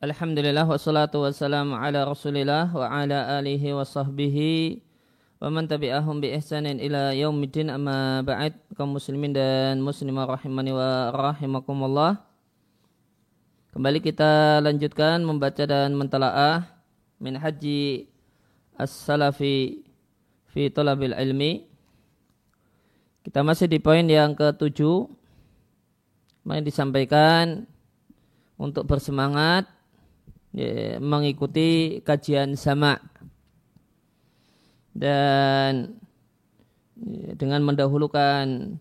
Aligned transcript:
Alhamdulillah 0.00 0.66
wassalatu 0.66 1.22
wassalamu 1.22 1.78
ala 1.78 2.02
rasulillah 2.02 2.74
wa 2.74 2.90
ala 2.90 3.38
alihi 3.38 3.70
wa 3.70 3.86
sahbihi 3.86 4.82
wa 5.38 5.46
man 5.46 5.70
tabi'ahum 5.70 6.18
bi 6.18 6.34
ihsanin 6.34 6.82
ila 6.82 7.14
amma 7.14 8.26
kaum 8.74 8.98
muslimin 8.98 9.30
dan 9.30 9.78
muslimah 9.78 10.26
rahimani 10.26 10.74
wa 10.74 11.14
rahimakumullah. 11.14 12.18
Kembali 13.70 14.02
kita 14.02 14.58
lanjutkan 14.58 15.22
membaca 15.22 15.62
dan 15.62 15.94
mentalaah 15.94 16.66
min 17.22 17.38
haji 17.38 18.10
as-salafi 18.74 19.86
fi 20.50 20.66
talabil 20.74 21.14
ilmi. 21.14 21.62
Kita 23.22 23.46
masih 23.46 23.70
di 23.70 23.78
poin 23.78 24.02
yang 24.10 24.34
ketujuh. 24.34 25.06
Yang 26.50 26.62
disampaikan 26.66 27.69
untuk 28.60 28.84
bersemangat 28.84 29.64
ya, 30.52 31.00
mengikuti 31.00 31.98
kajian 32.04 32.52
sama. 32.60 33.00
Dan 34.92 35.96
ya, 37.00 37.32
dengan 37.40 37.64
mendahulukan 37.64 38.76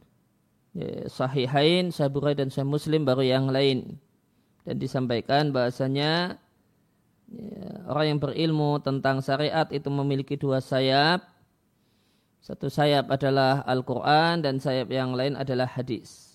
ya, 0.75 1.07
sahihain, 1.07 1.95
sahih 1.95 2.35
dan 2.35 2.51
sahih 2.51 2.67
Muslim 2.67 3.07
baru 3.07 3.23
yang 3.23 3.47
lain. 3.47 3.95
Dan 4.67 4.75
disampaikan 4.75 5.55
bahasanya 5.55 6.35
ya, 7.31 7.63
orang 7.87 8.05
yang 8.11 8.19
berilmu 8.19 8.83
tentang 8.83 9.23
syariat 9.23 9.65
itu 9.71 9.87
memiliki 9.87 10.35
dua 10.35 10.59
sayap. 10.59 11.23
Satu 12.43 12.67
sayap 12.67 13.07
adalah 13.11 13.63
Al-Quran 13.63 14.43
dan 14.43 14.59
sayap 14.59 14.91
yang 14.91 15.15
lain 15.15 15.39
adalah 15.39 15.67
hadis. 15.71 16.28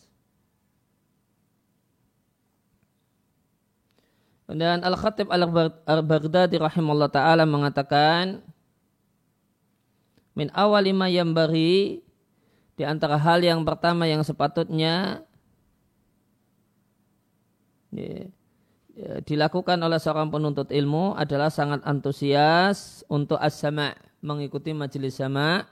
Dan 4.44 4.84
Al-Khatib 4.84 5.32
Al-Baghdadi 5.32 6.60
rahimahullah 6.60 7.08
ta'ala 7.08 7.48
mengatakan 7.48 8.44
Min 10.36 10.52
awal 10.52 10.84
lima 10.84 11.08
yang 11.08 11.32
bari 11.32 12.04
Di 12.76 12.84
antara 12.84 13.16
hal 13.16 13.40
yang 13.40 13.64
pertama 13.64 14.04
yang 14.04 14.20
sepatutnya 14.20 15.24
ya, 17.88 18.28
ya, 18.92 19.12
Dilakukan 19.24 19.80
oleh 19.80 19.96
seorang 19.96 20.28
penuntut 20.28 20.68
ilmu 20.68 21.16
adalah 21.16 21.48
sangat 21.48 21.80
antusias 21.88 23.00
untuk 23.08 23.40
as-sama' 23.40 23.96
Mengikuti 24.20 24.76
majelis 24.76 25.16
sama' 25.16 25.64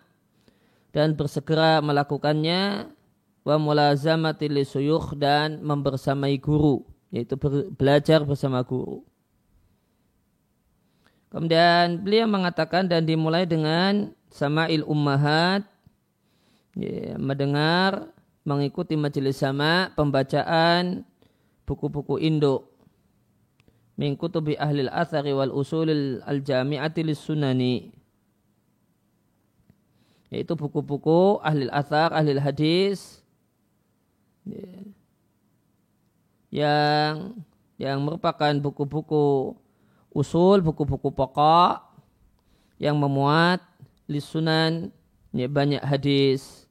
Dan 0.97 1.13
bersegera 1.13 1.85
melakukannya 1.85 2.89
Wa 3.45 3.61
mulazamati 3.61 4.49
li 4.49 4.65
dan 5.21 5.61
membersamai 5.61 6.41
guru 6.41 6.92
yaitu 7.13 7.37
belajar 7.77 8.25
bersama 8.25 8.65
guru. 8.65 9.05
Kemudian 11.29 12.01
beliau 12.01 12.29
mengatakan 12.29 12.89
dan 12.89 13.05
dimulai 13.05 13.45
dengan 13.45 14.13
sama'il 14.29 14.85
ummahat. 14.85 15.65
Ya, 16.73 17.21
mendengar 17.21 18.09
mengikuti 18.49 18.97
majelis 18.97 19.37
sama 19.37 19.93
pembacaan 19.93 21.05
buku-buku 21.69 22.17
induk. 22.17 22.65
Min 24.01 24.17
kutubi 24.17 24.57
ahli 24.57 24.89
al-athari 24.89 25.37
wal 25.37 25.53
usulil 25.53 26.25
al-jami'ati 26.25 27.05
sunani 27.13 27.93
yaitu 30.33 30.57
buku-buku 30.57 31.45
ahli 31.45 31.69
al-athar, 31.69 32.17
ahli 32.17 32.33
al-hadis 32.41 33.21
ya, 34.49 34.65
yang 36.53 37.33
yang 37.81 38.05
merupakan 38.05 38.53
buku-buku 38.61 39.57
usul, 40.13 40.61
buku-buku 40.61 41.09
pokok 41.11 41.81
yang 42.77 43.01
memuat 43.01 43.65
lisunan 44.07 44.93
ya, 45.33 45.49
banyak 45.49 45.81
hadis 45.81 46.69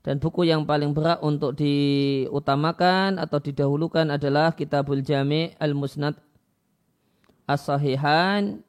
dan 0.00 0.16
buku 0.16 0.48
yang 0.48 0.64
paling 0.64 0.96
berat 0.96 1.20
untuk 1.20 1.52
diutamakan 1.58 3.20
atau 3.20 3.42
didahulukan 3.42 4.06
adalah 4.08 4.54
Kitabul 4.56 5.04
Jami' 5.04 5.52
Al-Musnad 5.60 6.16
As-Sahihan 7.46 8.62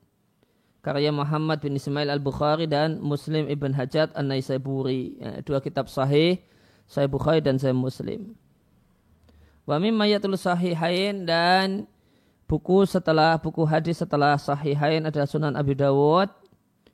karya 0.81 1.11
Muhammad 1.11 1.59
bin 1.59 1.75
Ismail 1.75 2.09
Al-Bukhari 2.09 2.65
dan 2.65 3.03
Muslim 3.03 3.51
Ibn 3.51 3.75
Hajat 3.75 4.15
An-Naisaburi. 4.15 5.19
Ya, 5.19 5.43
dua 5.43 5.59
kitab 5.59 5.91
sahih, 5.91 6.39
Sahih 6.87 7.11
Bukhari 7.11 7.43
dan 7.43 7.59
Sahih 7.59 7.75
Muslim. 7.75 8.33
Wa 9.67 9.83
mimma 9.83 10.07
yatul 10.07 10.39
sahihain 10.39 11.27
dan 11.27 11.91
buku 12.47 12.87
setelah 12.87 13.35
buku 13.35 13.67
hadis 13.67 13.99
setelah 13.99 14.39
sahihain 14.39 15.03
adalah 15.03 15.27
Sunan 15.27 15.59
Abi 15.59 15.75
Dawud, 15.75 16.31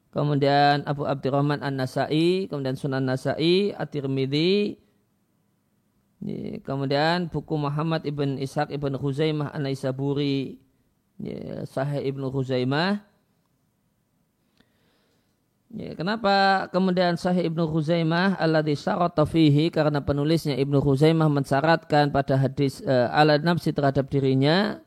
kemudian 0.09 0.81
Abu 0.89 1.06
Abdurrahman 1.06 1.61
An-Nasai, 1.61 2.50
kemudian 2.50 2.73
Sunan 2.73 3.06
Nasai, 3.06 3.78
At-Tirmidzi, 3.78 4.81
kemudian 6.66 7.29
buku 7.29 7.53
Muhammad 7.61 8.09
ibn 8.09 8.41
Ishaq 8.41 8.73
ibn 8.73 8.97
Huzaimah 8.97 9.53
An-Naisaburi, 9.53 10.57
Sahih 11.69 12.01
ibn 12.09 12.25
Huzaimah, 12.25 13.05
Ya, 15.73 15.97
kenapa 15.97 16.69
kemudian 16.69 17.17
Sahih 17.17 17.50
Ibnu 17.50 17.66
Khuzaimah 17.66 18.38
alladzi 18.38 18.78
syarata 18.78 19.25
karena 19.73 20.06
penulisnya 20.06 20.53
Ibnu 20.53 20.78
Khuzaimah 20.78 21.25
mensyaratkan 21.34 22.13
pada 22.13 22.38
hadis 22.38 22.85
uh, 22.85 23.09
ala 23.09 23.41
nafsi 23.41 23.73
terhadap 23.73 24.06
dirinya 24.13 24.78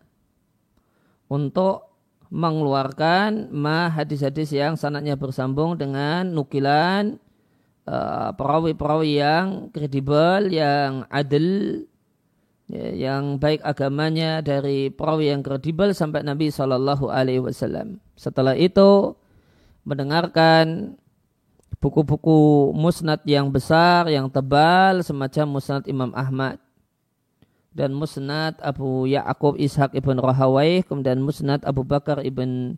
untuk 1.26 1.91
mengeluarkan 2.30 3.50
ma 3.50 3.91
hadis-hadis 3.91 4.54
yang 4.54 4.78
sanatnya 4.78 5.19
bersambung 5.19 5.74
dengan 5.74 6.30
nukilan 6.30 7.18
uh, 7.91 8.30
perawi-perawi 8.38 9.10
yang 9.18 9.47
kredibel, 9.74 10.54
yang 10.54 11.03
adil, 11.10 11.82
ya, 12.70 13.10
yang 13.10 13.42
baik 13.42 13.58
agamanya 13.66 14.38
dari 14.38 14.94
perawi 14.94 15.34
yang 15.34 15.42
kredibel 15.42 15.91
sampai 15.91 16.22
Nabi 16.22 16.54
Shallallahu 16.54 17.10
Alaihi 17.10 17.42
Wasallam. 17.42 17.98
Setelah 18.14 18.54
itu 18.54 19.18
mendengarkan 19.86 20.98
buku-buku 21.78 22.74
musnad 22.74 23.22
yang 23.22 23.47
besar, 23.54 24.10
yang 24.10 24.26
tebal 24.26 25.06
semacam 25.06 25.47
musnad 25.56 25.86
Imam 25.86 26.10
Ahmad 26.10 26.58
dan 27.70 27.94
musnad 27.94 28.58
Abu 28.58 29.06
Ya'qub 29.06 29.54
Ishaq 29.54 29.94
ibn 29.94 30.19
Rahawai, 30.19 30.82
kemudian 30.82 31.22
musnad 31.22 31.62
Abu 31.62 31.86
Bakar 31.86 32.24
ibn 32.26 32.74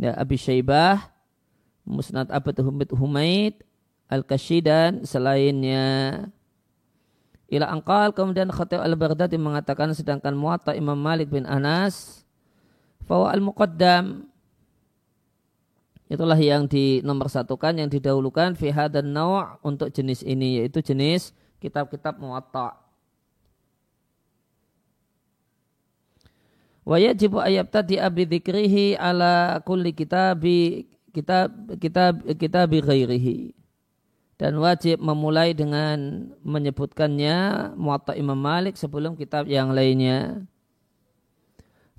ya, 0.00 0.16
Abi 0.18 0.34
Syaibah, 0.34 1.12
musnad 1.86 2.26
Abu 2.34 2.50
Humid 2.58 2.90
Humaid, 2.96 3.54
Al-Kashi 4.10 4.58
dan 4.64 5.06
selainnya. 5.06 6.26
Ila 7.50 7.70
angkal 7.70 8.10
kemudian 8.14 8.50
Khatib 8.50 8.82
al-Baghdadi 8.82 9.38
mengatakan 9.38 9.90
sedangkan 9.94 10.34
muatta 10.34 10.74
Imam 10.74 10.98
Malik 10.98 11.30
bin 11.30 11.46
Anas 11.46 12.22
bahwa 13.06 13.30
al-muqaddam 13.30 14.26
itulah 16.10 16.34
yang 16.34 16.66
di 16.66 16.98
nomor 17.06 17.30
satukan 17.30 17.78
yang 17.78 17.86
didahulukan 17.86 18.58
fiha 18.58 18.90
dan 18.90 19.14
nawa 19.14 19.62
untuk 19.62 19.94
jenis 19.94 20.26
ini 20.26 20.58
yaitu 20.58 20.82
jenis 20.82 21.30
kitab-kitab 21.62 22.18
muwatta. 22.18 22.74
Wa 26.82 26.98
yajibu 26.98 27.38
ayat 27.38 27.70
tadi 27.70 28.02
abi 28.02 28.26
dzikrihi 28.26 28.98
ala 28.98 29.62
kulli 29.62 29.94
kitabi 29.94 30.90
kitab 31.14 31.54
kitab 31.78 32.26
kitab 32.34 32.66
ghairihi. 32.66 33.54
Dan 34.40 34.56
wajib 34.56 35.04
memulai 35.04 35.52
dengan 35.52 36.32
menyebutkannya 36.40 37.36
Muwatta 37.76 38.16
Imam 38.16 38.40
Malik 38.40 38.72
sebelum 38.72 39.12
kitab 39.12 39.44
yang 39.44 39.68
lainnya. 39.76 40.48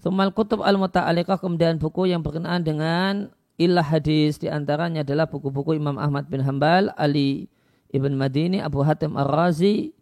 Thumal 0.02 0.34
kutub 0.34 0.66
al-muta'alikah 0.66 1.38
kemudian 1.38 1.78
buku 1.78 2.10
yang 2.10 2.25
berkenaan 2.25 2.66
dengan 2.66 3.30
ilah 3.62 3.86
hadis 3.86 4.42
di 4.42 4.50
antaranya 4.50 5.06
adalah 5.06 5.30
buku-buku 5.30 5.78
Imam 5.78 6.02
Ahmad 6.02 6.25
bin 6.25 6.42
Hambal, 6.42 6.90
Ali 6.98 7.46
ibn 7.94 8.18
Madini, 8.18 8.58
Abu 8.58 8.81
Hatim 8.81 9.13
Ar-Razi, 9.13 9.94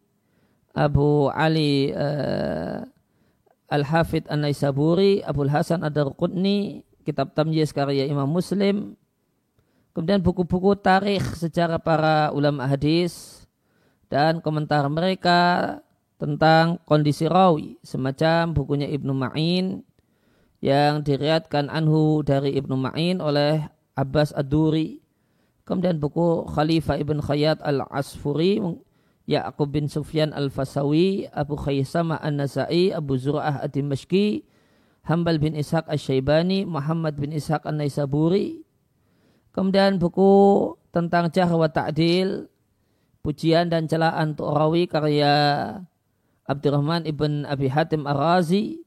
Abu 0.72 1.28
Ali 1.36 1.92
uh, 1.92 2.88
Al-Hafid 3.68 4.32
An-Naisaburi, 4.32 5.20
Abu 5.28 5.44
Hasan 5.52 5.84
Ad-Darqutni, 5.84 6.88
kitab 7.04 7.36
Tamyiz 7.36 7.76
karya 7.76 8.08
Imam 8.08 8.32
Muslim, 8.32 8.96
kemudian 9.92 10.24
buku-buku 10.24 10.80
tarikh 10.80 11.36
sejarah 11.36 11.82
para 11.84 12.32
ulama 12.32 12.64
hadis 12.64 13.44
dan 14.08 14.40
komentar 14.40 14.88
mereka 14.88 15.78
tentang 16.20 16.80
kondisi 16.84 17.28
rawi 17.28 17.80
semacam 17.84 18.52
bukunya 18.52 18.88
Ibnu 18.92 19.12
Ma'in 19.16 19.84
yang 20.60 21.04
diriatkan 21.04 21.72
anhu 21.72 22.24
dari 22.24 22.56
Ibnu 22.60 22.76
Ma'in 22.76 23.24
oleh 23.24 23.64
Abbas 23.96 24.36
Ad-Duri. 24.36 25.00
Kemudian 25.64 26.02
buku 26.02 26.50
Khalifah 26.50 27.00
Ibn 27.00 27.22
Khayyat 27.24 27.64
Al-Asfuri 27.64 28.60
Ya'qub 29.30 29.70
bin 29.70 29.86
Sufyan 29.86 30.34
al-Fasawi, 30.34 31.30
Abu 31.30 31.54
Khaysamah 31.54 32.18
an-Nasai, 32.26 32.90
Abu 32.90 33.14
Zur'ah 33.14 33.62
ad-Dimashqi, 33.62 34.42
Hambal 35.06 35.38
bin 35.38 35.54
Ishaq 35.54 35.86
al-Syaibani, 35.86 36.66
Muhammad 36.66 37.14
bin 37.14 37.30
Ishaq 37.30 37.62
an-Naisaburi. 37.70 38.66
Kemudian 39.54 40.02
buku 40.02 40.74
tentang 40.90 41.30
Jahr 41.30 41.54
wa 41.54 41.70
Ta'dil, 41.70 42.50
pujian 43.22 43.70
dan 43.70 43.86
celaan 43.86 44.34
Tu'rawi 44.34 44.90
karya 44.90 45.34
Abdurrahman 46.50 47.06
ibn 47.06 47.46
Abi 47.46 47.70
Hatim 47.70 48.10
Ar-Razi. 48.10 48.82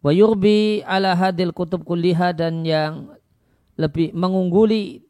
Wa 0.00 0.16
yurbi 0.16 0.80
ala 0.88 1.12
hadil 1.12 1.52
kutub 1.52 1.84
kulliha 1.84 2.32
dan 2.32 2.64
yang 2.64 3.12
lebih 3.76 4.16
mengungguli 4.16 5.04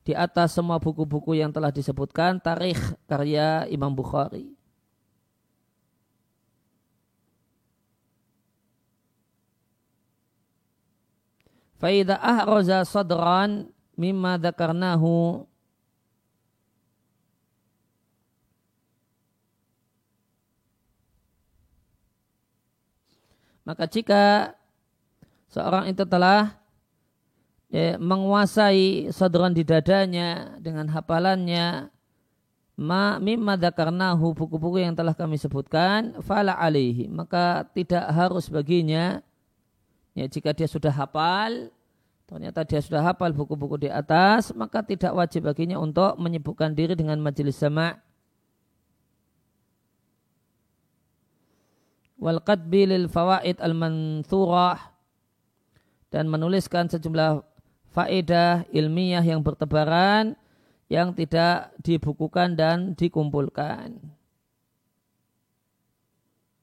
di 0.00 0.12
atas 0.16 0.56
semua 0.56 0.80
buku-buku 0.80 1.36
yang 1.36 1.52
telah 1.52 1.68
disebutkan 1.68 2.40
tarikh 2.40 2.80
karya 3.04 3.68
Imam 3.68 3.92
Bukhari. 3.92 4.56
Faida 11.80 12.20
ahraza 12.20 12.84
sadran 12.84 13.72
mimma 13.96 14.36
dzakarnahu 14.36 15.44
Maka 23.70 23.86
jika 23.86 24.50
seorang 25.46 25.86
itu 25.86 26.02
telah 26.02 26.58
ya, 27.70 27.94
menguasai 28.02 29.14
sadran 29.14 29.54
di 29.54 29.62
dadanya 29.62 30.58
dengan 30.58 30.90
hafalannya 30.90 31.86
ma 32.74 33.22
mimma 33.22 33.54
dzakarnahu 33.54 34.34
buku-buku 34.34 34.82
yang 34.82 34.98
telah 34.98 35.14
kami 35.14 35.38
sebutkan 35.38 36.18
fala 36.18 36.58
alaihi. 36.58 37.06
Maka 37.06 37.62
tidak 37.70 38.10
harus 38.10 38.50
baginya. 38.50 39.22
Ya 40.18 40.26
jika 40.26 40.50
dia 40.50 40.66
sudah 40.66 40.90
hafal 40.90 41.70
ternyata 42.26 42.66
dia 42.66 42.82
sudah 42.82 43.06
hafal 43.06 43.30
buku-buku 43.30 43.86
di 43.86 43.88
atas 43.90 44.50
maka 44.50 44.82
tidak 44.82 45.14
wajib 45.14 45.46
baginya 45.46 45.78
untuk 45.78 46.18
menyibukkan 46.18 46.74
diri 46.74 46.98
dengan 46.98 47.22
majelis 47.22 47.54
sama' 47.54 48.09
wal 52.20 52.44
qadbi 52.44 52.84
lil 52.84 53.08
fawaid 53.08 53.56
al 53.64 53.72
manthurah 53.72 54.78
dan 56.12 56.28
menuliskan 56.28 56.86
sejumlah 56.86 57.40
faedah 57.90 58.68
ilmiah 58.70 59.24
yang 59.24 59.40
bertebaran 59.40 60.36
yang 60.90 61.14
tidak 61.14 61.70
dibukukan 61.80 62.58
dan 62.58 62.98
dikumpulkan. 62.98 63.94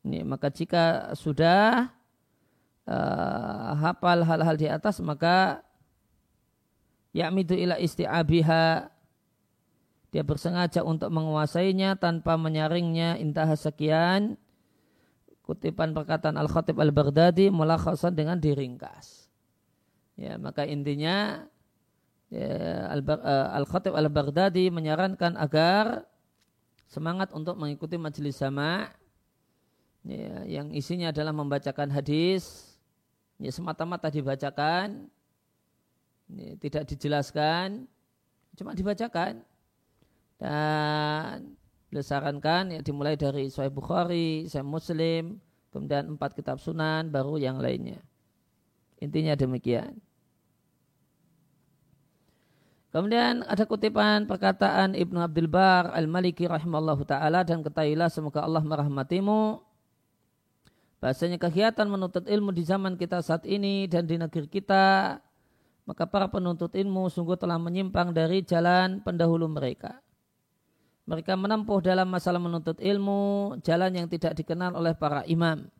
Ini, 0.07 0.23
maka 0.23 0.51
jika 0.51 1.15
sudah 1.15 1.91
uh, 2.87 3.71
hafal 3.75 4.23
hal-hal 4.23 4.55
di 4.55 4.67
atas 4.71 5.03
maka 5.03 5.63
ya'midu 7.11 7.55
ila 7.55 7.75
isti'abiha 7.75 8.87
dia 10.07 10.23
bersengaja 10.23 10.87
untuk 10.87 11.11
menguasainya 11.11 11.99
tanpa 11.99 12.39
menyaringnya 12.39 13.19
intah 13.19 13.51
sekian 13.59 14.39
kutipan 15.47 15.95
perkataan 15.95 16.35
Al-Khatib 16.35 16.75
Al-Baghdadi 16.75 17.47
mulakhasan 17.47 18.11
dengan 18.11 18.35
diringkas. 18.35 19.31
Ya, 20.19 20.35
maka 20.35 20.67
intinya 20.67 21.47
ya, 22.27 22.91
eh, 22.91 23.55
Al-Khatib 23.55 23.95
Al-Baghdadi 23.95 24.67
menyarankan 24.67 25.39
agar 25.39 26.03
semangat 26.91 27.31
untuk 27.31 27.55
mengikuti 27.55 27.95
majelis 27.95 28.35
sama 28.35 28.91
ya, 30.03 30.43
yang 30.47 30.71
isinya 30.75 31.15
adalah 31.15 31.31
membacakan 31.31 31.95
hadis 31.95 32.75
ya, 33.39 33.51
semata-mata 33.51 34.11
dibacakan 34.11 35.07
ya, 36.31 36.59
tidak 36.59 36.83
dijelaskan 36.91 37.87
cuma 38.57 38.73
dibacakan 38.73 39.43
dan 40.41 41.55
beliau 41.87 42.03
sarankan 42.03 42.75
ya 42.75 42.79
dimulai 42.83 43.15
dari 43.15 43.47
Sahih 43.47 43.71
Bukhari, 43.71 44.47
Sahih 44.51 44.67
Muslim, 44.67 45.39
kemudian 45.71 46.15
empat 46.15 46.35
kitab 46.35 46.59
sunan, 46.59 47.07
baru 47.07 47.39
yang 47.39 47.59
lainnya. 47.59 48.03
Intinya 48.99 49.37
demikian. 49.37 50.01
Kemudian 52.87 53.45
ada 53.45 53.67
kutipan 53.67 54.25
perkataan 54.25 54.95
Ibnu 54.95 55.19
Abdul 55.21 55.51
Bar 55.51 55.91
Al-Maliki 55.93 56.47
rahimallahu 56.47 57.03
taala 57.05 57.43
dan 57.43 57.61
ketahuilah 57.61 58.09
semoga 58.09 58.41
Allah 58.41 58.63
merahmatimu. 58.63 59.61
Bahasanya 60.97 61.37
kegiatan 61.37 61.85
menuntut 61.85 62.25
ilmu 62.25 62.49
di 62.49 62.65
zaman 62.65 62.97
kita 62.97 63.21
saat 63.21 63.45
ini 63.45 63.85
dan 63.85 64.09
di 64.09 64.17
negeri 64.17 64.49
kita, 64.49 65.19
maka 65.85 66.03
para 66.09 66.25
penuntut 66.25 66.73
ilmu 66.73 67.05
sungguh 67.13 67.37
telah 67.37 67.61
menyimpang 67.61 68.17
dari 68.17 68.41
jalan 68.41 68.97
pendahulu 69.05 69.45
mereka. 69.45 70.01
Mereka 71.07 71.39
menempuh 71.39 71.79
dalam 71.79 72.11
masalah 72.11 72.37
menuntut 72.37 72.77
ilmu 72.83 73.55
jalan 73.63 73.95
yang 73.95 74.07
tidak 74.11 74.35
dikenal 74.35 74.75
oleh 74.75 74.91
para 74.91 75.23
imam. 75.23 75.71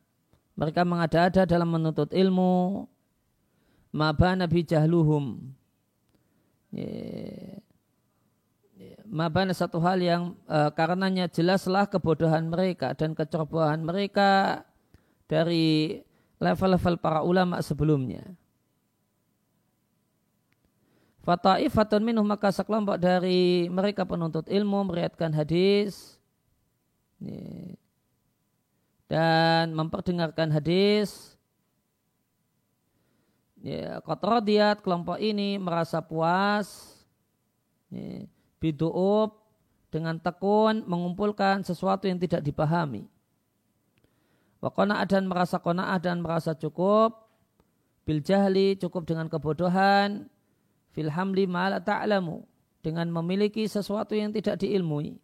Mereka 0.56 0.82
mengada-ada 0.88 1.44
dalam 1.44 1.68
menuntut 1.68 2.10
ilmu. 2.10 2.88
Maba 3.92 4.36
Nabi 4.36 4.64
Jahluhum 4.64 5.52
Mabana 9.08 9.56
satu 9.56 9.80
hal 9.80 10.04
yang 10.04 10.36
uh, 10.44 10.68
karenanya 10.76 11.32
jelaslah 11.32 11.88
kebodohan 11.88 12.52
mereka 12.52 12.92
dan 12.92 13.16
kecerobohan 13.16 13.80
mereka 13.80 14.62
dari 15.24 15.98
level-level 16.36 17.00
para 17.00 17.24
ulama 17.24 17.64
sebelumnya. 17.64 18.20
Fata'ifatun 21.28 22.08
minum 22.08 22.24
maka 22.24 22.48
sekelompok 22.48 22.96
dari 22.96 23.68
mereka 23.68 24.08
penuntut 24.08 24.48
ilmu 24.48 24.88
meriatkan 24.88 25.28
hadis. 25.36 26.16
Dan 29.04 29.76
memperdengarkan 29.76 30.48
hadis. 30.48 31.36
Ya, 33.60 34.00
kotrodiat 34.00 34.80
kelompok 34.80 35.20
ini 35.20 35.60
merasa 35.60 36.00
puas. 36.00 36.96
Ya, 37.92 38.24
bidu'ub 38.56 39.36
dengan 39.92 40.16
tekun 40.16 40.80
mengumpulkan 40.88 41.60
sesuatu 41.60 42.08
yang 42.08 42.16
tidak 42.16 42.40
dipahami. 42.40 43.04
Wakona 44.64 45.04
dan 45.04 45.28
merasa 45.28 45.60
kona'ah 45.60 46.00
dan 46.00 46.24
merasa 46.24 46.56
cukup. 46.56 47.28
Bil 48.08 48.24
jahli 48.24 48.80
cukup 48.80 49.04
dengan 49.04 49.28
kebodohan 49.28 50.32
fil 50.98 51.14
hamli 51.14 51.46
ma'ala 51.46 51.78
ta'lamu 51.78 52.42
dengan 52.82 53.06
memiliki 53.06 53.70
sesuatu 53.70 54.18
yang 54.18 54.34
tidak 54.34 54.58
diilmui. 54.58 55.14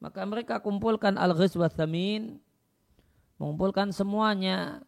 Maka 0.00 0.24
mereka 0.24 0.64
kumpulkan 0.64 1.20
al-ghiz 1.20 1.52
wa 1.52 1.68
thamin 1.68 2.40
mengumpulkan 3.36 3.92
semuanya 3.92 4.80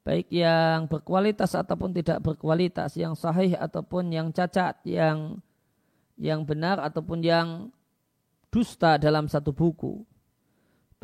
baik 0.00 0.32
yang 0.32 0.88
berkualitas 0.88 1.52
ataupun 1.52 1.92
tidak 1.92 2.24
berkualitas, 2.24 2.96
yang 2.96 3.12
sahih 3.12 3.52
ataupun 3.52 4.08
yang 4.08 4.32
cacat, 4.32 4.80
yang 4.88 5.44
yang 6.16 6.48
benar 6.48 6.80
ataupun 6.80 7.20
yang 7.20 7.68
dusta 8.48 8.96
dalam 8.96 9.28
satu 9.28 9.52
buku. 9.52 10.08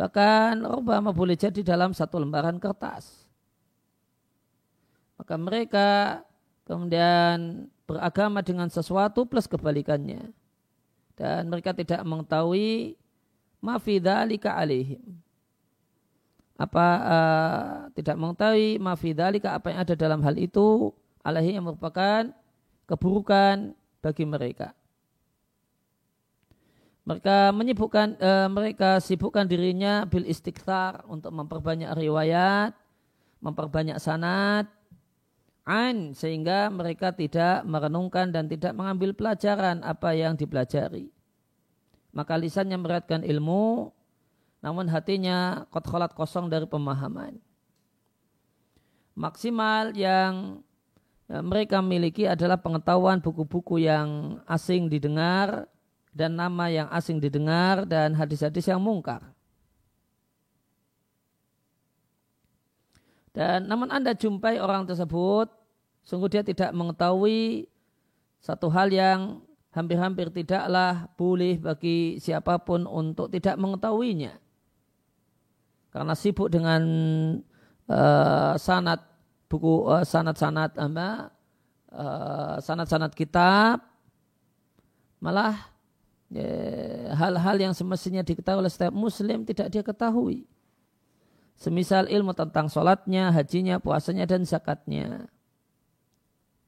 Bahkan 0.00 0.64
Obama 0.64 1.12
boleh 1.12 1.36
jadi 1.36 1.60
dalam 1.60 1.92
satu 1.92 2.24
lembaran 2.24 2.56
kertas. 2.56 3.28
Maka 5.20 5.34
mereka 5.36 5.88
kemudian 6.64 7.68
beragama 7.84 8.40
dengan 8.40 8.68
sesuatu 8.68 9.24
plus 9.28 9.48
kebalikannya. 9.48 10.32
Dan 11.14 11.46
mereka 11.46 11.70
tidak 11.70 12.02
mengetahui 12.02 12.98
mafidhalika 13.62 14.52
alihim 14.58 15.24
apa 16.54 16.86
uh, 17.02 17.70
tidak 17.98 18.14
mengetahui 18.14 18.78
mafidalika 18.78 19.58
apa 19.58 19.74
yang 19.74 19.78
ada 19.82 19.94
dalam 19.98 20.22
hal 20.22 20.38
itu 20.38 20.94
alaihi 21.26 21.58
yang 21.58 21.66
merupakan 21.66 22.30
keburukan 22.86 23.74
bagi 23.98 24.24
mereka. 24.28 24.70
Mereka 27.04 27.52
menyibukkan 27.52 28.16
uh, 28.16 28.48
mereka 28.48 29.02
sibukkan 29.02 29.44
dirinya 29.44 30.06
bil 30.08 30.24
istighfar 30.24 31.04
untuk 31.10 31.34
memperbanyak 31.36 31.90
riwayat, 31.92 32.72
memperbanyak 33.42 33.98
sanad, 34.00 34.70
an 35.64 36.12
sehingga 36.12 36.68
mereka 36.68 37.10
tidak 37.12 37.64
merenungkan 37.64 38.30
dan 38.30 38.48
tidak 38.48 38.76
mengambil 38.76 39.16
pelajaran 39.16 39.80
apa 39.80 40.12
yang 40.12 40.36
dipelajari. 40.36 41.08
Maka 42.14 42.38
lisannya 42.38 42.78
meratkan 42.78 43.26
ilmu, 43.26 43.90
namun 44.62 44.86
hatinya 44.86 45.66
kot 45.72 45.82
kholat 45.88 46.14
kosong 46.14 46.46
dari 46.46 46.68
pemahaman. 46.68 47.36
Maksimal 49.18 49.90
yang 49.98 50.62
ya, 51.26 51.42
mereka 51.42 51.82
miliki 51.82 52.30
adalah 52.30 52.60
pengetahuan 52.60 53.18
buku-buku 53.18 53.82
yang 53.82 54.38
asing 54.46 54.86
didengar 54.86 55.66
dan 56.14 56.38
nama 56.38 56.70
yang 56.70 56.88
asing 56.94 57.18
didengar 57.18 57.82
dan 57.82 58.14
hadis-hadis 58.14 58.70
yang 58.70 58.78
mungkar. 58.78 59.33
Dan 63.34 63.66
namun 63.66 63.90
Anda 63.90 64.14
jumpai 64.14 64.62
orang 64.62 64.86
tersebut, 64.86 65.50
sungguh 66.06 66.30
dia 66.30 66.46
tidak 66.46 66.70
mengetahui 66.70 67.66
satu 68.38 68.70
hal 68.70 68.94
yang 68.94 69.42
hampir-hampir 69.74 70.30
tidaklah 70.30 71.10
boleh 71.18 71.58
bagi 71.58 72.22
siapa 72.22 72.62
pun 72.62 72.86
untuk 72.86 73.26
tidak 73.34 73.58
mengetahuinya. 73.58 74.38
Karena 75.90 76.14
sibuk 76.14 76.46
dengan 76.46 76.82
uh, 77.90 78.54
sanat 78.54 79.02
buku 79.50 79.90
uh, 79.90 80.06
sanat-sanat 80.06 80.78
apa 80.78 81.30
uh, 81.90 82.56
sanat-sanat 82.62 83.14
kitab 83.14 83.82
malah 85.18 85.74
hal-hal 87.14 87.56
ya, 87.58 87.70
yang 87.70 87.74
semestinya 87.74 88.26
diketahui 88.26 88.66
oleh 88.66 88.72
setiap 88.72 88.90
muslim 88.90 89.46
tidak 89.46 89.70
dia 89.70 89.82
ketahui. 89.86 90.46
Semisal 91.54 92.10
ilmu 92.10 92.34
tentang 92.34 92.66
sholatnya, 92.66 93.30
hajinya, 93.30 93.78
puasanya, 93.78 94.26
dan 94.26 94.42
zakatnya. 94.42 95.30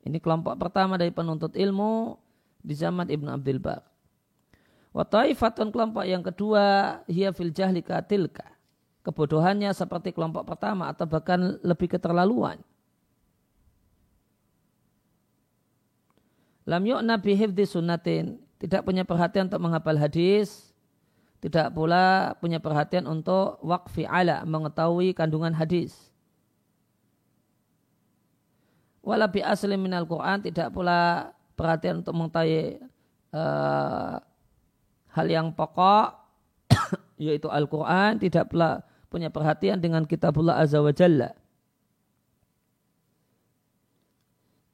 Ini 0.07 0.23
kelompok 0.23 0.55
pertama 0.55 0.95
dari 0.95 1.11
penuntut 1.11 1.59
ilmu 1.59 2.15
di 2.63 2.75
zaman 2.79 3.11
Ibnu 3.11 3.27
Abdul 3.27 3.59
Bar. 3.59 3.83
Kelompok 5.75 6.07
yang 6.07 6.23
kedua 6.23 6.99
hiya 7.11 7.35
fil 7.35 7.51
jahli 7.51 7.83
katilka. 7.83 8.47
Kebodohannya 9.03 9.71
seperti 9.75 10.11
kelompok 10.11 10.47
pertama 10.47 10.91
atau 10.91 11.07
bahkan 11.07 11.59
lebih 11.63 11.99
keterlaluan. 11.99 12.59
Lam 16.67 16.83
yu'na 16.83 17.15
bihifdi 17.19 17.63
sunnatin. 17.63 18.43
Tidak 18.59 18.83
punya 18.83 19.07
perhatian 19.07 19.47
untuk 19.47 19.63
menghafal 19.63 19.95
hadis. 19.95 20.75
Tidak 21.47 21.71
pula 21.71 22.35
punya 22.43 22.59
perhatian 22.59 23.07
untuk 23.07 23.63
wakfi 23.63 24.03
ala, 24.03 24.43
mengetahui 24.43 25.15
kandungan 25.15 25.55
hadis. 25.55 25.95
Walabi 29.07 29.47
asli 29.47 29.79
minal 29.79 30.11
Quran 30.11 30.43
tidak 30.43 30.75
pula 30.75 31.31
perhatian 31.55 32.03
untuk 32.03 32.19
mengetahui 32.19 32.83
uh, 33.31 34.19
hal 35.15 35.27
yang 35.31 35.55
pokok 35.55 36.19
yaitu 37.23 37.47
Al-Quran 37.47 38.19
tidak 38.19 38.51
pula 38.51 38.83
punya 39.07 39.31
perhatian 39.31 39.79
dengan 39.79 40.03
kitabullah 40.03 40.59
azza 40.59 40.83
wa 40.83 40.91
jalla. 40.91 41.31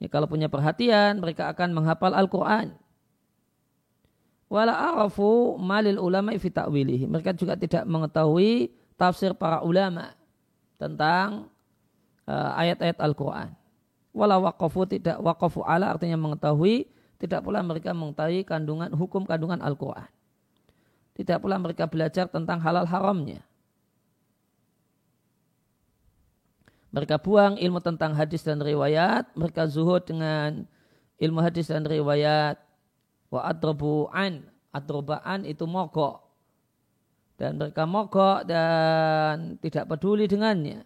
Ya, 0.00 0.08
kalau 0.08 0.24
punya 0.24 0.48
perhatian 0.48 1.20
mereka 1.20 1.52
akan 1.52 1.76
menghafal 1.76 2.16
Al-Quran. 2.16 2.74
Wala 4.52 4.76
arafu 4.76 5.56
malil 5.56 5.96
ulama 5.96 6.36
fi 6.36 6.52
ta'wilihi. 6.52 7.08
Mereka 7.08 7.32
juga 7.32 7.56
tidak 7.56 7.88
mengetahui 7.88 8.68
tafsir 9.00 9.32
para 9.32 9.64
ulama 9.64 10.12
tentang 10.76 11.48
uh, 12.28 12.60
ayat-ayat 12.60 13.00
Al-Quran. 13.00 13.56
Wala 14.12 14.36
waqafu 14.36 14.84
tidak 14.84 15.16
waqafu 15.24 15.64
ala 15.64 15.96
artinya 15.96 16.20
mengetahui, 16.20 16.84
tidak 17.16 17.40
pula 17.40 17.64
mereka 17.64 17.96
mengetahui 17.96 18.44
kandungan 18.44 18.92
hukum 18.92 19.24
kandungan 19.24 19.56
Al-Quran. 19.64 20.04
Tidak 21.16 21.40
pula 21.40 21.56
mereka 21.56 21.88
belajar 21.88 22.28
tentang 22.28 22.60
halal 22.60 22.84
haramnya. 22.84 23.40
Mereka 26.92 27.24
buang 27.24 27.56
ilmu 27.56 27.80
tentang 27.80 28.12
hadis 28.12 28.44
dan 28.44 28.60
riwayat, 28.60 29.32
mereka 29.32 29.64
zuhud 29.64 30.04
dengan 30.04 30.68
ilmu 31.16 31.40
hadis 31.40 31.72
dan 31.72 31.88
riwayat. 31.88 32.60
Wa 33.32 33.48
adroba'an 33.48 35.40
itu 35.48 35.64
mogok. 35.64 36.20
Dan 37.40 37.56
mereka 37.56 37.88
mogok 37.88 38.44
dan 38.44 39.56
tidak 39.64 39.88
peduli 39.88 40.28
dengannya. 40.28 40.84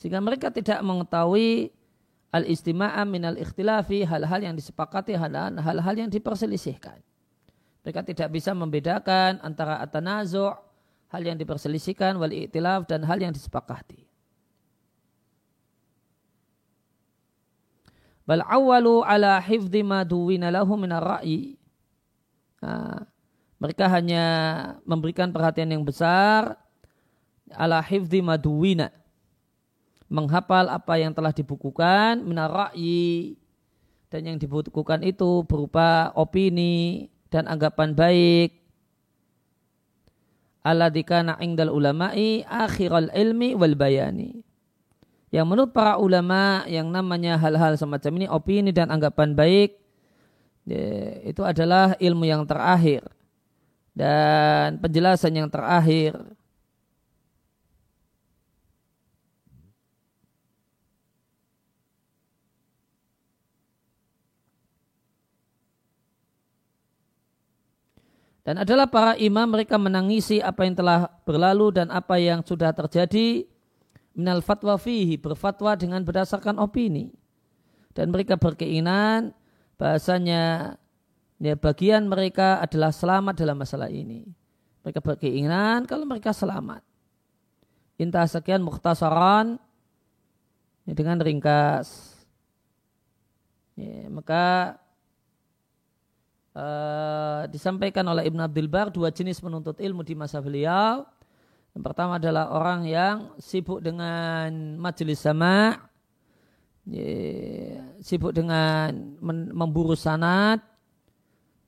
Sehingga 0.00 0.24
mereka 0.24 0.48
tidak 0.48 0.80
mengetahui 0.80 1.68
al-istima'a 2.32 3.04
al 3.04 3.36
ikhtilafi, 3.36 4.08
hal-hal 4.08 4.40
yang 4.40 4.56
disepakati, 4.56 5.12
hal-hal 5.20 5.94
yang 5.94 6.08
diperselisihkan. 6.08 7.04
Mereka 7.84 8.00
tidak 8.08 8.32
bisa 8.32 8.56
membedakan 8.56 9.44
antara 9.44 9.76
atanazu' 9.84 10.56
hal 11.12 11.22
yang 11.26 11.36
diperselisihkan, 11.36 12.16
wal 12.16 12.32
iktilaf 12.32 12.88
dan 12.88 13.04
hal 13.04 13.20
yang 13.20 13.36
disepakati. 13.36 13.99
Bal 18.30 18.46
awalu 18.46 19.02
ala 19.02 19.42
hifdi 19.42 19.82
ma 19.82 20.06
duwina 20.06 20.54
lahu. 20.54 20.78
Nah, 20.78 21.58
mereka 23.58 23.90
hanya 23.90 24.24
memberikan 24.86 25.34
perhatian 25.34 25.74
yang 25.74 25.82
besar 25.82 26.54
ala 27.50 27.82
hifdi 27.82 28.22
maduwina 28.22 28.94
menghafal 30.06 30.70
apa 30.70 31.02
yang 31.02 31.10
telah 31.10 31.34
dibukukan 31.34 32.22
minar 32.22 32.54
ra'yi 32.54 33.34
dan 34.14 34.30
yang 34.30 34.38
dibukukan 34.38 35.02
itu 35.02 35.42
berupa 35.42 36.14
opini 36.14 37.10
dan 37.34 37.50
anggapan 37.50 37.98
baik. 37.98 38.62
Alladikana 40.62 41.34
ingdal 41.42 41.74
ulama'i 41.74 42.46
akhiral 42.46 43.10
ilmi 43.10 43.58
wal 43.58 43.74
bayani 43.74 44.46
yang 45.30 45.46
menurut 45.46 45.70
para 45.70 45.94
ulama 45.94 46.66
yang 46.66 46.90
namanya 46.90 47.38
hal-hal 47.38 47.78
semacam 47.78 48.12
ini 48.18 48.26
opini 48.26 48.70
dan 48.74 48.90
anggapan 48.90 49.30
baik 49.34 49.78
ya, 50.66 51.22
itu 51.22 51.42
adalah 51.46 51.94
ilmu 52.02 52.26
yang 52.26 52.42
terakhir 52.42 53.06
dan 53.94 54.78
penjelasan 54.82 55.38
yang 55.38 55.48
terakhir. 55.50 56.18
Dan 68.40 68.56
adalah 68.66 68.90
para 68.90 69.14
imam 69.14 69.46
mereka 69.46 69.78
menangisi 69.78 70.42
apa 70.42 70.66
yang 70.66 70.74
telah 70.74 71.06
berlalu 71.22 71.70
dan 71.70 71.86
apa 71.92 72.18
yang 72.18 72.42
sudah 72.42 72.74
terjadi 72.74 73.46
minal 74.14 74.42
fatwa 74.42 74.76
fihi 74.76 75.16
berfatwa 75.16 75.74
dengan 75.78 76.02
berdasarkan 76.02 76.58
opini. 76.58 77.14
Dan 77.90 78.14
mereka 78.14 78.38
berkeinginan 78.38 79.34
bahasanya 79.74 80.76
ya, 81.42 81.54
bagian 81.58 82.06
mereka 82.06 82.62
adalah 82.62 82.94
selamat 82.94 83.34
dalam 83.34 83.58
masalah 83.58 83.90
ini. 83.90 84.28
Mereka 84.86 85.02
berkeinginan 85.02 85.84
kalau 85.84 86.06
mereka 86.06 86.30
selamat. 86.32 86.80
Intah 88.00 88.24
sekian 88.24 88.64
mukhtasaran 88.64 89.60
ya, 90.88 90.92
dengan 90.96 91.20
ringkas. 91.20 92.16
Ya, 93.76 94.08
maka 94.08 94.76
uh, 96.56 97.44
disampaikan 97.48 98.04
oleh 98.08 98.28
Ibn 98.28 98.48
Abdul 98.48 98.68
Bar 98.68 98.88
dua 98.88 99.12
jenis 99.12 99.40
penuntut 99.40 99.76
ilmu 99.80 100.00
di 100.04 100.16
masa 100.16 100.40
beliau. 100.40 101.04
Yang 101.70 101.82
pertama 101.86 102.18
adalah 102.18 102.50
orang 102.50 102.82
yang 102.88 103.16
sibuk 103.38 103.78
dengan 103.78 104.74
majelis 104.78 105.22
sama, 105.22 105.78
sibuk 108.02 108.34
dengan 108.34 108.90
memburu 109.54 109.94
sanat, 109.94 110.58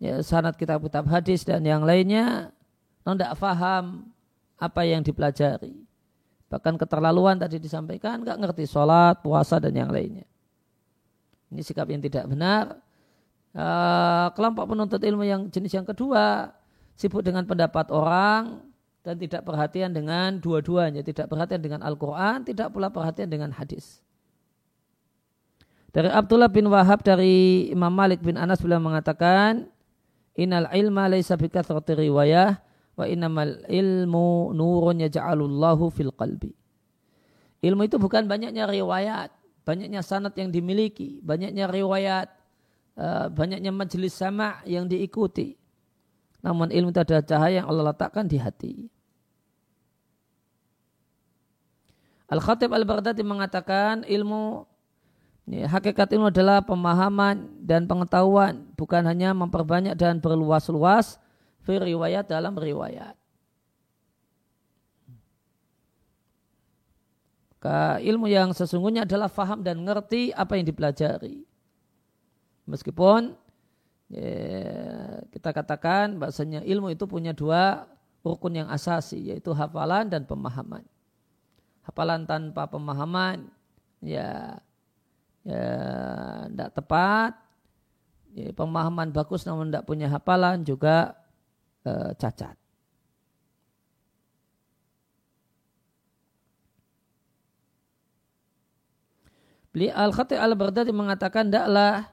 ya, 0.02 0.18
sanat 0.26 0.58
kitab-kitab 0.58 1.06
hadis 1.06 1.46
dan 1.46 1.62
yang 1.62 1.86
lainnya, 1.86 2.50
tidak 3.06 3.38
faham 3.38 4.10
apa 4.58 4.82
yang 4.82 5.06
dipelajari. 5.06 5.74
Bahkan 6.50 6.74
keterlaluan 6.76 7.38
tadi 7.38 7.62
disampaikan, 7.62 8.26
nggak 8.26 8.38
ngerti 8.42 8.66
sholat, 8.66 9.22
puasa 9.22 9.62
dan 9.62 9.72
yang 9.72 9.88
lainnya. 9.88 10.26
Ini 11.52 11.62
sikap 11.62 11.86
yang 11.86 12.02
tidak 12.02 12.26
benar 12.26 12.80
uh, 13.56 14.32
kelompok 14.32 14.72
penuntut 14.72 15.00
ilmu 15.04 15.24
yang 15.24 15.52
jenis 15.52 15.76
yang 15.76 15.84
kedua 15.84 16.48
sibuk 16.96 17.20
dengan 17.20 17.44
pendapat 17.44 17.92
orang 17.92 18.71
dan 19.02 19.18
tidak 19.18 19.42
perhatian 19.42 19.90
dengan 19.90 20.38
dua-duanya, 20.38 21.02
tidak 21.02 21.26
perhatian 21.26 21.58
dengan 21.58 21.82
Al-Quran, 21.82 22.46
tidak 22.46 22.70
pula 22.70 22.88
perhatian 22.88 23.26
dengan 23.26 23.50
hadis. 23.50 24.02
Dari 25.92 26.08
Abdullah 26.08 26.48
bin 26.48 26.70
Wahab 26.72 27.04
dari 27.04 27.68
Imam 27.68 27.92
Malik 27.92 28.24
bin 28.24 28.40
Anas 28.40 28.62
beliau 28.62 28.80
mengatakan, 28.80 29.68
Innal 30.32 30.64
ilma 30.72 31.12
laysa 31.12 31.36
bikathrati 31.36 32.08
riwayah 32.08 32.56
wa 32.96 33.04
innamal 33.04 33.60
ilmu 33.68 34.56
nurun 34.56 35.04
yaj'alullahu 35.04 35.92
fil 35.92 36.08
qalbi. 36.16 36.56
Ilmu 37.60 37.84
itu 37.84 38.00
bukan 38.00 38.24
banyaknya 38.24 38.64
riwayat, 38.64 39.28
banyaknya 39.68 40.00
sanat 40.00 40.32
yang 40.40 40.48
dimiliki, 40.48 41.20
banyaknya 41.20 41.68
riwayat 41.68 42.32
Eh, 42.92 43.26
banyaknya 43.32 43.72
majelis 43.72 44.12
sama 44.12 44.60
yang 44.68 44.84
diikuti. 44.84 45.56
Namun 46.44 46.68
ilmu 46.68 46.92
itu 46.92 47.00
adalah 47.00 47.24
cahaya 47.24 47.64
yang 47.64 47.68
Allah 47.72 47.88
letakkan 47.88 48.28
di 48.28 48.36
hati. 48.36 48.91
Al-Khatib 52.32 52.72
Al-Baghdadi 52.72 53.20
mengatakan 53.20 54.08
ilmu 54.08 54.64
Ya, 55.42 55.66
hakikat 55.66 56.06
ilmu 56.14 56.30
adalah 56.30 56.62
pemahaman 56.62 57.50
dan 57.58 57.90
pengetahuan, 57.90 58.62
bukan 58.78 59.02
hanya 59.02 59.34
memperbanyak 59.34 59.98
dan 59.98 60.22
berluas-luas 60.22 61.18
riwayat 61.66 62.30
dalam 62.30 62.54
riwayat. 62.54 63.18
Ilmu 68.02 68.26
yang 68.30 68.54
sesungguhnya 68.54 69.06
adalah 69.06 69.30
faham 69.30 69.62
dan 69.62 69.82
ngerti 69.82 70.34
apa 70.34 70.58
yang 70.58 70.66
dipelajari. 70.66 71.46
Meskipun 72.66 73.34
ya, 74.10 75.22
kita 75.30 75.50
katakan 75.50 76.18
bahasanya 76.18 76.62
ilmu 76.62 76.94
itu 76.94 77.06
punya 77.06 77.34
dua 77.34 77.86
rukun 78.22 78.62
yang 78.62 78.68
asasi 78.70 79.30
yaitu 79.34 79.50
hafalan 79.54 80.06
dan 80.10 80.22
pemahaman. 80.26 80.86
Hafalan 81.82 82.26
tanpa 82.26 82.70
pemahaman 82.70 83.50
ya 84.02 84.58
ya 85.42 85.66
tidak 86.50 86.70
tepat. 86.78 87.32
Ya, 88.32 88.48
pemahaman 88.56 89.12
bagus 89.12 89.44
namun 89.44 89.68
tidak 89.68 89.84
punya 89.84 90.08
hafalan 90.08 90.64
juga 90.64 91.12
eh, 91.84 92.16
cacat. 92.16 92.56
Beli 99.72 99.88
Al-Khatib 99.88 100.36
Al-Baghdadi 100.36 100.92
mengatakan 100.92 101.48
daklah 101.48 102.12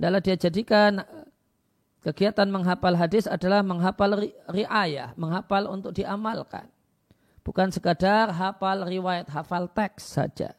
daklah 0.00 0.20
dia 0.24 0.36
jadikan 0.40 1.04
kegiatan 2.00 2.48
menghafal 2.48 2.96
hadis 2.96 3.28
adalah 3.28 3.60
menghafal 3.60 4.16
ri 4.16 4.32
riayah, 4.48 5.12
menghafal 5.20 5.68
untuk 5.68 5.92
diamalkan. 5.92 6.71
Bukan 7.42 7.74
sekadar 7.74 8.30
hafal 8.30 8.86
riwayat, 8.86 9.26
hafal 9.30 9.66
teks 9.66 10.14
saja. 10.18 10.54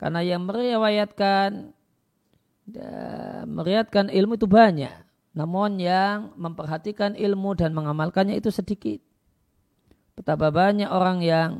Karena 0.00 0.24
yang 0.24 0.48
meriwayatkan 0.48 1.76
meriwayatkan 3.44 4.08
ilmu 4.08 4.40
itu 4.40 4.48
banyak. 4.48 4.94
Namun 5.36 5.78
yang 5.78 6.32
memperhatikan 6.40 7.14
ilmu 7.14 7.52
dan 7.54 7.76
mengamalkannya 7.76 8.40
itu 8.40 8.48
sedikit. 8.48 8.98
Betapa 10.16 10.48
banyak 10.48 10.88
orang 10.88 11.20
yang 11.20 11.50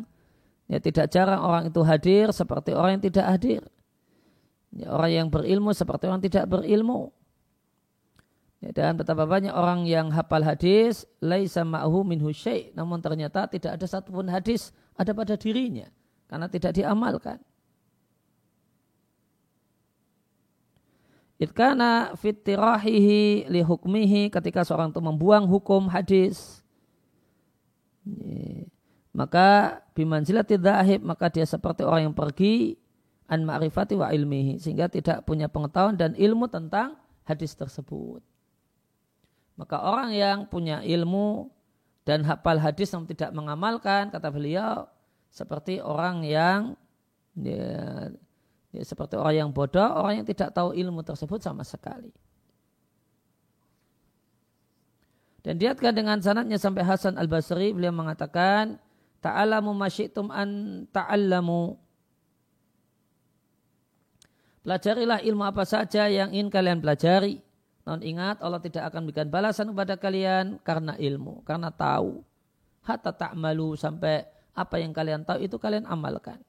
Ya 0.70 0.78
tidak 0.78 1.10
jarang 1.10 1.42
orang 1.42 1.66
itu 1.66 1.82
hadir 1.82 2.30
seperti 2.30 2.70
orang 2.78 3.02
yang 3.02 3.04
tidak 3.10 3.26
hadir. 3.26 3.62
Ya, 4.70 4.94
orang 4.94 5.10
yang 5.10 5.26
berilmu 5.26 5.74
seperti 5.74 6.06
orang 6.06 6.22
yang 6.22 6.30
tidak 6.30 6.46
berilmu. 6.46 7.10
Ya, 8.60 8.76
dan 8.76 9.00
betapa 9.00 9.24
banyak 9.24 9.56
orang 9.56 9.88
yang 9.88 10.12
hafal 10.12 10.44
hadis, 10.44 11.08
laisa 11.24 11.64
ma'hu 11.64 12.04
minhu 12.04 12.28
syai' 12.28 12.76
namun 12.76 13.00
ternyata 13.00 13.48
tidak 13.48 13.80
ada 13.80 13.86
satupun 13.88 14.28
hadis 14.28 14.68
ada 15.00 15.16
pada 15.16 15.32
dirinya 15.40 15.88
karena 16.28 16.44
tidak 16.52 16.76
diamalkan. 16.76 17.40
Itkana 21.40 22.12
fitirahihi 22.20 23.48
li 23.48 23.60
hukmihi 23.64 24.28
ketika 24.28 24.60
seorang 24.60 24.92
itu 24.92 25.00
membuang 25.00 25.48
hukum 25.48 25.88
hadis. 25.88 26.60
Ya 28.04 28.68
maka 29.10 29.82
bimanzilati 29.98 30.54
dhahib 30.54 31.02
maka 31.02 31.26
dia 31.30 31.42
seperti 31.42 31.82
orang 31.82 32.10
yang 32.10 32.16
pergi 32.16 32.78
an 33.26 33.42
ma'rifati 33.46 33.98
wa 33.98 34.10
ilmihi 34.10 34.58
sehingga 34.58 34.86
tidak 34.86 35.26
punya 35.26 35.50
pengetahuan 35.50 35.98
dan 35.98 36.14
ilmu 36.14 36.46
tentang 36.46 36.98
hadis 37.26 37.54
tersebut. 37.58 38.22
Maka 39.58 39.80
orang 39.80 40.10
yang 40.14 40.38
punya 40.48 40.80
ilmu 40.82 41.50
dan 42.04 42.24
hafal 42.24 42.58
hadis 42.58 42.90
namun 42.90 43.08
tidak 43.10 43.30
mengamalkan 43.36 44.08
kata 44.08 44.28
beliau 44.32 44.88
seperti 45.30 45.78
orang 45.78 46.24
yang 46.26 46.74
ya, 47.38 48.08
ya, 48.72 48.82
seperti 48.82 49.14
orang 49.14 49.46
yang 49.46 49.50
bodoh, 49.52 49.84
orang 50.00 50.22
yang 50.22 50.26
tidak 50.26 50.50
tahu 50.50 50.74
ilmu 50.74 51.04
tersebut 51.04 51.38
sama 51.44 51.62
sekali. 51.62 52.10
Dan 55.40 55.56
diatkan 55.56 55.96
dengan 55.96 56.20
sanatnya 56.20 56.60
sampai 56.60 56.84
Hasan 56.84 57.16
al-Basri 57.16 57.72
beliau 57.72 57.96
mengatakan 57.96 58.76
Ta'alamu 59.20 59.76
masyitum 59.76 60.32
an 60.32 60.48
ta'allamu. 60.88 61.76
Pelajarilah 64.64 65.24
ilmu 65.24 65.44
apa 65.44 65.64
saja 65.64 66.08
yang 66.08 66.32
ingin 66.32 66.48
kalian 66.48 66.80
pelajari. 66.80 67.40
Namun 67.84 68.02
ingat 68.04 68.40
Allah 68.44 68.60
tidak 68.60 68.92
akan 68.92 69.08
berikan 69.08 69.28
balasan 69.32 69.72
kepada 69.72 69.96
kalian 69.96 70.60
karena 70.60 70.94
ilmu, 71.00 71.40
karena 71.42 71.72
tahu. 71.72 72.20
Hatta 72.84 73.12
ta'malu 73.12 73.76
sampai 73.76 74.24
apa 74.56 74.76
yang 74.80 74.92
kalian 74.92 75.24
tahu 75.24 75.44
itu 75.44 75.56
kalian 75.56 75.84
amalkan. 75.88 76.40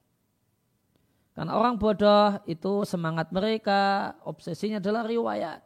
Karena 1.32 1.56
orang 1.56 1.80
bodoh 1.80 2.36
itu 2.44 2.84
semangat 2.84 3.32
mereka, 3.32 4.12
obsesinya 4.28 4.76
adalah 4.80 5.08
riwayat. 5.08 5.64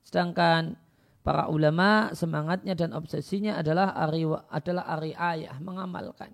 Sedangkan 0.00 0.80
para 1.20 1.52
ulama 1.52 2.10
semangatnya 2.16 2.72
dan 2.72 2.96
obsesinya 2.96 3.60
adalah 3.60 3.92
ari, 3.92 4.24
adalah 4.48 4.84
ari 4.88 5.12
ayah 5.12 5.56
mengamalkan 5.60 6.32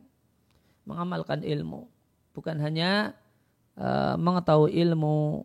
mengamalkan 0.86 1.42
ilmu 1.42 1.90
bukan 2.30 2.56
hanya 2.62 3.12
uh, 3.74 4.14
mengetahui 4.14 4.70
ilmu 4.78 5.42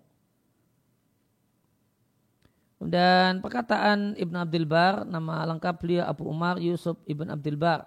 dan 2.81 3.45
perkataan 3.45 4.17
Ibn 4.17 4.35
Abdul 4.41 4.65
Bar 4.65 5.05
nama 5.05 5.45
lengkap 5.45 5.75
beliau 5.77 6.09
Abu 6.09 6.25
Umar 6.25 6.57
Yusuf 6.57 6.97
Ibn 7.05 7.37
Abdul 7.37 7.53
Bar. 7.53 7.85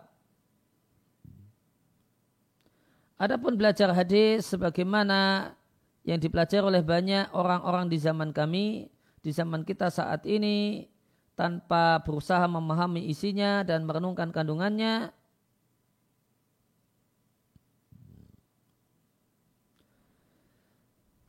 Adapun 3.18 3.58
belajar 3.58 3.90
hadis 3.90 4.46
sebagaimana 4.46 5.50
yang 6.06 6.22
dipelajari 6.22 6.62
oleh 6.62 6.82
banyak 6.84 7.30
orang-orang 7.34 7.90
di 7.90 7.98
zaman 7.98 8.30
kami, 8.30 8.86
di 9.18 9.30
zaman 9.34 9.66
kita 9.66 9.90
saat 9.90 10.22
ini, 10.30 10.86
tanpa 11.34 11.98
berusaha 12.06 12.46
memahami 12.46 13.10
isinya 13.10 13.66
dan 13.66 13.82
merenungkan 13.82 14.30
kandungannya, 14.30 15.10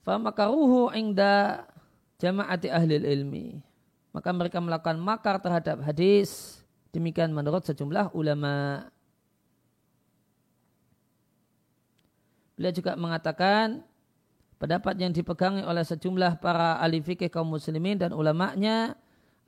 famakaruhu 0.06 0.94
ingda 0.94 1.66
jama'ati 2.20 2.68
ahli 2.72 3.00
ilmi. 3.02 3.48
Maka 4.16 4.32
mereka 4.32 4.64
melakukan 4.64 4.96
makar 5.00 5.44
terhadap 5.44 5.84
hadis. 5.84 6.62
Demikian 6.96 7.36
menurut 7.36 7.68
sejumlah 7.68 8.16
ulama. 8.16 8.88
Beliau 12.56 12.72
juga 12.72 12.96
mengatakan 12.96 13.84
pendapat 14.56 14.96
yang 14.96 15.12
dipegangi 15.12 15.68
oleh 15.68 15.84
sejumlah 15.84 16.40
para 16.40 16.80
ahli 16.80 17.04
fikih 17.04 17.28
kaum 17.28 17.52
muslimin 17.52 18.00
dan 18.00 18.16
ulamanya 18.16 18.96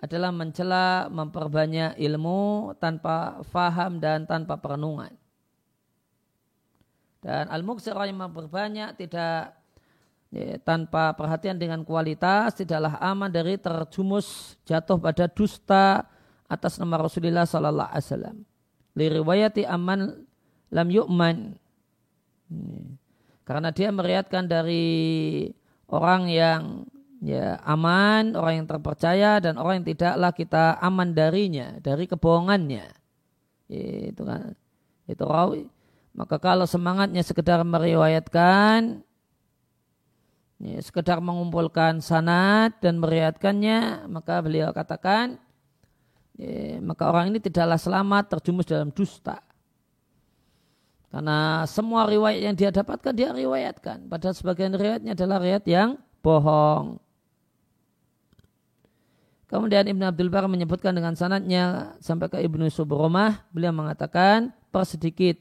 adalah 0.03 0.29
mencela 0.29 1.07
memperbanyak 1.07 1.95
ilmu 1.97 2.75
tanpa 2.77 3.41
faham 3.47 3.97
dan 4.03 4.27
tanpa 4.27 4.59
perenungan. 4.59 5.15
Dan 7.23 7.49
al-muksir 7.49 7.97
yang 7.97 8.19
memperbanyak 8.21 8.93
tidak 8.99 9.57
ya, 10.31 10.59
tanpa 10.63 11.13
perhatian 11.15 11.55
dengan 11.55 11.83
kualitas 11.83 12.57
tidaklah 12.57 12.99
aman 12.99 13.31
dari 13.31 13.55
terjumus 13.55 14.57
jatuh 14.67 14.99
pada 14.99 15.27
dusta 15.31 16.07
atas 16.47 16.79
nama 16.79 16.95
Rasulullah 16.99 17.43
sallallahu 17.43 17.91
alaihi 17.91 18.07
wasallam. 18.07 18.37
Liriwayati 18.97 19.63
aman 19.67 20.25
lam 20.73 20.87
yu'man. 20.89 21.37
Ya. 22.49 22.81
Karena 23.47 23.71
dia 23.71 23.89
meriatkan 23.95 24.43
dari 24.43 25.47
orang 25.87 26.27
yang 26.27 26.83
ya 27.23 27.55
aman, 27.63 28.35
orang 28.35 28.63
yang 28.63 28.67
terpercaya 28.67 29.39
dan 29.39 29.55
orang 29.55 29.81
yang 29.81 29.87
tidaklah 29.95 30.31
kita 30.35 30.75
aman 30.83 31.15
darinya, 31.15 31.79
dari 31.79 32.11
kebohongannya. 32.11 32.91
Itu 34.11 34.27
kan. 34.27 34.51
Itu 35.07 35.23
rawi. 35.23 35.71
Maka 36.11 36.41
kalau 36.41 36.67
semangatnya 36.67 37.23
sekedar 37.23 37.63
meriwayatkan, 37.63 39.05
ya, 40.61 40.79
sekedar 40.81 41.21
mengumpulkan 41.21 42.01
sanat 42.01 42.77
dan 42.81 42.97
meriwayatkannya, 43.01 44.09
maka 44.09 44.41
beliau 44.41 44.73
katakan, 44.73 45.37
ya, 46.37 46.81
maka 46.81 47.09
orang 47.09 47.33
ini 47.33 47.39
tidaklah 47.41 47.77
selamat 47.77 48.37
terjumus 48.37 48.69
dalam 48.69 48.89
dusta. 48.93 49.41
Karena 51.07 51.63
semua 51.65 52.03
riwayat 52.03 52.41
yang 52.51 52.55
dia 52.57 52.69
dapatkan 52.69 53.15
dia 53.15 53.31
riwayatkan. 53.31 54.11
Padahal 54.11 54.35
sebagian 54.35 54.75
riwayatnya 54.75 55.15
adalah 55.15 55.39
riwayat 55.39 55.65
yang 55.65 55.95
bohong. 56.19 56.99
Kemudian 59.47 59.87
Ibn 59.87 60.11
Abdul 60.11 60.27
Bar 60.27 60.43
menyebutkan 60.51 60.91
dengan 60.91 61.15
sanatnya 61.15 61.95
sampai 62.03 62.27
ke 62.27 62.37
Ibnu 62.43 62.67
Subromah, 62.67 63.47
beliau 63.55 63.71
mengatakan 63.71 64.51
persedikit 64.75 65.39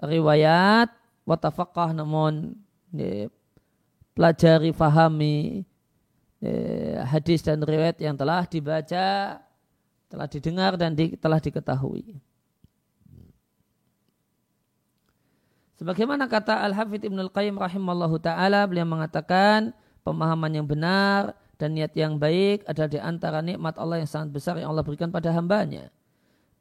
riwayat 0.00 0.88
watafakah 1.28 1.92
namun 1.92 2.56
ya, 2.96 3.28
pelajari 4.14 4.70
fahami 4.70 5.66
ya, 6.38 7.02
hadis 7.04 7.42
dan 7.42 7.60
riwayat 7.60 7.98
yang 7.98 8.14
telah 8.14 8.46
dibaca, 8.46 9.38
telah 10.08 10.26
didengar 10.30 10.78
dan 10.78 10.94
di, 10.94 11.18
telah 11.18 11.42
diketahui. 11.42 12.16
Sebagaimana 15.74 16.30
kata 16.30 16.62
Al-Hafidh 16.70 17.10
Ibn 17.10 17.18
Al-Qayyim 17.28 17.58
rahimallahu 17.58 18.22
ta'ala, 18.22 18.62
beliau 18.70 18.86
mengatakan, 18.86 19.74
pemahaman 20.06 20.54
yang 20.54 20.66
benar 20.70 21.34
dan 21.58 21.74
niat 21.74 21.90
yang 21.98 22.14
baik 22.14 22.62
adalah 22.70 22.86
di 22.86 23.00
antara 23.02 23.42
nikmat 23.42 23.74
Allah 23.74 23.98
yang 23.98 24.08
sangat 24.08 24.30
besar 24.30 24.54
yang 24.54 24.70
Allah 24.70 24.86
berikan 24.86 25.10
pada 25.10 25.34
hambanya. 25.34 25.90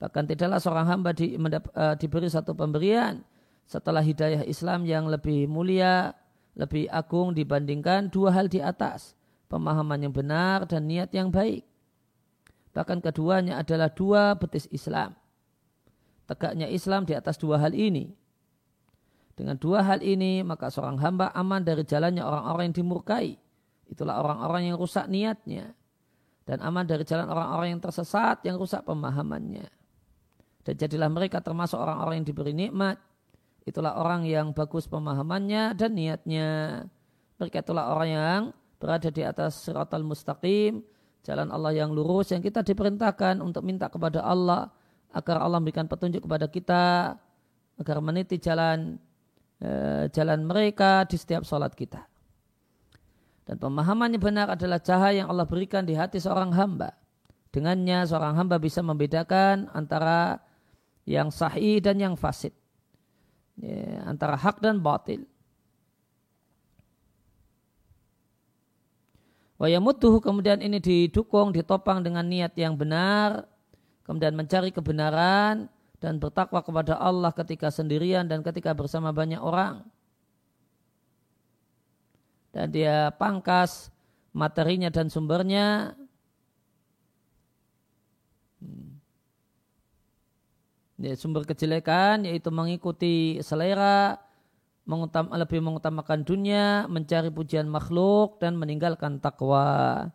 Bahkan 0.01 0.33
tidaklah 0.33 0.57
seorang 0.57 0.87
hamba 0.89 1.13
di, 1.13 1.37
mendap, 1.37 1.69
uh, 1.77 1.93
diberi 1.93 2.27
satu 2.27 2.57
pemberian 2.57 3.21
setelah 3.69 4.01
hidayah 4.01 4.43
Islam 4.43 4.83
yang 4.83 5.07
lebih 5.07 5.45
mulia, 5.45 6.17
lebih 6.53 6.85
agung 6.89 7.33
dibandingkan 7.33 8.09
dua 8.13 8.33
hal 8.33 8.49
di 8.49 8.61
atas. 8.61 9.17
Pemahaman 9.49 10.09
yang 10.09 10.13
benar 10.13 10.65
dan 10.65 10.89
niat 10.89 11.13
yang 11.13 11.29
baik. 11.29 11.61
Bahkan 12.73 13.05
keduanya 13.05 13.61
adalah 13.61 13.93
dua 13.93 14.33
betis 14.33 14.65
Islam. 14.73 15.13
Tegaknya 16.25 16.65
Islam 16.65 17.05
di 17.05 17.13
atas 17.13 17.37
dua 17.37 17.61
hal 17.61 17.77
ini. 17.77 18.09
Dengan 19.33 19.57
dua 19.57 19.85
hal 19.85 20.01
ini, 20.01 20.41
maka 20.45 20.69
seorang 20.69 20.97
hamba 21.01 21.33
aman 21.33 21.61
dari 21.61 21.85
jalannya 21.85 22.21
orang-orang 22.21 22.69
yang 22.69 22.77
dimurkai. 22.81 23.37
Itulah 23.89 24.21
orang-orang 24.21 24.73
yang 24.73 24.77
rusak 24.77 25.05
niatnya. 25.09 25.73
Dan 26.43 26.59
aman 26.59 26.85
dari 26.85 27.05
jalan 27.05 27.29
orang-orang 27.29 27.77
yang 27.77 27.81
tersesat, 27.81 28.41
yang 28.45 28.57
rusak 28.57 28.85
pemahamannya. 28.85 29.69
Dan 30.63 30.73
jadilah 30.79 31.09
mereka 31.11 31.43
termasuk 31.43 31.77
orang-orang 31.77 32.21
yang 32.23 32.27
diberi 32.27 32.53
nikmat. 32.55 32.97
Itulah 33.63 33.95
orang 33.95 34.27
yang 34.27 34.51
bagus 34.51 34.91
pemahamannya 34.91 35.71
dan 35.79 35.95
niatnya. 35.95 36.47
Mereka 37.39 37.63
itulah 37.63 37.95
orang 37.95 38.09
yang 38.11 38.41
berada 38.75 39.07
di 39.07 39.23
atas 39.23 39.63
siratal 39.63 40.03
mustaqim. 40.03 40.83
Jalan 41.23 41.47
Allah 41.55 41.71
yang 41.71 41.95
lurus 41.95 42.35
yang 42.35 42.43
kita 42.43 42.59
diperintahkan 42.59 43.39
untuk 43.39 43.63
minta 43.63 43.87
kepada 43.87 44.19
Allah 44.19 44.67
agar 45.15 45.39
Allah 45.39 45.63
memberikan 45.63 45.87
petunjuk 45.87 46.27
kepada 46.27 46.51
kita 46.51 47.15
agar 47.79 47.97
meniti 48.03 48.35
jalan 48.43 48.99
eh, 49.63 50.11
jalan 50.11 50.43
mereka 50.43 51.07
di 51.07 51.15
setiap 51.15 51.47
sholat 51.47 51.71
kita. 51.71 52.03
Dan 53.47 53.55
pemahamannya 53.59 54.19
benar 54.19 54.51
adalah 54.51 54.83
cahaya 54.83 55.23
yang 55.23 55.31
Allah 55.31 55.47
berikan 55.47 55.87
di 55.87 55.95
hati 55.95 56.19
seorang 56.19 56.51
hamba. 56.51 56.95
Dengannya 57.55 58.03
seorang 58.03 58.35
hamba 58.39 58.59
bisa 58.59 58.83
membedakan 58.83 59.71
antara 59.71 60.43
yang 61.07 61.31
sahih 61.31 61.79
dan 61.79 61.99
yang 61.99 62.15
fasid. 62.19 62.51
Ya, 63.59 64.01
antara 64.09 64.33
hak 64.33 64.59
dan 64.63 64.81
batil. 64.81 65.29
Wayamutuhu 69.61 70.19
kemudian 70.19 70.59
ini 70.59 70.81
didukung, 70.81 71.53
ditopang 71.55 72.03
dengan 72.03 72.25
niat 72.27 72.51
yang 72.59 72.75
benar, 72.75 73.47
kemudian 74.03 74.35
mencari 74.35 74.73
kebenaran 74.75 75.71
dan 76.03 76.19
bertakwa 76.19 76.59
kepada 76.59 76.99
Allah 76.99 77.31
ketika 77.31 77.71
sendirian 77.71 78.27
dan 78.27 78.43
ketika 78.43 78.75
bersama 78.75 79.15
banyak 79.15 79.39
orang. 79.39 79.87
Dan 82.51 82.75
dia 82.75 83.09
pangkas 83.15 83.87
materinya 84.35 84.91
dan 84.91 85.07
sumbernya 85.07 85.95
ya, 91.03 91.13
sumber 91.19 91.43
kejelekan 91.43 92.23
yaitu 92.23 92.47
mengikuti 92.49 93.43
selera, 93.43 94.17
mengutam, 94.87 95.27
lebih 95.35 95.59
mengutamakan 95.59 96.23
dunia, 96.23 96.87
mencari 96.87 97.27
pujian 97.27 97.67
makhluk 97.67 98.39
dan 98.39 98.55
meninggalkan 98.55 99.19
takwa. 99.19 100.07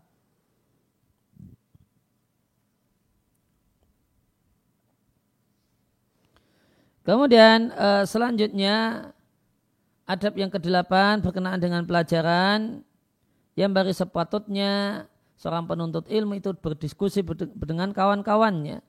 Kemudian 7.05 7.73
uh, 7.73 8.05
selanjutnya 8.05 9.09
adab 10.05 10.37
yang 10.37 10.53
kedelapan 10.53 11.25
berkenaan 11.25 11.57
dengan 11.57 11.85
pelajaran 11.89 12.85
yang 13.57 13.73
bari 13.73 13.97
sepatutnya 13.97 15.05
seorang 15.41 15.65
penuntut 15.65 16.05
ilmu 16.09 16.37
itu 16.37 16.53
berdiskusi 16.53 17.25
dengan 17.65 17.97
kawan-kawannya 17.97 18.85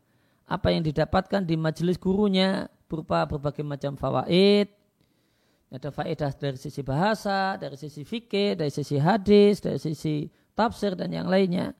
apa 0.49 0.73
yang 0.73 0.81
didapatkan 0.81 1.45
di 1.45 1.53
majelis 1.53 2.01
gurunya 2.01 2.65
berupa 2.89 3.29
berbagai 3.29 3.61
macam 3.61 3.93
fawaid. 3.93 4.73
Ada 5.69 5.93
faedah 5.93 6.33
dari 6.33 6.57
sisi 6.57 6.81
bahasa, 6.81 7.53
dari 7.61 7.77
sisi 7.77 8.01
fikih, 8.01 8.57
dari 8.57 8.73
sisi 8.73 8.97
hadis, 8.97 9.61
dari 9.61 9.77
sisi 9.77 10.25
tafsir 10.57 10.97
dan 10.97 11.13
yang 11.13 11.29
lainnya. 11.29 11.77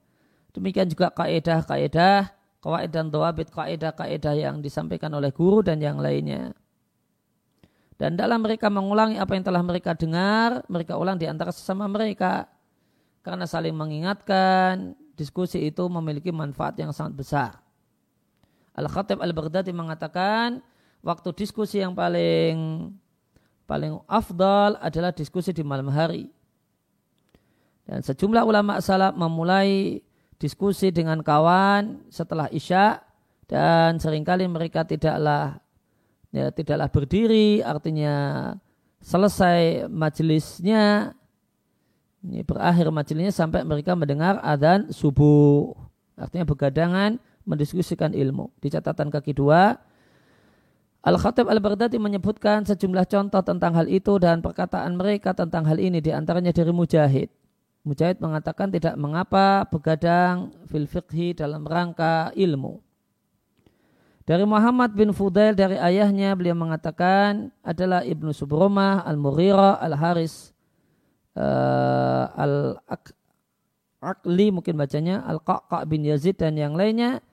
Demikian 0.54 0.86
juga 0.86 1.10
kaedah-kaedah, 1.10 2.30
kawaid 2.62 2.94
dan 2.94 3.10
tawabit 3.10 3.50
kaedah-kaedah 3.50 4.38
yang 4.38 4.62
disampaikan 4.62 5.10
oleh 5.18 5.34
guru 5.34 5.66
dan 5.66 5.82
yang 5.82 5.98
lainnya. 5.98 6.54
Dan 7.98 8.14
dalam 8.14 8.46
mereka 8.46 8.70
mengulangi 8.70 9.18
apa 9.18 9.34
yang 9.34 9.44
telah 9.44 9.66
mereka 9.66 9.98
dengar, 9.98 10.62
mereka 10.70 10.94
ulang 10.96 11.18
di 11.18 11.26
antara 11.26 11.50
sesama 11.50 11.90
mereka. 11.90 12.46
Karena 13.26 13.50
saling 13.50 13.74
mengingatkan, 13.74 14.94
diskusi 15.18 15.66
itu 15.66 15.84
memiliki 15.90 16.30
manfaat 16.30 16.78
yang 16.78 16.94
sangat 16.94 17.18
besar. 17.18 17.52
Al-Khatib 18.80 19.20
Al-Baghdadi 19.20 19.76
mengatakan 19.76 20.64
waktu 21.04 21.36
diskusi 21.36 21.84
yang 21.84 21.92
paling 21.92 22.90
paling 23.68 24.02
afdal 24.08 24.80
adalah 24.80 25.12
diskusi 25.12 25.52
di 25.52 25.62
malam 25.62 25.92
hari. 25.92 26.32
Dan 27.86 28.02
sejumlah 28.02 28.46
ulama 28.48 28.80
salaf 28.80 29.14
memulai 29.14 30.02
diskusi 30.40 30.90
dengan 30.90 31.20
kawan 31.20 32.08
setelah 32.08 32.48
Isya 32.50 33.04
dan 33.50 34.00
sering 34.00 34.24
kali 34.24 34.48
mereka 34.48 34.86
tidaklah 34.86 35.60
ya, 36.32 36.54
tidaklah 36.54 36.88
berdiri 36.88 37.66
artinya 37.66 38.54
selesai 39.02 39.90
majelisnya 39.90 41.18
ini 42.22 42.46
berakhir 42.46 42.94
majelisnya 42.94 43.34
sampai 43.34 43.66
mereka 43.66 43.98
mendengar 43.98 44.38
adzan 44.46 44.94
subuh 44.94 45.74
artinya 46.14 46.46
begadangan 46.46 47.18
mendiskusikan 47.50 48.14
ilmu. 48.14 48.54
Di 48.62 48.70
catatan 48.70 49.10
kaki 49.10 49.34
dua, 49.34 49.74
Al-Khatib 51.02 51.50
Al-Baghdadi 51.50 51.98
menyebutkan 51.98 52.62
sejumlah 52.68 53.08
contoh 53.10 53.42
tentang 53.42 53.74
hal 53.74 53.90
itu 53.90 54.22
dan 54.22 54.46
perkataan 54.46 54.94
mereka 55.00 55.34
tentang 55.34 55.66
hal 55.66 55.82
ini 55.82 56.04
di 56.04 56.14
antaranya 56.14 56.54
dari 56.54 56.70
Mujahid. 56.70 57.34
Mujahid 57.88 58.20
mengatakan 58.20 58.68
tidak 58.70 59.00
mengapa 59.00 59.64
begadang 59.72 60.52
fil 60.68 60.86
fiqhi 60.86 61.34
dalam 61.34 61.66
rangka 61.66 62.30
ilmu. 62.36 62.84
Dari 64.28 64.46
Muhammad 64.46 64.94
bin 64.94 65.10
Fudail 65.10 65.58
dari 65.58 65.80
ayahnya 65.80 66.38
beliau 66.38 66.54
mengatakan 66.54 67.50
adalah 67.66 68.06
Ibnu 68.06 68.30
Subromah 68.30 69.02
Al-Mughirah 69.08 69.82
Al-Haris 69.82 70.54
uh, 71.34 72.30
Al-Aqli 72.38 74.54
mungkin 74.54 74.78
bacanya 74.78 75.26
Al-Qaqa 75.26 75.82
bin 75.90 76.06
Yazid 76.06 76.38
dan 76.38 76.62
yang 76.62 76.78
lainnya 76.78 77.26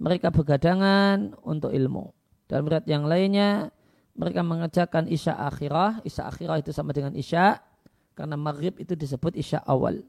mereka 0.00 0.32
begadangan 0.32 1.36
untuk 1.44 1.76
ilmu. 1.76 2.10
Dalam 2.48 2.66
riwayat 2.66 2.88
yang 2.88 3.04
lainnya, 3.04 3.68
mereka 4.16 4.40
mengerjakan 4.40 5.06
isya 5.06 5.36
akhirah. 5.36 6.00
Isya 6.02 6.26
akhirah 6.26 6.58
itu 6.58 6.72
sama 6.72 6.96
dengan 6.96 7.12
isya, 7.12 7.60
karena 8.16 8.34
maghrib 8.40 8.80
itu 8.80 8.96
disebut 8.96 9.36
isya 9.36 9.60
awal. 9.68 10.00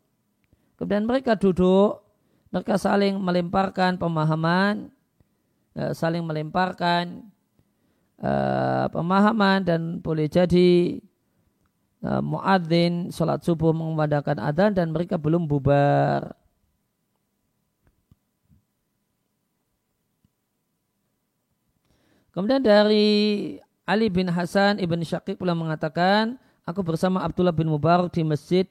Kemudian 0.79 1.05
mereka 1.05 1.35
duduk, 1.35 2.01
mereka 2.49 2.79
saling 2.79 3.19
melemparkan 3.19 3.99
pemahaman, 3.99 4.89
eh, 5.75 5.93
saling 5.93 6.25
melemparkan 6.25 7.29
uh, 8.21 8.85
pemahaman 8.89 9.65
dan 9.65 9.81
boleh 9.99 10.29
jadi 10.29 11.01
uh, 12.05 12.21
muadzin 12.21 13.09
sholat 13.09 13.41
subuh 13.41 13.73
mengumandangkan 13.73 14.37
adzan 14.39 14.71
dan 14.77 14.93
mereka 14.93 15.17
belum 15.17 15.49
bubar. 15.49 16.40
Kemudian 22.31 22.63
dari 22.63 23.59
Ali 23.83 24.07
bin 24.07 24.31
Hasan 24.31 24.79
ibn 24.79 25.03
Syakib 25.03 25.39
pula 25.43 25.51
mengatakan, 25.51 26.39
aku 26.63 26.79
bersama 26.79 27.19
Abdullah 27.19 27.51
bin 27.51 27.67
Mubarak 27.67 28.15
di 28.15 28.23
masjid 28.23 28.65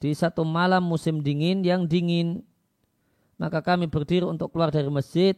di 0.00 0.12
satu 0.12 0.44
malam 0.44 0.84
musim 0.84 1.20
dingin 1.20 1.64
yang 1.64 1.84
dingin. 1.84 2.44
Maka 3.36 3.60
kami 3.60 3.84
berdiri 3.84 4.24
untuk 4.24 4.48
keluar 4.48 4.72
dari 4.72 4.88
masjid. 4.88 5.36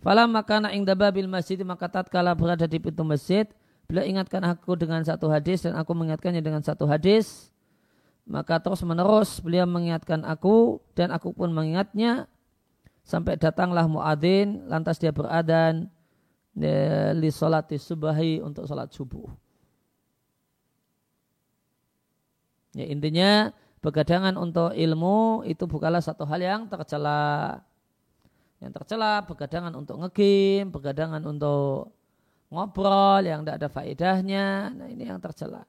Falam 0.00 0.32
makana 0.32 0.72
ingda 0.72 0.96
babil 0.96 1.28
masjid 1.28 1.60
maka 1.62 1.86
tatkala 1.86 2.32
berada 2.32 2.64
di 2.64 2.80
pintu 2.80 3.04
masjid, 3.04 3.44
beliau 3.86 4.08
ingatkan 4.08 4.40
aku 4.42 4.72
dengan 4.74 5.04
satu 5.04 5.28
hadis 5.28 5.62
dan 5.62 5.76
aku 5.76 5.92
mengingatkannya 5.92 6.40
dengan 6.40 6.64
satu 6.64 6.88
hadis. 6.88 7.52
Maka 8.24 8.56
terus 8.56 8.80
menerus 8.86 9.36
beliau 9.42 9.68
mengingatkan 9.68 10.24
aku 10.24 10.80
dan 10.96 11.12
aku 11.12 11.36
pun 11.36 11.52
mengingatnya 11.52 12.24
sampai 13.02 13.34
datanglah 13.36 13.90
muadzin 13.90 14.66
lantas 14.70 14.98
dia 15.02 15.10
beradan 15.10 15.90
ya, 16.54 17.12
li 17.12 17.28
salati 17.28 17.76
subahi 17.76 18.38
untuk 18.40 18.64
salat 18.66 18.90
subuh. 18.94 19.28
Ya 22.72 22.88
intinya 22.88 23.52
begadangan 23.84 24.38
untuk 24.40 24.72
ilmu 24.72 25.44
itu 25.44 25.68
bukanlah 25.68 26.00
satu 26.00 26.24
hal 26.24 26.40
yang 26.40 26.60
tercela. 26.70 27.60
Yang 28.62 28.78
tercela 28.78 29.26
begadangan 29.26 29.74
untuk 29.74 29.98
ngegame, 29.98 30.70
begadangan 30.70 31.22
untuk 31.26 31.90
ngobrol 32.48 33.20
yang 33.26 33.42
tidak 33.42 33.56
ada 33.58 33.68
faedahnya. 33.68 34.46
Nah 34.70 34.88
ini 34.88 35.04
yang 35.04 35.18
tercela. 35.18 35.66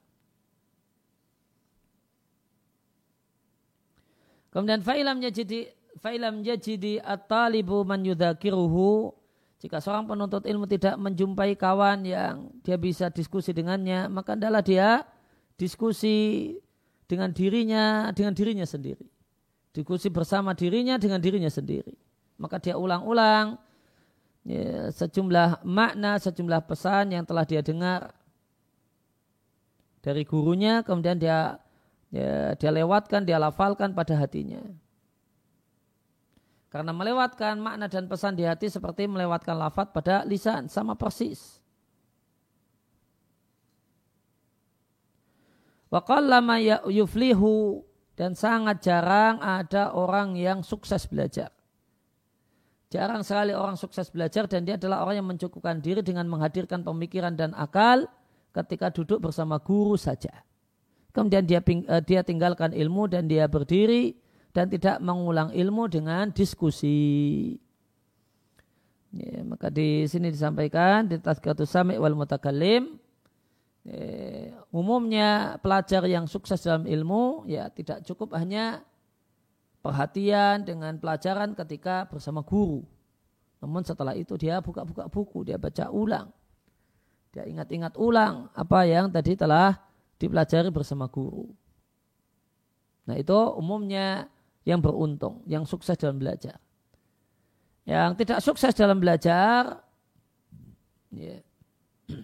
Kemudian 4.54 4.86
fa'ilam 4.86 5.18
jadi 5.18 5.66
fa'ilam 6.04 6.44
jadi 6.44 7.00
at-talibu 7.00 7.80
man 7.88 8.04
yudhakiruhu 8.04 9.16
jika 9.64 9.80
seorang 9.80 10.04
penuntut 10.04 10.44
ilmu 10.44 10.68
tidak 10.68 11.00
menjumpai 11.00 11.56
kawan 11.56 12.04
yang 12.04 12.52
dia 12.60 12.76
bisa 12.76 13.08
diskusi 13.08 13.56
dengannya, 13.56 14.12
maka 14.12 14.36
adalah 14.36 14.60
dia 14.60 15.08
diskusi 15.56 16.52
dengan 17.08 17.32
dirinya, 17.32 18.12
dengan 18.12 18.36
dirinya 18.36 18.68
sendiri. 18.68 19.08
Diskusi 19.72 20.12
bersama 20.12 20.52
dirinya 20.52 21.00
dengan 21.00 21.16
dirinya 21.16 21.48
sendiri. 21.48 21.96
Maka 22.36 22.60
dia 22.60 22.76
ulang-ulang 22.76 23.56
ya, 24.44 24.92
sejumlah 24.92 25.64
makna, 25.64 26.20
sejumlah 26.20 26.60
pesan 26.68 27.16
yang 27.16 27.24
telah 27.24 27.48
dia 27.48 27.64
dengar 27.64 28.12
dari 30.04 30.28
gurunya, 30.28 30.84
kemudian 30.84 31.16
dia 31.16 31.56
ya, 32.12 32.52
dia 32.52 32.68
lewatkan, 32.68 33.24
dia 33.24 33.40
lafalkan 33.40 33.96
pada 33.96 34.12
hatinya. 34.20 34.60
Karena 36.74 36.90
melewatkan 36.90 37.62
makna 37.62 37.86
dan 37.86 38.10
pesan 38.10 38.34
di 38.34 38.42
hati 38.42 38.66
seperti 38.66 39.06
melewatkan 39.06 39.54
lafat 39.54 39.94
pada 39.94 40.26
lisan, 40.26 40.66
sama 40.66 40.98
persis. 40.98 41.62
Wa 45.86 46.02
ya, 46.58 46.82
yuflihu 46.90 47.86
dan 48.18 48.34
sangat 48.34 48.82
jarang 48.82 49.38
ada 49.38 49.94
orang 49.94 50.34
yang 50.34 50.66
sukses 50.66 51.06
belajar. 51.06 51.54
Jarang 52.90 53.22
sekali 53.22 53.54
orang 53.54 53.78
sukses 53.78 54.10
belajar 54.10 54.50
dan 54.50 54.66
dia 54.66 54.74
adalah 54.74 55.06
orang 55.06 55.22
yang 55.22 55.30
mencukupkan 55.30 55.78
diri 55.78 56.02
dengan 56.02 56.26
menghadirkan 56.26 56.82
pemikiran 56.82 57.38
dan 57.38 57.54
akal 57.54 58.10
ketika 58.50 58.90
duduk 58.90 59.22
bersama 59.30 59.62
guru 59.62 59.94
saja. 59.94 60.42
Kemudian 61.14 61.46
dia, 61.46 61.62
eh, 61.62 62.02
dia 62.02 62.26
tinggalkan 62.26 62.74
ilmu 62.74 63.06
dan 63.06 63.30
dia 63.30 63.46
berdiri 63.46 64.23
dan 64.54 64.70
tidak 64.70 65.02
mengulang 65.02 65.50
ilmu 65.50 65.90
dengan 65.90 66.30
diskusi. 66.30 67.58
Ya, 69.10 69.42
maka 69.42 69.70
di 69.70 70.06
sini 70.06 70.30
disampaikan 70.30 71.10
di 71.10 71.18
Tazkiyatus 71.18 71.70
Sami' 71.70 71.98
wal 71.98 72.18
Mutakallim 72.18 72.98
ya, 73.86 74.58
umumnya 74.74 75.58
pelajar 75.62 76.02
yang 76.10 76.26
sukses 76.26 76.62
dalam 76.66 76.82
ilmu 76.82 77.46
ya 77.46 77.70
tidak 77.70 78.02
cukup 78.02 78.34
hanya 78.34 78.82
perhatian 79.82 80.66
dengan 80.66 80.98
pelajaran 80.98 81.54
ketika 81.54 82.10
bersama 82.10 82.42
guru. 82.42 82.82
Namun 83.62 83.86
setelah 83.86 84.18
itu 84.18 84.34
dia 84.34 84.58
buka-buka 84.58 85.06
buku, 85.06 85.46
dia 85.46 85.62
baca 85.62 85.94
ulang. 85.94 86.30
Dia 87.30 87.46
ingat-ingat 87.46 87.94
ulang 87.98 88.50
apa 88.54 88.86
yang 88.86 89.10
tadi 89.10 89.34
telah 89.38 89.78
dipelajari 90.18 90.74
bersama 90.74 91.06
guru. 91.06 91.50
Nah 93.04 93.14
itu 93.14 93.36
umumnya 93.54 94.32
yang 94.64 94.80
beruntung, 94.80 95.44
yang 95.44 95.68
sukses 95.68 95.96
dalam 95.96 96.16
belajar. 96.16 96.56
Yang 97.84 98.24
tidak 98.24 98.38
sukses 98.40 98.72
dalam 98.72 98.96
belajar 98.96 99.84
ya, 101.12 101.36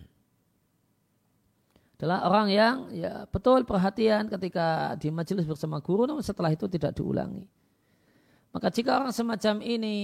adalah 2.00 2.24
orang 2.24 2.48
yang 2.48 2.76
ya 2.96 3.28
betul 3.28 3.68
perhatian 3.68 4.32
ketika 4.32 4.96
di 4.96 5.12
majelis 5.12 5.44
bersama 5.44 5.84
guru, 5.84 6.08
namun 6.08 6.24
setelah 6.24 6.48
itu 6.48 6.64
tidak 6.64 6.96
diulangi. 6.96 7.44
Maka 8.50 8.72
jika 8.72 9.04
orang 9.04 9.14
semacam 9.14 9.62
ini 9.62 9.96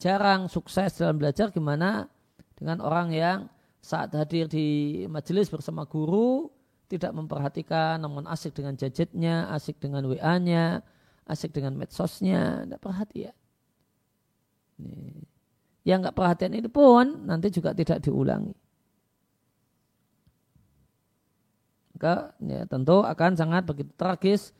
jarang 0.00 0.50
sukses 0.50 0.96
dalam 0.98 1.20
belajar, 1.20 1.54
gimana 1.54 2.10
dengan 2.56 2.82
orang 2.82 3.14
yang 3.14 3.38
saat 3.78 4.10
hadir 4.14 4.50
di 4.50 5.02
majelis 5.06 5.52
bersama 5.52 5.86
guru 5.86 6.50
tidak 6.90 7.12
memperhatikan, 7.14 8.00
namun 8.00 8.26
asik 8.26 8.52
dengan 8.52 8.74
jajetnya, 8.74 9.48
asik 9.54 9.78
dengan 9.78 10.04
WA-nya, 10.08 10.82
asik 11.26 11.54
dengan 11.54 11.78
medsosnya, 11.78 12.66
tidak 12.66 12.80
perhatian. 12.82 13.36
Yang 15.82 15.98
nggak 16.06 16.16
perhatian 16.16 16.52
ini 16.54 16.68
pun 16.70 17.26
nanti 17.26 17.50
juga 17.50 17.74
tidak 17.74 18.02
diulangi. 18.02 18.54
Maka 21.94 22.34
ya, 22.42 22.66
tentu 22.66 23.02
akan 23.06 23.30
sangat 23.38 23.62
begitu 23.62 23.94
tragis 23.94 24.50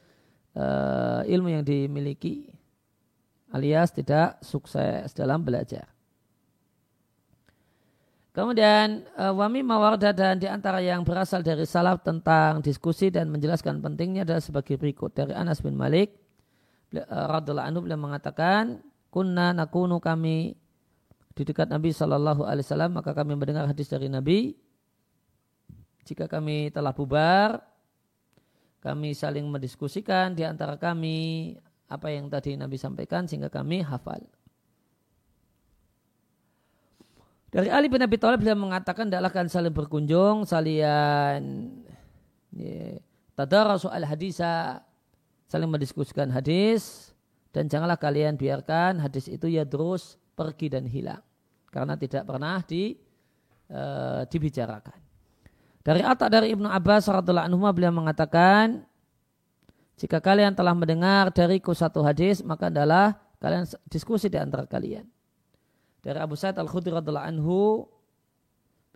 uh, 0.55 1.27
ilmu 1.27 1.59
yang 1.59 1.65
dimiliki 1.67 2.47
alias 3.51 3.91
tidak 3.91 4.39
sukses 4.43 5.11
dalam 5.11 5.43
belajar. 5.43 5.91
Kemudian 8.33 9.05
uh, 9.19 9.35
wami 9.35 9.61
mawarda 9.61 10.15
dan 10.15 10.41
di 10.41 10.49
antara 10.49 10.81
yang 10.81 11.05
berasal 11.05 11.45
dari 11.45 11.67
salaf 11.67 12.01
tentang 12.01 12.65
diskusi 12.65 13.11
dan 13.13 13.29
menjelaskan 13.29 13.83
pentingnya 13.83 14.25
adalah 14.25 14.41
sebagai 14.41 14.79
berikut 14.81 15.13
dari 15.13 15.37
Anas 15.37 15.61
bin 15.61 15.77
Malik 15.77 16.22
Eh, 16.22 16.22
radhiallahu 17.09 17.69
anhu 17.73 17.81
beliau 17.85 18.01
mengatakan 18.01 18.85
kunna 19.09 19.57
nakunu 19.57 19.97
kami 19.99 20.57
di 21.33 21.43
dekat 21.49 21.73
Nabi 21.73 21.97
Shallallahu 21.97 22.45
Alaihi 22.45 22.65
Wasallam 22.69 22.93
maka 23.01 23.17
kami 23.17 23.33
mendengar 23.33 23.65
hadis 23.65 23.89
dari 23.89 24.13
Nabi 24.13 24.53
jika 26.05 26.29
kami 26.29 26.69
telah 26.69 26.93
bubar 26.93 27.65
kami 28.83 29.15
saling 29.15 29.47
mendiskusikan 29.47 30.35
di 30.35 30.43
antara 30.43 30.75
kami 30.77 31.55
apa 31.87 32.09
yang 32.11 32.27
tadi 32.27 32.59
Nabi 32.59 32.75
sampaikan 32.75 33.31
sehingga 33.31 33.47
kami 33.47 33.87
hafal. 33.87 34.25
Dari 37.53 37.69
Ali 37.69 37.93
bin 37.93 38.01
Abi 38.01 38.17
Thalib 38.17 38.41
beliau 38.41 38.57
mengatakan 38.57 39.13
adalah 39.13 39.29
kan 39.29 39.45
saling 39.45 39.77
berkunjung, 39.77 40.49
salian 40.49 41.69
ya, 42.57 42.97
tadarasu 43.37 43.93
al 43.93 44.09
hadisa 44.09 44.81
saling 45.53 45.69
mendiskusikan 45.69 46.33
hadis 46.33 47.13
dan 47.53 47.69
janganlah 47.69 48.01
kalian 48.01 48.41
biarkan 48.41 48.97
hadis 49.05 49.29
itu 49.29 49.53
ya 49.53 49.69
terus 49.69 50.17
pergi 50.33 50.73
dan 50.73 50.89
hilang 50.89 51.21
karena 51.69 51.93
tidak 52.01 52.25
pernah 52.25 52.65
di, 52.65 52.97
e, 53.69 53.83
dibicarakan. 54.33 54.97
Dari 55.85 56.01
Atta 56.01 56.33
dari 56.33 56.57
Ibnu 56.57 56.65
Abbas 56.73 57.05
radhiallahu 57.05 57.53
anhu 57.53 57.69
beliau 57.69 57.93
mengatakan 57.93 58.89
jika 60.01 60.25
kalian 60.25 60.57
telah 60.57 60.73
mendengar 60.73 61.29
dariku 61.29 61.77
satu 61.77 62.01
hadis 62.01 62.41
maka 62.41 62.73
adalah 62.73 63.21
kalian 63.37 63.69
diskusi 63.93 64.33
di 64.33 64.41
antara 64.41 64.65
kalian. 64.65 65.05
Dari 66.01 66.17
Abu 66.17 66.33
Sa'id 66.33 66.57
Al-Khudri 66.57 66.97
radhiallahu 66.97 67.29
anhu 67.29 67.85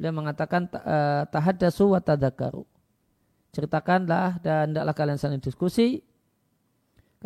beliau 0.01 0.15
mengatakan 0.25 0.73
eh, 0.73 1.23
tahaddasu 1.29 1.93
wa 1.93 2.01
tadakaru. 2.01 2.65
Ceritakanlah 3.53 4.41
dan 4.41 4.73
hendaklah 4.73 4.95
kalian 4.97 5.21
saling 5.21 5.43
diskusi 5.43 6.01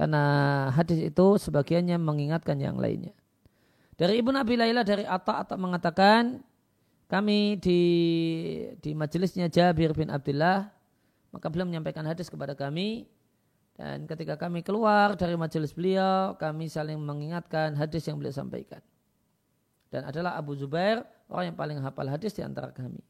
karena 0.01 0.25
hadis 0.73 1.13
itu 1.13 1.27
sebagiannya 1.37 2.01
mengingatkan 2.01 2.57
yang 2.57 2.81
lainnya. 2.81 3.13
Dari 4.01 4.25
Ibnu 4.25 4.33
Abi 4.33 4.57
Layla 4.57 4.81
dari 4.81 5.05
Atta 5.05 5.45
Atta 5.45 5.61
mengatakan 5.61 6.41
kami 7.05 7.61
di 7.61 7.81
di 8.81 8.97
majelisnya 8.97 9.53
Jabir 9.53 9.93
bin 9.93 10.09
Abdullah 10.09 10.73
maka 11.37 11.53
beliau 11.53 11.69
menyampaikan 11.69 12.09
hadis 12.09 12.33
kepada 12.33 12.57
kami 12.57 13.13
dan 13.77 14.09
ketika 14.09 14.41
kami 14.41 14.65
keluar 14.65 15.21
dari 15.21 15.37
majelis 15.37 15.77
beliau 15.77 16.33
kami 16.41 16.73
saling 16.73 16.97
mengingatkan 16.97 17.77
hadis 17.77 18.09
yang 18.09 18.17
beliau 18.17 18.33
sampaikan. 18.33 18.81
Dan 19.93 20.09
adalah 20.09 20.41
Abu 20.41 20.57
Zubair 20.57 21.05
orang 21.29 21.53
yang 21.53 21.59
paling 21.61 21.77
hafal 21.77 22.09
hadis 22.09 22.33
di 22.33 22.41
antara 22.41 22.73
kami. 22.73 23.05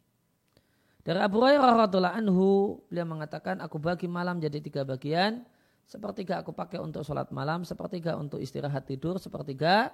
Dari 1.07 1.23
Abu 1.23 1.39
Hurairah 1.39 1.87
radhiallahu 1.87 2.19
anhu 2.19 2.47
beliau 2.91 3.07
mengatakan 3.07 3.63
aku 3.63 3.79
bagi 3.79 4.11
malam 4.11 4.43
jadi 4.43 4.59
tiga 4.59 4.83
bagian 4.83 5.47
sepertiga 5.91 6.39
aku 6.39 6.55
pakai 6.55 6.79
untuk 6.79 7.03
sholat 7.03 7.35
malam, 7.35 7.67
sepertiga 7.67 8.15
untuk 8.15 8.39
istirahat 8.39 8.87
tidur, 8.87 9.19
sepertiga 9.19 9.91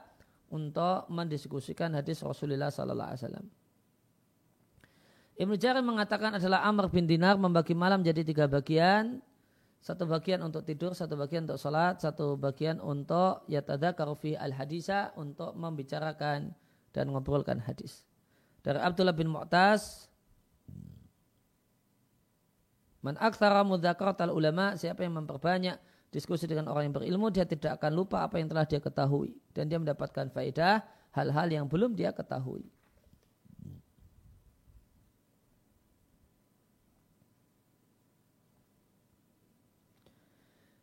untuk 0.52 1.08
mendiskusikan 1.08 1.96
hadis 1.96 2.20
Rasulullah 2.20 2.68
Sallallahu 2.68 3.08
Alaihi 3.08 3.22
Wasallam. 3.24 3.46
Ibnu 5.36 5.56
Jarir 5.56 5.80
mengatakan 5.80 6.36
adalah 6.36 6.68
Amr 6.68 6.92
bin 6.92 7.08
Dinar 7.08 7.40
membagi 7.40 7.72
malam 7.72 8.04
jadi 8.04 8.20
tiga 8.20 8.44
bagian. 8.44 9.24
Satu 9.80 10.04
bagian 10.08 10.42
untuk 10.42 10.66
tidur, 10.66 10.92
satu 10.92 11.16
bagian 11.16 11.48
untuk 11.48 11.60
sholat, 11.60 12.00
satu 12.02 12.36
bagian 12.36 12.82
untuk 12.82 13.44
yatada 13.46 13.96
karufi 13.96 14.34
al 14.34 14.50
hadisa 14.52 15.14
untuk 15.16 15.54
membicarakan 15.56 16.52
dan 16.92 17.04
ngobrolkan 17.12 17.60
hadis. 17.62 18.04
Dari 18.64 18.82
Abdullah 18.82 19.14
bin 19.14 19.30
Mu'taz, 19.30 20.10
Man 23.06 23.14
aktsara 23.22 23.62
al 23.62 24.32
ulama, 24.34 24.74
siapa 24.74 25.06
yang 25.06 25.22
memperbanyak 25.22 25.78
diskusi 26.10 26.50
dengan 26.50 26.66
orang 26.66 26.90
yang 26.90 26.94
berilmu, 26.98 27.30
dia 27.30 27.46
tidak 27.46 27.78
akan 27.78 27.94
lupa 27.94 28.26
apa 28.26 28.42
yang 28.42 28.50
telah 28.50 28.66
dia 28.66 28.82
ketahui. 28.82 29.30
Dan 29.54 29.70
dia 29.70 29.78
mendapatkan 29.78 30.26
faedah 30.34 30.82
hal-hal 31.14 31.46
yang 31.46 31.70
belum 31.70 31.94
dia 31.94 32.10
ketahui. 32.10 32.66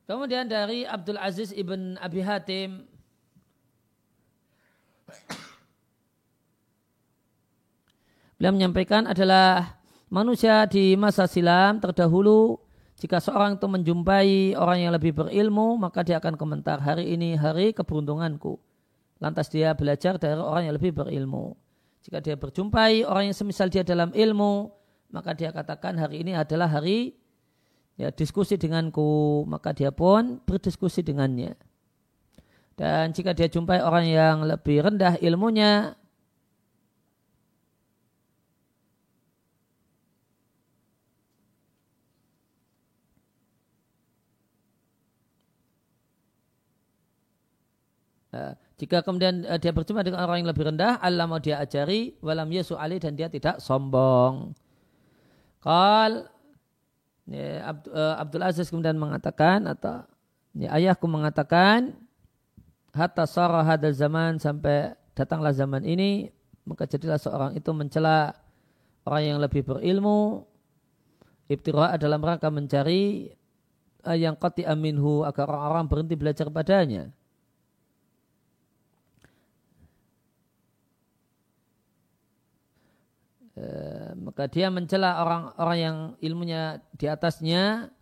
Kemudian 0.07 0.47
dari 0.47 0.87
Abdul 0.87 1.19
Aziz 1.19 1.51
ibn 1.51 1.99
Abi 1.99 2.23
Hatim 2.23 2.87
Beliau 8.39 8.59
menyampaikan 8.59 9.07
adalah 9.07 9.82
manusia 10.13 10.69
di 10.69 10.93
masa 10.93 11.25
silam 11.25 11.81
terdahulu 11.81 12.61
jika 13.01 13.17
seorang 13.17 13.57
itu 13.57 13.65
menjumpai 13.65 14.53
orang 14.53 14.85
yang 14.85 14.93
lebih 14.93 15.09
berilmu 15.09 15.81
maka 15.81 16.05
dia 16.05 16.21
akan 16.21 16.37
komentar 16.37 16.77
hari 16.77 17.17
ini 17.17 17.33
hari 17.33 17.73
keberuntunganku. 17.73 18.61
Lantas 19.17 19.49
dia 19.49 19.73
belajar 19.73 20.21
dari 20.21 20.37
orang 20.37 20.69
yang 20.69 20.77
lebih 20.77 20.93
berilmu. 20.93 21.57
Jika 22.05 22.21
dia 22.21 22.37
berjumpai 22.37 23.01
orang 23.09 23.33
yang 23.33 23.35
semisal 23.35 23.73
dia 23.73 23.81
dalam 23.81 24.13
ilmu 24.13 24.69
maka 25.09 25.33
dia 25.33 25.49
katakan 25.49 25.97
hari 25.97 26.21
ini 26.21 26.37
adalah 26.37 26.69
hari 26.69 27.17
ya 27.97 28.13
diskusi 28.13 28.53
denganku 28.53 29.41
maka 29.49 29.73
dia 29.73 29.89
pun 29.89 30.37
berdiskusi 30.45 31.01
dengannya. 31.01 31.57
Dan 32.77 33.17
jika 33.17 33.33
dia 33.33 33.49
jumpai 33.49 33.81
orang 33.81 34.05
yang 34.09 34.37
lebih 34.45 34.81
rendah 34.81 35.17
ilmunya, 35.21 35.93
Nah, 48.33 48.57
jika 48.81 49.05
kemudian 49.05 49.45
uh, 49.45 49.61
dia 49.61 49.69
berjumpa 49.69 50.01
dengan 50.01 50.25
orang 50.25 50.41
yang 50.41 50.49
lebih 50.49 50.73
rendah, 50.73 50.97
Allah 50.97 51.29
mau 51.29 51.37
dia 51.37 51.61
ajari, 51.61 52.17
walam 52.17 52.49
yesu 52.49 52.73
ali 52.73 52.97
dan 52.97 53.13
dia 53.13 53.29
tidak 53.29 53.61
sombong. 53.61 54.57
Kal 55.61 56.33
ya, 57.29 57.69
uh, 57.93 58.15
Abdul 58.17 58.41
Aziz 58.41 58.73
kemudian 58.73 58.97
mengatakan 58.97 59.69
atau 59.69 60.01
ya, 60.57 60.73
ayahku 60.73 61.05
mengatakan 61.05 61.93
hatta 62.89 63.29
sarah 63.29 63.61
hadal 63.61 63.93
zaman 63.93 64.41
sampai 64.41 64.97
datanglah 65.13 65.53
zaman 65.53 65.85
ini 65.85 66.33
maka 66.65 66.89
jadilah 66.89 67.21
seorang 67.21 67.53
itu 67.53 67.69
mencela 67.69 68.33
orang 69.05 69.23
yang 69.23 69.39
lebih 69.39 69.61
berilmu 69.61 70.43
ibtira 71.47 71.95
dalam 72.01 72.19
rangka 72.19 72.49
mencari 72.49 73.29
uh, 74.03 74.17
yang 74.17 74.33
qati 74.35 74.65
aminhu 74.65 75.21
agar 75.21 75.47
orang-orang 75.47 75.85
berhenti 75.85 76.15
belajar 76.17 76.49
padanya 76.49 77.13
Eh, 83.53 84.11
maka 84.17 84.49
dia 84.49 84.73
mencela 84.73 85.21
orang-orang 85.21 85.77
yang 85.77 85.97
ilmunya 86.25 86.81
di 86.97 87.05
atasnya 87.05 87.93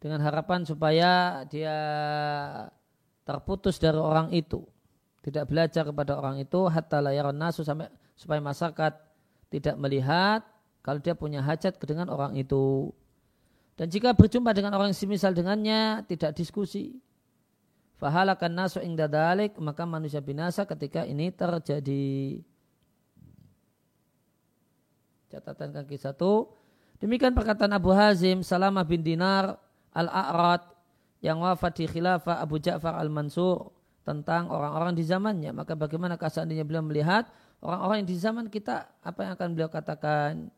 dengan 0.00 0.24
harapan 0.24 0.64
supaya 0.64 1.44
dia 1.44 1.76
terputus 3.28 3.76
dari 3.76 4.00
orang 4.00 4.32
itu. 4.32 4.64
Tidak 5.20 5.44
belajar 5.44 5.84
kepada 5.84 6.16
orang 6.16 6.40
itu 6.40 6.56
hatta 6.72 7.04
layaran 7.04 7.36
nasu 7.36 7.60
sampai 7.60 7.92
supaya 8.16 8.40
masyarakat 8.40 8.92
tidak 9.52 9.76
melihat 9.76 10.40
kalau 10.80 10.98
dia 11.04 11.12
punya 11.12 11.44
hajat 11.44 11.76
dengan 11.76 12.08
orang 12.08 12.32
itu. 12.40 12.96
Dan 13.76 13.92
jika 13.92 14.16
berjumpa 14.16 14.56
dengan 14.56 14.72
orang 14.72 14.96
yang 14.96 14.98
semisal 14.98 15.36
dengannya 15.36 16.00
tidak 16.08 16.32
diskusi. 16.32 16.96
Fahalakan 18.00 18.56
nasu 18.56 18.80
ingda 18.80 19.04
dalik 19.04 19.54
maka 19.60 19.84
manusia 19.84 20.18
binasa 20.18 20.64
ketika 20.64 21.04
ini 21.06 21.28
terjadi 21.30 22.40
Catatan 25.32 25.72
kaki 25.72 25.96
satu. 25.96 26.52
Demikian 27.00 27.32
perkataan 27.32 27.72
Abu 27.72 27.88
Hazim 27.96 28.44
Salamah 28.44 28.84
bin 28.84 29.00
Dinar 29.00 29.56
Al-A'rad 29.96 30.60
yang 31.24 31.40
wafat 31.40 31.80
di 31.80 31.84
khilafah 31.88 32.44
Abu 32.44 32.60
Ja'far 32.60 33.00
Al-Mansur 33.00 33.72
tentang 34.04 34.52
orang-orang 34.52 34.92
di 34.92 35.02
zamannya. 35.06 35.56
Maka 35.56 35.72
bagaimana 35.72 36.20
seandainya 36.20 36.68
beliau 36.68 36.84
melihat 36.84 37.32
orang-orang 37.64 38.04
yang 38.04 38.10
di 38.12 38.18
zaman 38.20 38.46
kita 38.52 38.92
apa 39.00 39.18
yang 39.24 39.32
akan 39.34 39.48
beliau 39.56 39.70
katakan? 39.72 40.52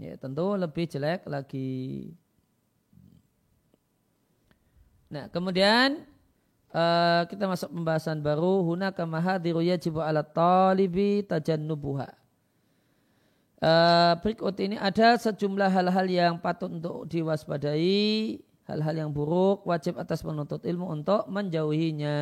Ya 0.00 0.16
tentu 0.16 0.56
lebih 0.56 0.88
jelek 0.88 1.28
lagi. 1.28 2.16
Nah 5.12 5.28
kemudian 5.28 6.08
Uh, 6.70 7.26
kita 7.26 7.50
masuk 7.50 7.66
pembahasan 7.74 8.22
baru 8.22 8.62
hunaka 8.62 9.02
mahadiru 9.02 9.58
yajibu 9.58 9.98
ala 9.98 10.22
talibi 10.22 11.26
tajannubuha. 11.26 12.14
Uh, 13.58 14.14
berikut 14.22 14.54
ini 14.62 14.78
ada 14.78 15.18
sejumlah 15.18 15.66
hal-hal 15.66 16.06
yang 16.06 16.34
patut 16.38 16.70
untuk 16.70 17.10
diwaspadai, 17.10 18.38
hal-hal 18.70 18.94
yang 18.94 19.10
buruk 19.10 19.66
wajib 19.66 19.98
atas 19.98 20.22
penuntut 20.22 20.62
ilmu 20.62 20.86
untuk 20.94 21.26
menjauhinya. 21.26 22.18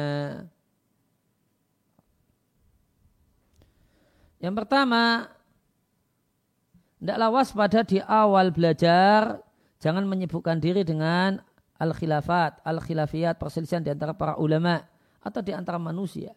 Yang 4.41 4.55
pertama, 4.65 5.29
tidaklah 6.97 7.31
waspada 7.37 7.85
di 7.85 8.01
awal 8.01 8.49
belajar, 8.49 9.45
jangan 9.77 10.09
menyibukkan 10.09 10.57
diri 10.57 10.89
dengan 10.89 11.45
al-khilafat, 11.79 12.61
al-khilafiyat, 12.67 13.39
perselisihan 13.39 13.81
di 13.81 13.95
antara 13.95 14.13
para 14.13 14.35
ulama 14.37 14.83
atau 15.23 15.41
di 15.41 15.55
antara 15.55 15.79
manusia. 15.79 16.35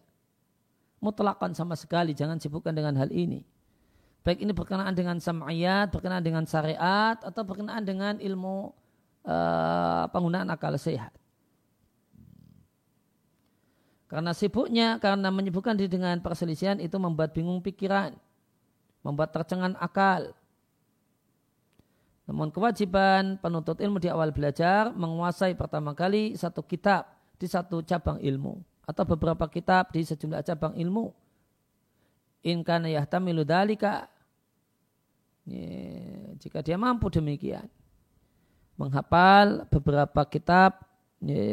Mutlakan 1.02 1.52
sama 1.52 1.74
sekali, 1.74 2.14
jangan 2.14 2.38
sibukkan 2.38 2.70
dengan 2.70 2.94
hal 2.94 3.10
ini. 3.10 3.42
Baik 4.22 4.38
ini 4.38 4.54
berkenaan 4.54 4.94
dengan 4.94 5.18
sam'iyat, 5.18 5.90
berkenaan 5.90 6.22
dengan 6.22 6.46
syariat, 6.46 7.18
atau 7.18 7.42
berkenaan 7.42 7.82
dengan 7.82 8.14
ilmu 8.22 8.70
uh, 9.26 10.06
penggunaan 10.14 10.46
akal 10.46 10.78
sehat. 10.78 11.10
Karena 14.06 14.30
sibuknya, 14.30 15.02
karena 15.02 15.26
menyibukkan 15.34 15.74
diri 15.74 15.90
dengan 15.90 16.22
perselisihan 16.22 16.78
itu 16.78 16.94
membuat 17.02 17.34
bingung 17.34 17.58
pikiran, 17.58 18.14
membuat 19.02 19.34
tercengang 19.34 19.74
akal, 19.82 20.30
namun 22.22 22.54
kewajiban 22.54 23.36
penuntut 23.42 23.82
ilmu 23.82 23.98
di 23.98 24.06
awal 24.06 24.30
belajar 24.30 24.94
menguasai 24.94 25.58
pertama 25.58 25.90
kali 25.92 26.38
satu 26.38 26.62
kitab 26.62 27.10
di 27.34 27.50
satu 27.50 27.82
cabang 27.82 28.22
ilmu 28.22 28.62
atau 28.86 29.02
beberapa 29.02 29.50
kitab 29.50 29.90
di 29.90 30.06
sejumlah 30.06 30.42
cabang 30.46 30.74
ilmu. 30.78 31.10
In 32.42 32.66
kana 32.66 32.90
yahtamilu 32.90 33.46
dalika 33.46 34.10
jika 36.38 36.58
dia 36.62 36.78
mampu 36.78 37.10
demikian 37.10 37.66
menghafal 38.78 39.66
beberapa 39.70 40.22
kitab 40.26 40.82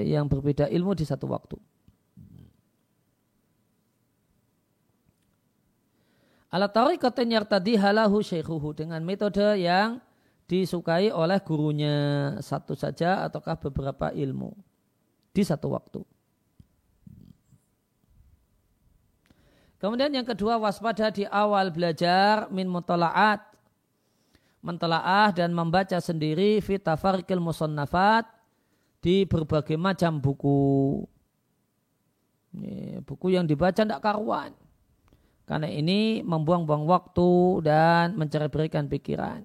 yang 0.05 0.25
berbeda 0.25 0.65
ilmu 0.69 0.97
di 0.97 1.05
satu 1.05 1.29
waktu. 1.29 1.57
Ala 6.49 6.65
tariqatin 6.65 7.29
yartadi 7.29 7.77
halahu 7.77 8.25
syekhuhu 8.25 8.73
dengan 8.73 9.05
metode 9.05 9.61
yang 9.61 10.01
disukai 10.49 11.13
oleh 11.13 11.37
gurunya 11.45 11.95
satu 12.41 12.73
saja 12.73 13.29
ataukah 13.29 13.53
beberapa 13.69 14.09
ilmu 14.09 14.49
di 15.29 15.45
satu 15.45 15.69
waktu. 15.77 16.01
Kemudian 19.77 20.11
yang 20.11 20.27
kedua 20.27 20.57
waspada 20.59 21.13
di 21.13 21.23
awal 21.29 21.71
belajar 21.71 22.49
min 22.51 22.67
mutalaat 22.67 23.45
mentelaah 24.59 25.31
dan 25.31 25.55
membaca 25.55 26.01
sendiri 26.03 26.59
fitafarikil 26.59 27.39
musonnafat 27.39 28.27
di 28.99 29.23
berbagai 29.23 29.79
macam 29.79 30.19
buku. 30.19 30.99
Ini 32.57 32.99
buku 33.07 33.31
yang 33.31 33.47
dibaca 33.47 33.85
tidak 33.85 34.03
karuan. 34.03 34.51
Karena 35.47 35.71
ini 35.71 36.21
membuang-buang 36.21 36.85
waktu 36.85 37.63
dan 37.63 38.19
mencari 38.19 38.51
berikan 38.51 38.85
pikiran. 38.85 39.41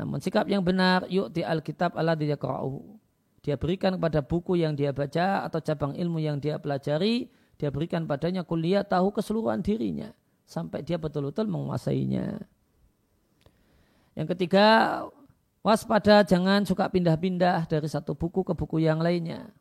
Namun 0.00 0.16
sikap 0.16 0.48
yang 0.48 0.64
benar 0.64 1.04
yuk 1.12 1.28
di 1.28 1.44
Alkitab 1.44 1.92
Allah 1.92 2.16
yaqra'uhu. 2.16 2.96
Dia 3.44 3.60
berikan 3.60 4.00
kepada 4.00 4.24
buku 4.24 4.56
yang 4.56 4.72
dia 4.72 4.96
baca 4.96 5.44
atau 5.44 5.60
cabang 5.60 5.92
ilmu 5.92 6.24
yang 6.24 6.40
dia 6.40 6.56
pelajari, 6.56 7.28
dia 7.60 7.68
berikan 7.68 8.08
padanya 8.08 8.40
kuliah 8.40 8.80
tahu 8.80 9.12
keseluruhan 9.12 9.60
dirinya 9.60 10.16
sampai 10.48 10.80
dia 10.80 10.96
betul-betul 10.96 11.44
menguasainya. 11.52 12.40
Yang 14.16 14.28
ketiga, 14.36 14.66
waspada 15.60 16.24
jangan 16.24 16.64
suka 16.64 16.88
pindah-pindah 16.88 17.68
dari 17.68 17.88
satu 17.88 18.16
buku 18.16 18.40
ke 18.40 18.56
buku 18.56 18.80
yang 18.80 19.04
lainnya. 19.04 19.52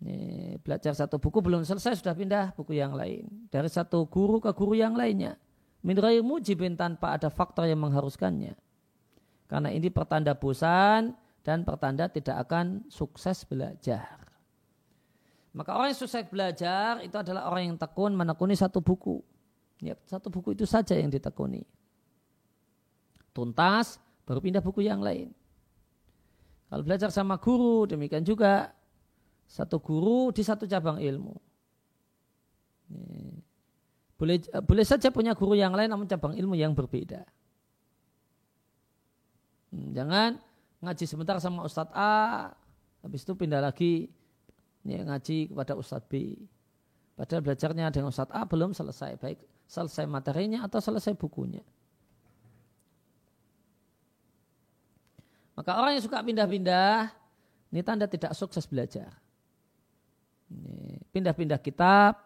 Ini, 0.00 0.56
belajar 0.64 0.96
satu 0.96 1.20
buku 1.20 1.44
belum 1.44 1.64
selesai 1.64 2.00
sudah 2.00 2.16
pindah 2.16 2.56
buku 2.56 2.76
yang 2.76 2.96
lain. 2.96 3.28
Dari 3.52 3.68
satu 3.68 4.08
guru 4.08 4.40
ke 4.40 4.52
guru 4.56 4.72
yang 4.72 4.96
lainnya. 4.96 5.36
Min 5.84 6.00
mujibin 6.24 6.80
tanpa 6.80 7.20
ada 7.20 7.28
faktor 7.28 7.68
yang 7.68 7.84
mengharuskannya. 7.84 8.63
Karena 9.54 9.70
ini 9.70 9.86
pertanda 9.86 10.34
bosan 10.34 11.14
dan 11.46 11.62
pertanda 11.62 12.10
tidak 12.10 12.42
akan 12.42 12.90
sukses 12.90 13.46
belajar. 13.46 14.18
Maka 15.54 15.78
orang 15.78 15.94
yang 15.94 16.00
sukses 16.02 16.26
belajar 16.26 16.98
itu 17.06 17.14
adalah 17.14 17.46
orang 17.46 17.70
yang 17.70 17.78
tekun 17.78 18.18
menekuni 18.18 18.58
satu 18.58 18.82
buku. 18.82 19.22
Ya, 19.78 19.94
satu 20.10 20.26
buku 20.26 20.58
itu 20.58 20.66
saja 20.66 20.98
yang 20.98 21.06
ditekuni. 21.06 21.62
Tuntas, 23.30 24.02
baru 24.26 24.42
pindah 24.42 24.58
buku 24.58 24.82
yang 24.82 24.98
lain. 24.98 25.30
Kalau 26.66 26.82
belajar 26.82 27.14
sama 27.14 27.38
guru, 27.38 27.86
demikian 27.86 28.26
juga 28.26 28.74
satu 29.46 29.78
guru 29.78 30.34
di 30.34 30.42
satu 30.42 30.66
cabang 30.66 30.98
ilmu. 30.98 31.38
Boleh, 34.18 34.42
boleh 34.66 34.82
saja 34.82 35.14
punya 35.14 35.30
guru 35.38 35.54
yang 35.54 35.70
lain 35.78 35.86
namun 35.94 36.10
cabang 36.10 36.34
ilmu 36.34 36.58
yang 36.58 36.74
berbeda. 36.74 37.22
Hmm, 39.74 39.90
jangan 39.90 40.38
ngaji 40.78 41.04
sebentar 41.10 41.34
sama 41.42 41.66
Ustadz 41.66 41.90
A, 41.90 42.54
habis 43.02 43.26
itu 43.26 43.34
pindah 43.34 43.58
lagi 43.58 44.06
ya, 44.86 45.02
ngaji 45.02 45.50
kepada 45.50 45.74
Ustadz 45.74 46.06
B. 46.06 46.38
Padahal 47.18 47.42
belajarnya 47.42 47.90
dengan 47.90 48.14
Ustadz 48.14 48.30
A 48.30 48.46
belum 48.46 48.70
selesai, 48.70 49.18
baik 49.18 49.42
selesai 49.66 50.06
materinya 50.06 50.62
atau 50.70 50.78
selesai 50.78 51.18
bukunya. 51.18 51.66
Maka 55.58 55.70
orang 55.78 55.98
yang 55.98 56.04
suka 56.06 56.22
pindah-pindah, 56.22 57.10
ini 57.74 57.82
tanda 57.82 58.06
tidak 58.06 58.34
sukses 58.34 58.66
belajar. 58.66 59.10
Pindah-pindah 61.10 61.58
kitab, 61.62 62.18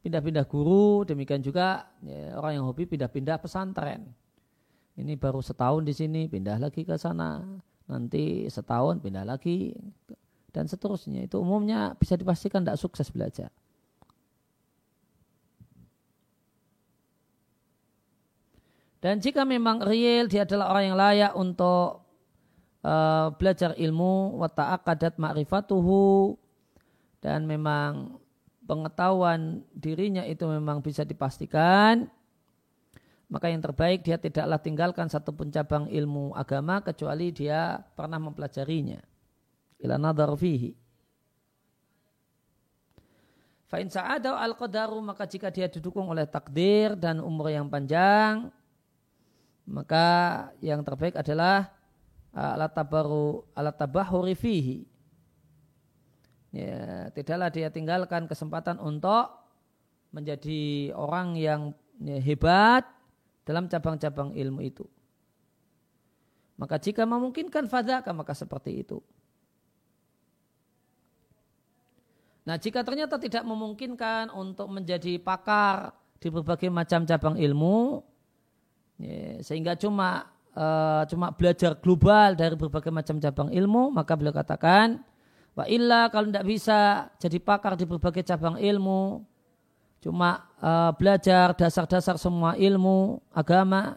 pindah-pindah 0.00 0.44
guru, 0.48 1.04
demikian 1.04 1.40
juga 1.44 1.88
ya, 2.04 2.36
orang 2.36 2.60
yang 2.60 2.64
hobi 2.68 2.88
pindah-pindah 2.88 3.40
pesantren. 3.40 4.12
Ini 4.96 5.12
baru 5.20 5.44
setahun 5.44 5.84
di 5.84 5.92
sini, 5.92 6.24
pindah 6.24 6.56
lagi 6.56 6.82
ke 6.82 6.96
sana. 6.96 7.44
Nanti 7.86 8.48
setahun 8.48 9.04
pindah 9.04 9.28
lagi 9.28 9.76
dan 10.50 10.64
seterusnya. 10.64 11.28
Itu 11.28 11.44
umumnya 11.44 11.92
bisa 12.00 12.16
dipastikan 12.16 12.64
tidak 12.64 12.80
sukses 12.80 13.12
belajar. 13.12 13.52
Dan 19.04 19.20
jika 19.20 19.44
memang 19.44 19.84
real 19.84 20.26
dia 20.26 20.48
adalah 20.48 20.72
orang 20.72 20.84
yang 20.90 20.98
layak 20.98 21.32
untuk 21.36 22.02
uh, 22.82 23.28
belajar 23.36 23.76
ilmu 23.76 24.40
wa 24.40 24.48
ta'aqadat 24.50 25.20
ma'rifatuhu 25.20 26.34
dan 27.20 27.46
memang 27.46 28.18
pengetahuan 28.66 29.62
dirinya 29.70 30.26
itu 30.26 30.42
memang 30.50 30.82
bisa 30.82 31.06
dipastikan 31.06 32.10
maka 33.26 33.50
yang 33.50 33.58
terbaik 33.58 34.06
dia 34.06 34.16
tidaklah 34.18 34.58
tinggalkan 34.62 35.10
satu 35.10 35.34
pun 35.34 35.50
cabang 35.50 35.90
ilmu 35.90 36.34
agama 36.38 36.78
kecuali 36.82 37.34
dia 37.34 37.82
pernah 37.98 38.22
mempelajarinya 38.22 39.02
ila 39.82 39.98
nadhar 39.98 40.30
fihi 40.38 40.72
fa 43.66 43.82
in 43.82 43.90
sa'ada 43.90 44.38
al 44.38 44.54
qadaru 44.54 45.02
maka 45.02 45.26
jika 45.26 45.50
dia 45.50 45.66
didukung 45.66 46.06
oleh 46.06 46.24
takdir 46.24 46.94
dan 46.94 47.18
umur 47.18 47.50
yang 47.50 47.66
panjang 47.66 48.54
maka 49.66 50.06
yang 50.62 50.86
terbaik 50.86 51.18
adalah 51.18 51.74
alat 52.30 52.70
tabaru 52.70 53.42
alat 53.56 53.74
tabahuri 53.74 54.38
fihi. 54.38 54.86
Ya, 56.54 57.12
tidaklah 57.12 57.52
dia 57.52 57.68
tinggalkan 57.68 58.30
kesempatan 58.30 58.80
untuk 58.80 59.28
menjadi 60.14 60.94
orang 60.96 61.36
yang 61.36 61.76
ya, 62.00 62.16
hebat 62.22 62.86
dalam 63.46 63.70
cabang-cabang 63.70 64.34
ilmu 64.34 64.60
itu. 64.66 64.82
Maka 66.58 66.82
jika 66.82 67.06
memungkinkan 67.06 67.70
fadaka 67.70 68.10
maka 68.10 68.34
seperti 68.34 68.82
itu. 68.82 68.98
Nah 72.46 72.58
jika 72.58 72.82
ternyata 72.82 73.22
tidak 73.22 73.46
memungkinkan 73.46 74.34
untuk 74.34 74.66
menjadi 74.70 75.18
pakar 75.22 75.94
di 76.18 76.26
berbagai 76.32 76.70
macam 76.72 77.06
cabang 77.06 77.36
ilmu, 77.38 78.02
ya, 78.98 79.42
sehingga 79.42 79.78
cuma 79.78 80.30
uh, 80.56 81.02
cuma 81.10 81.30
belajar 81.34 81.76
global 81.78 82.34
dari 82.34 82.54
berbagai 82.54 82.90
macam 82.90 83.20
cabang 83.20 83.50
ilmu, 83.52 83.92
maka 83.92 84.14
beliau 84.16 84.32
katakan, 84.32 85.02
wa 85.58 85.66
illa 85.68 86.08
kalau 86.08 86.30
tidak 86.32 86.46
bisa 86.46 87.10
jadi 87.20 87.38
pakar 87.42 87.76
di 87.76 87.84
berbagai 87.84 88.24
cabang 88.24 88.56
ilmu, 88.56 89.26
cuma 90.04 90.46
uh, 90.60 90.92
belajar 90.94 91.56
dasar-dasar 91.56 92.20
semua 92.20 92.54
ilmu 92.54 93.20
agama, 93.32 93.96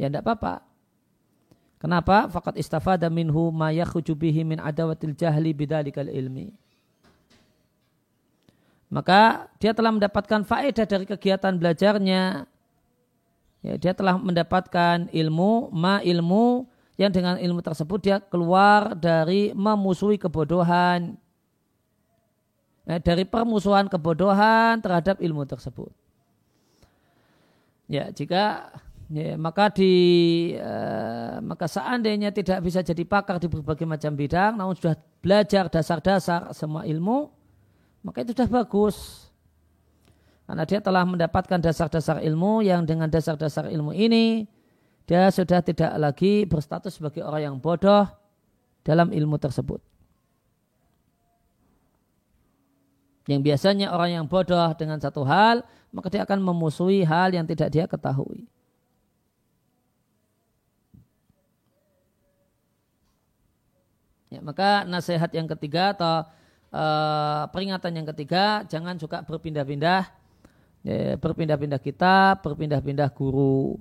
ya 0.00 0.08
tidak 0.08 0.24
apa-apa. 0.26 0.54
Kenapa? 1.80 2.28
Fakat 2.28 2.60
istafada 2.60 3.08
minhu 3.08 3.48
ma 3.48 3.72
yakhruju 3.72 4.12
bihi 4.12 4.44
min 4.44 4.60
adawatil 4.60 5.16
jahli 5.16 5.56
bidalikal 5.56 6.08
ilmi. 6.08 6.52
Maka 8.90 9.46
dia 9.62 9.70
telah 9.70 9.94
mendapatkan 9.94 10.42
faedah 10.42 10.82
dari 10.82 11.06
kegiatan 11.06 11.54
belajarnya 11.54 12.44
ya, 13.62 13.74
dia 13.78 13.92
telah 13.94 14.18
mendapatkan 14.18 15.06
ilmu, 15.14 15.70
ma 15.70 16.02
ilmu 16.02 16.66
yang 16.98 17.12
dengan 17.14 17.38
ilmu 17.40 17.62
tersebut 17.64 17.98
dia 18.02 18.18
keluar 18.20 18.92
dari 18.96 19.52
memusuhi 19.56 20.20
kebodohan. 20.20 21.16
Ya, 22.88 22.96
dari 22.98 23.28
permusuhan 23.28 23.86
kebodohan 23.86 24.80
terhadap 24.80 25.20
ilmu 25.20 25.44
tersebut. 25.44 25.92
Ya, 27.90 28.08
jika 28.14 28.72
ya, 29.10 29.34
maka 29.36 29.68
di 29.74 29.92
uh, 30.56 31.42
maka 31.44 31.66
seandainya 31.66 32.30
tidak 32.30 32.64
bisa 32.64 32.80
jadi 32.80 33.02
pakar 33.04 33.42
di 33.42 33.50
berbagai 33.50 33.84
macam 33.84 34.14
bidang, 34.16 34.56
namun 34.56 34.74
sudah 34.78 34.96
belajar 35.20 35.68
dasar-dasar 35.68 36.54
semua 36.56 36.88
ilmu, 36.88 37.28
maka 38.00 38.24
itu 38.24 38.32
sudah 38.32 38.48
bagus. 38.48 39.28
Karena 40.48 40.66
dia 40.66 40.82
telah 40.82 41.06
mendapatkan 41.06 41.62
dasar-dasar 41.62 42.24
ilmu 42.26 42.66
yang 42.66 42.82
dengan 42.82 43.06
dasar-dasar 43.06 43.70
ilmu 43.70 43.94
ini 43.94 44.50
dia 45.06 45.26
sudah 45.30 45.58
tidak 45.58 45.90
lagi 45.98 46.46
berstatus 46.46 46.98
sebagai 46.98 47.26
orang 47.26 47.42
yang 47.42 47.56
bodoh 47.58 48.06
dalam 48.86 49.10
ilmu 49.10 49.38
tersebut. 49.42 49.82
Yang 53.28 53.40
biasanya 53.52 53.92
orang 53.92 54.10
yang 54.16 54.24
bodoh 54.24 54.72
dengan 54.78 54.96
satu 54.96 55.26
hal, 55.28 55.60
maka 55.92 56.08
dia 56.08 56.22
akan 56.24 56.40
memusuhi 56.40 57.04
hal 57.04 57.34
yang 57.34 57.44
tidak 57.44 57.68
dia 57.68 57.84
ketahui. 57.84 58.48
Ya, 64.30 64.38
maka 64.38 64.86
nasihat 64.86 65.26
yang 65.34 65.50
ketiga 65.50 65.90
atau 65.90 66.22
uh, 66.70 67.50
peringatan 67.50 67.92
yang 67.98 68.06
ketiga, 68.14 68.62
jangan 68.70 68.94
juga 68.94 69.26
berpindah-pindah 69.26 70.06
ya, 70.86 71.18
berpindah-pindah 71.18 71.82
kitab, 71.82 72.38
berpindah-pindah 72.46 73.10
guru, 73.10 73.74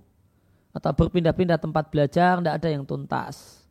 atau 0.74 0.92
berpindah-pindah 0.94 1.62
tempat 1.62 1.94
belajar, 1.94 2.42
tidak 2.42 2.56
ada 2.58 2.70
yang 2.74 2.82
tuntas. 2.82 3.62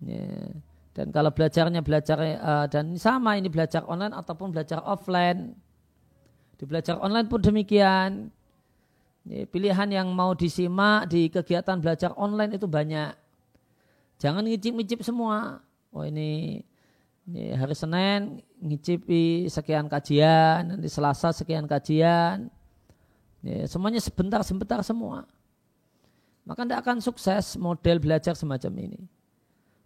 Ya. 0.00 0.56
Dan 0.98 1.14
kalau 1.14 1.30
belajarnya 1.30 1.78
belajar 1.86 2.18
uh, 2.18 2.66
dan 2.66 2.98
sama 2.98 3.38
ini 3.38 3.46
belajar 3.46 3.86
online 3.86 4.10
ataupun 4.18 4.50
belajar 4.50 4.82
offline, 4.82 5.54
di 6.58 6.66
belajar 6.66 6.98
online 6.98 7.30
pun 7.30 7.38
demikian. 7.38 8.34
Pilihan 9.28 9.92
yang 9.92 10.08
mau 10.10 10.32
disimak 10.32 11.06
di 11.12 11.30
kegiatan 11.30 11.78
belajar 11.78 12.16
online 12.18 12.58
itu 12.58 12.66
banyak. 12.66 13.12
Jangan 14.18 14.42
ngicip-ngicip 14.42 15.04
semua. 15.04 15.60
Oh 15.92 16.02
ini 16.02 16.64
Ya, 17.28 17.60
hari 17.60 17.76
Senin 17.76 18.40
ngicipi 18.56 19.52
sekian 19.52 19.84
kajian, 19.84 20.64
nanti 20.64 20.88
Selasa 20.88 21.28
sekian 21.36 21.68
kajian. 21.68 22.48
Ya, 23.44 23.68
semuanya 23.68 24.00
sebentar-sebentar 24.00 24.80
semua. 24.80 25.28
Maka 26.48 26.64
tidak 26.64 26.80
akan 26.88 27.04
sukses 27.04 27.60
model 27.60 28.00
belajar 28.00 28.32
semacam 28.32 28.72
ini. 28.80 29.00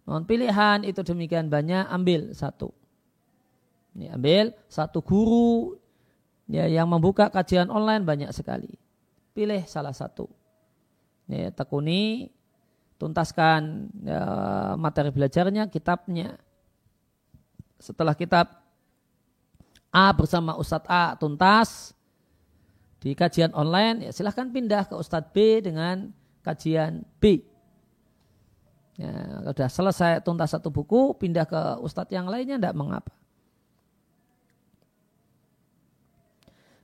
Non 0.03 0.27
pilihan 0.27 0.83
itu 0.83 0.99
demikian 0.99 1.47
banyak, 1.47 1.87
ambil 1.87 2.35
satu. 2.35 2.75
Ya, 3.95 4.19
ambil 4.19 4.51
satu 4.67 4.99
guru 4.99 5.79
ya, 6.49 6.67
yang 6.67 6.91
membuka 6.91 7.31
kajian 7.31 7.71
online 7.71 8.03
banyak 8.03 8.31
sekali. 8.35 8.75
Pilih 9.31 9.63
salah 9.63 9.95
satu. 9.95 10.27
Ya, 11.31 11.53
tekuni, 11.55 12.27
tuntaskan 12.99 13.89
ya, 14.03 14.21
materi 14.75 15.13
belajarnya, 15.15 15.71
kitabnya 15.71 16.35
setelah 17.79 18.15
kitab 18.15 18.47
A 19.93 20.09
bersama 20.15 20.55
Ustadz 20.55 20.89
A 20.89 21.13
tuntas 21.15 21.93
di 23.03 23.11
kajian 23.15 23.51
online, 23.55 24.07
ya 24.07 24.11
silahkan 24.15 24.49
pindah 24.51 24.87
ke 24.87 24.95
Ustadz 24.95 25.31
B 25.31 25.59
dengan 25.59 26.11
kajian 26.41 27.03
B. 27.19 27.52
Ya, 28.93 29.41
sudah 29.41 29.69
selesai 29.69 30.11
tuntas 30.21 30.53
satu 30.53 30.69
buku, 30.69 31.17
pindah 31.17 31.49
ke 31.49 31.61
Ustadz 31.81 32.13
yang 32.13 32.29
lainnya 32.29 32.61
tidak 32.61 32.77
mengapa. 32.77 33.09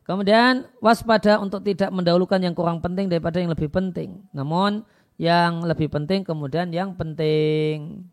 Kemudian 0.09 0.65
waspada 0.81 1.37
untuk 1.37 1.61
tidak 1.61 1.93
mendahulukan 1.93 2.41
yang 2.41 2.57
kurang 2.57 2.81
penting 2.81 3.13
daripada 3.13 3.37
yang 3.37 3.53
lebih 3.53 3.69
penting. 3.69 4.25
Namun 4.33 4.81
yang 5.21 5.61
lebih 5.61 5.85
penting 5.85 6.25
kemudian 6.25 6.73
yang 6.73 6.97
penting. 6.97 8.09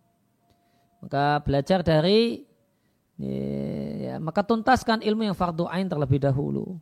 Maka 1.00 1.40
belajar 1.40 1.80
dari 1.80 2.44
ya, 3.16 4.20
maka 4.20 4.44
tuntaskan 4.44 5.00
ilmu 5.00 5.32
yang 5.32 5.36
fardu 5.36 5.72
ain 5.72 5.88
terlebih 5.88 6.20
dahulu. 6.20 6.76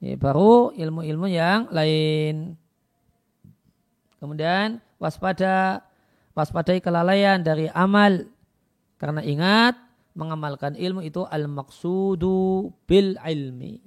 Ya, 0.00 0.16
baru 0.16 0.72
ilmu-ilmu 0.72 1.28
yang 1.28 1.68
lain. 1.68 2.56
Kemudian 4.16 4.80
waspada 4.96 5.84
waspadai 6.36 6.84
kelalaian 6.84 7.40
dari 7.40 7.72
amal 7.72 8.28
karena 9.00 9.24
ingat 9.24 9.74
mengamalkan 10.12 10.76
ilmu 10.76 11.00
itu 11.04 11.24
al-maqsudu 11.24 12.70
bil 12.84 13.16
ilmi. 13.20 13.80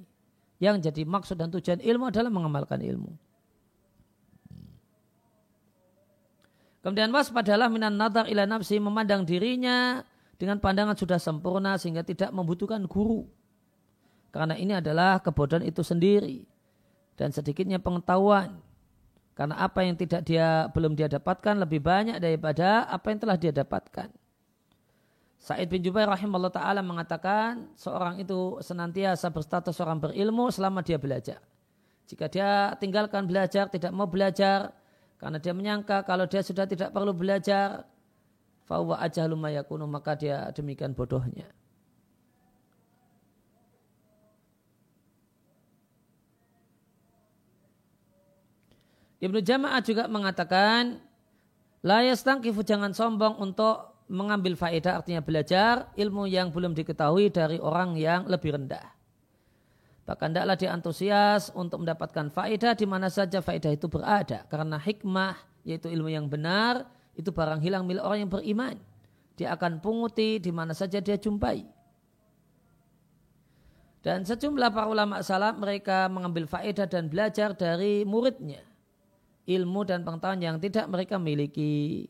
Yang 0.59 0.91
jadi 0.91 1.01
maksud 1.07 1.39
dan 1.39 1.53
tujuan 1.53 1.79
ilmu 1.79 2.11
adalah 2.11 2.27
mengamalkan 2.27 2.83
ilmu. 2.83 3.15
Kemudian 6.79 7.11
waspadalah 7.11 7.67
minan 7.67 7.95
nadar 7.95 8.27
ila 8.27 8.47
nafsi 8.47 8.79
memandang 8.79 9.27
dirinya 9.27 10.03
dengan 10.39 10.63
pandangan 10.63 10.95
sudah 10.95 11.19
sempurna 11.19 11.75
sehingga 11.75 12.07
tidak 12.07 12.31
membutuhkan 12.31 12.87
guru. 12.87 13.27
Karena 14.31 14.55
ini 14.55 14.77
adalah 14.77 15.19
kebodohan 15.19 15.65
itu 15.65 15.83
sendiri 15.83 16.47
dan 17.19 17.35
sedikitnya 17.35 17.83
pengetahuan. 17.83 18.63
Karena 19.39 19.55
apa 19.55 19.87
yang 19.87 19.95
tidak 19.95 20.27
dia 20.27 20.67
belum 20.75 20.99
dia 20.99 21.07
dapatkan 21.07 21.63
lebih 21.63 21.79
banyak 21.79 22.19
daripada 22.19 22.83
apa 22.91 23.07
yang 23.07 23.23
telah 23.23 23.39
dia 23.39 23.55
dapatkan. 23.55 24.11
Said 25.39 25.71
bin 25.71 25.79
Jubair 25.79 26.11
rahimahullah 26.11 26.51
ta'ala 26.51 26.83
mengatakan 26.83 27.71
seorang 27.79 28.19
itu 28.19 28.59
senantiasa 28.59 29.31
berstatus 29.31 29.79
seorang 29.79 30.03
berilmu 30.03 30.51
selama 30.51 30.83
dia 30.83 30.99
belajar. 30.99 31.39
Jika 32.11 32.27
dia 32.27 32.75
tinggalkan 32.83 33.23
belajar, 33.23 33.71
tidak 33.71 33.95
mau 33.95 34.11
belajar, 34.11 34.75
karena 35.15 35.39
dia 35.39 35.55
menyangka 35.55 36.03
kalau 36.03 36.27
dia 36.27 36.43
sudah 36.43 36.67
tidak 36.67 36.91
perlu 36.91 37.15
belajar, 37.15 37.87
ajahlu 38.67 39.39
mayakunu, 39.39 39.87
maka 39.87 40.19
dia 40.19 40.51
demikian 40.51 40.91
bodohnya. 40.91 41.47
Ibnu 49.19 49.39
Jama'ah 49.43 49.83
juga 49.83 50.07
mengatakan, 50.07 51.03
La 51.83 52.03
yastangkifu 52.03 52.63
jangan 52.63 52.91
sombong 52.91 53.39
untuk 53.39 53.95
mengambil 54.11 54.57
faedah 54.57 54.99
artinya 54.99 55.23
belajar 55.23 55.87
ilmu 55.95 56.27
yang 56.27 56.51
belum 56.51 56.75
diketahui 56.75 57.31
dari 57.31 57.61
orang 57.61 57.95
yang 57.95 58.27
lebih 58.27 58.57
rendah. 58.57 58.83
Bahkan 60.09 60.33
tidaklah 60.33 60.57
dia 60.57 60.73
antusias 60.73 61.53
untuk 61.53 61.85
mendapatkan 61.85 62.33
faedah 62.33 62.73
di 62.73 62.89
mana 62.89 63.13
saja 63.13 63.45
faedah 63.45 63.69
itu 63.69 63.85
berada. 63.85 64.41
Karena 64.49 64.81
hikmah 64.81 65.37
yaitu 65.61 65.85
ilmu 65.85 66.09
yang 66.09 66.25
benar 66.25 66.89
itu 67.13 67.29
barang 67.29 67.61
hilang 67.61 67.85
milik 67.85 68.01
orang 68.01 68.25
yang 68.25 68.31
beriman. 68.33 68.75
Dia 69.37 69.53
akan 69.53 69.77
punguti 69.77 70.41
di 70.41 70.49
mana 70.49 70.73
saja 70.73 70.97
dia 70.97 71.15
jumpai. 71.15 71.61
Dan 74.01 74.25
sejumlah 74.25 74.73
para 74.73 74.89
ulama 74.89 75.21
salaf 75.21 75.59
mereka 75.61 76.09
mengambil 76.09 76.49
faedah 76.49 76.89
dan 76.89 77.11
belajar 77.11 77.53
dari 77.53 78.01
muridnya. 78.01 78.68
Ilmu 79.49 79.81
dan 79.81 80.05
pengetahuan 80.05 80.37
yang 80.37 80.61
tidak 80.61 80.85
mereka 80.85 81.17
miliki. 81.17 82.05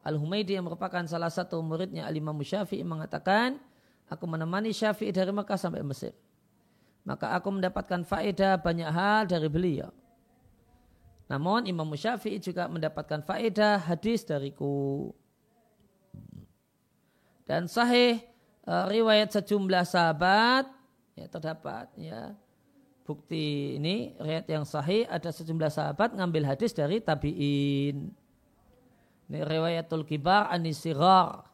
Al-Humaydi 0.00 0.56
yang 0.56 0.64
merupakan 0.64 1.04
salah 1.04 1.28
satu 1.28 1.60
muridnya 1.60 2.08
Al-Imam 2.08 2.36
Syafi'i 2.40 2.80
mengatakan, 2.80 3.60
aku 4.08 4.24
menemani 4.24 4.72
Syafi'i 4.72 5.12
dari 5.12 5.28
Mekah 5.28 5.60
sampai 5.60 5.84
Mesir. 5.84 6.16
Maka 7.04 7.36
aku 7.36 7.52
mendapatkan 7.52 8.00
faedah 8.08 8.56
banyak 8.56 8.88
hal 8.88 9.28
dari 9.28 9.48
beliau. 9.52 9.92
Namun 11.28 11.68
Imam 11.68 11.88
Syafi'i 11.92 12.40
juga 12.40 12.68
mendapatkan 12.68 13.20
faedah 13.24 13.80
hadis 13.80 14.24
dariku. 14.24 15.12
Dan 17.44 17.68
sahih 17.68 18.24
uh, 18.64 18.88
riwayat 18.88 19.36
sejumlah 19.36 19.84
sahabat 19.84 20.64
ya 21.14 21.26
terdapat 21.28 21.86
ya 21.94 22.32
bukti 23.04 23.76
ini 23.76 24.16
riwayat 24.16 24.48
yang 24.48 24.64
sahih 24.64 25.04
ada 25.06 25.28
sejumlah 25.28 25.68
sahabat 25.68 26.16
ngambil 26.16 26.48
hadis 26.48 26.72
dari 26.72 27.04
tabi'in. 27.04 28.08
Ini 29.28 29.40
riwayatul 29.44 30.08
kibar 30.08 30.48
anisirar. 30.48 31.44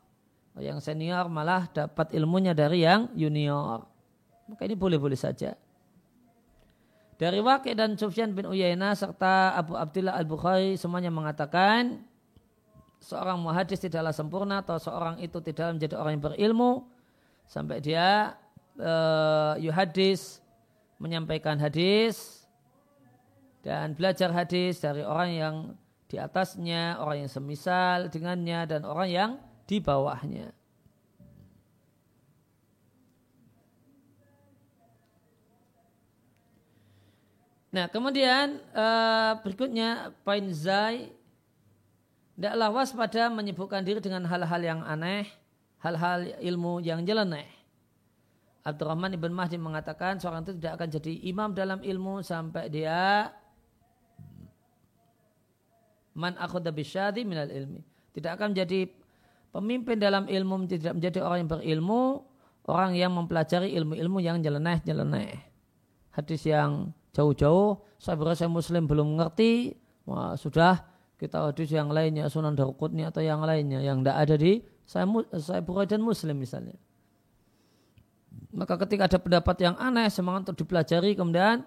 Yang 0.59 0.83
senior 0.91 1.31
malah 1.31 1.71
dapat 1.71 2.11
ilmunya 2.15 2.55
dari 2.55 2.83
yang 2.83 3.11
junior. 3.15 3.87
Maka 4.51 4.67
ini 4.67 4.75
boleh-boleh 4.75 5.19
saja. 5.19 5.55
Dari 7.21 7.39
Wakil 7.39 7.77
dan 7.77 7.95
Sufyan 8.01 8.33
bin 8.33 8.49
Uyainah 8.49 8.97
serta 8.97 9.55
Abu 9.55 9.77
Abdullah 9.77 10.17
Al-Bukhari 10.17 10.81
semuanya 10.81 11.13
mengatakan 11.13 12.01
seorang 12.97 13.37
muhadis 13.41 13.77
tidaklah 13.77 14.13
sempurna 14.13 14.65
atau 14.65 14.81
seorang 14.81 15.21
itu 15.21 15.37
tidak 15.45 15.77
menjadi 15.77 16.01
orang 16.01 16.17
yang 16.17 16.25
berilmu 16.33 16.73
sampai 17.45 17.85
dia 17.85 18.37
uh, 18.81 19.53
yuhadis 19.61 20.41
menyampaikan 21.01 21.57
hadis 21.57 22.45
dan 23.65 23.97
belajar 23.97 24.31
hadis 24.31 24.79
dari 24.79 25.01
orang 25.01 25.31
yang 25.33 25.57
di 26.07 26.21
atasnya, 26.21 27.01
orang 27.01 27.25
yang 27.27 27.31
semisal 27.31 28.13
dengannya, 28.13 28.69
dan 28.69 28.85
orang 28.85 29.09
yang 29.09 29.31
di 29.65 29.81
bawahnya. 29.81 30.53
Nah 37.71 37.87
kemudian 37.87 38.59
uh, 38.75 39.39
berikutnya 39.47 40.11
poin 40.27 40.43
Zai 40.51 41.21
Tidaklah 42.41 42.73
waspada 42.73 43.29
menyebutkan 43.29 43.85
diri 43.85 44.01
dengan 44.01 44.25
hal-hal 44.25 44.65
yang 44.65 44.81
aneh, 44.81 45.29
hal-hal 45.77 46.25
ilmu 46.41 46.81
yang 46.81 47.05
jeleneh. 47.05 47.60
Abdurrahman 48.61 49.17
ibn 49.17 49.33
Mahdi 49.33 49.57
mengatakan 49.57 50.21
seorang 50.21 50.45
itu 50.45 50.53
tidak 50.61 50.77
akan 50.77 50.89
jadi 50.93 51.13
imam 51.33 51.57
dalam 51.57 51.81
ilmu 51.81 52.21
sampai 52.21 52.69
dia 52.69 53.33
man 56.13 56.37
minal 57.25 57.49
ilmi. 57.49 57.81
Tidak 58.11 58.31
akan 58.37 58.53
menjadi 58.53 58.91
pemimpin 59.55 59.97
dalam 59.97 60.29
ilmu, 60.29 60.69
tidak 60.69 60.93
menjadi 60.99 61.25
orang 61.25 61.47
yang 61.47 61.51
berilmu, 61.51 62.03
orang 62.69 62.93
yang 62.99 63.13
mempelajari 63.15 63.73
ilmu-ilmu 63.81 64.19
yang 64.21 64.43
jeleneh-jeleneh. 64.45 65.41
Hadis 66.13 66.43
yang 66.45 66.93
jauh-jauh, 67.15 67.81
saya 67.97 68.19
berasa 68.19 68.51
muslim 68.51 68.85
belum 68.85 69.17
mengerti, 69.17 69.79
wah, 70.05 70.35
sudah 70.35 70.85
kita 71.17 71.49
hadis 71.49 71.71
yang 71.71 71.89
lainnya, 71.89 72.27
sunan 72.27 72.59
darukutni 72.59 73.07
atau 73.07 73.23
yang 73.23 73.41
lainnya, 73.47 73.79
yang 73.81 74.03
tidak 74.03 74.17
ada 74.19 74.35
di 74.37 74.53
saya, 74.85 75.07
saya 75.39 75.63
dan 75.87 76.03
muslim 76.03 76.37
misalnya. 76.37 76.75
Maka 78.51 78.75
ketika 78.87 79.07
ada 79.07 79.19
pendapat 79.19 79.57
yang 79.63 79.77
aneh, 79.79 80.11
semangat 80.11 80.51
untuk 80.51 80.67
dipelajari, 80.67 81.15
kemudian 81.15 81.63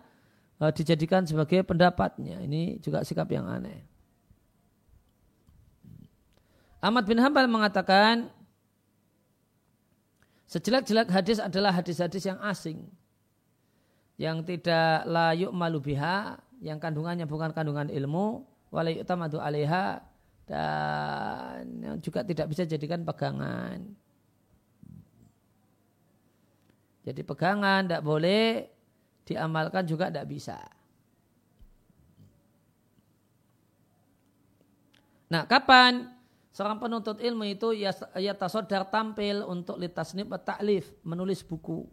uh, 0.59 0.71
dijadikan 0.71 1.23
sebagai 1.23 1.63
pendapatnya. 1.63 2.43
Ini 2.43 2.83
juga 2.83 3.03
sikap 3.07 3.31
yang 3.31 3.47
aneh. 3.47 3.83
Ahmad 6.83 7.07
bin 7.07 7.15
Hambal 7.23 7.47
mengatakan 7.47 8.27
sejelek-jelek 10.51 11.07
hadis 11.07 11.39
adalah 11.39 11.71
hadis-hadis 11.71 12.27
yang 12.27 12.35
asing 12.43 12.91
yang 14.19 14.43
tidak 14.43 15.07
layuk 15.07 15.55
malu 15.55 15.79
biha 15.79 16.35
yang 16.59 16.83
kandungannya 16.83 17.23
bukan 17.23 17.55
kandungan 17.55 17.87
ilmu 17.87 18.43
walayuk 18.67 19.07
tamadu 19.07 19.39
alaiha 19.39 20.03
dan 20.43 21.63
yang 21.79 21.97
juga 22.03 22.19
tidak 22.27 22.51
bisa 22.51 22.67
jadikan 22.67 23.07
pegangan. 23.07 23.95
Jadi 27.03 27.21
pegangan 27.23 27.83
tidak 27.83 28.03
boleh 28.03 28.67
diamalkan 29.27 29.83
juga 29.83 30.07
tidak 30.07 30.27
bisa. 30.27 30.59
Nah, 35.27 35.43
kapan 35.49 36.13
Seorang 36.53 36.77
penuntut 36.77 37.17
ilmu 37.17 37.49
itu 37.49 37.73
ya 37.73 38.33
tasodar 38.37 38.85
tampil 38.85 39.41
untuk 39.41 39.81
litasnib 39.81 40.29
taklif 40.45 40.93
menulis 41.01 41.41
buku. 41.41 41.89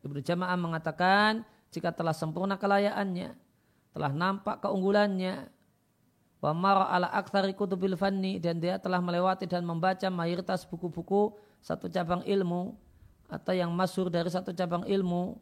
Ibnu 0.00 0.24
Jamaah 0.24 0.56
mengatakan 0.56 1.44
jika 1.68 1.92
telah 1.92 2.16
sempurna 2.16 2.56
kelayaannya, 2.56 3.36
telah 3.92 4.12
nampak 4.16 4.64
keunggulannya, 4.64 5.44
wa 6.40 6.52
mara 6.56 6.88
ala 6.88 7.12
aktsari 7.12 7.52
kutubil 7.52 7.92
fanni 8.00 8.40
dan 8.40 8.64
dia 8.64 8.80
telah 8.80 9.04
melewati 9.04 9.44
dan 9.44 9.60
membaca 9.60 10.08
mayoritas 10.08 10.64
buku-buku 10.64 11.36
satu 11.60 11.92
cabang 11.92 12.24
ilmu 12.24 12.72
atau 13.32 13.56
yang 13.56 13.72
masuk 13.72 14.12
dari 14.12 14.28
satu 14.28 14.52
cabang 14.52 14.84
ilmu, 14.84 15.40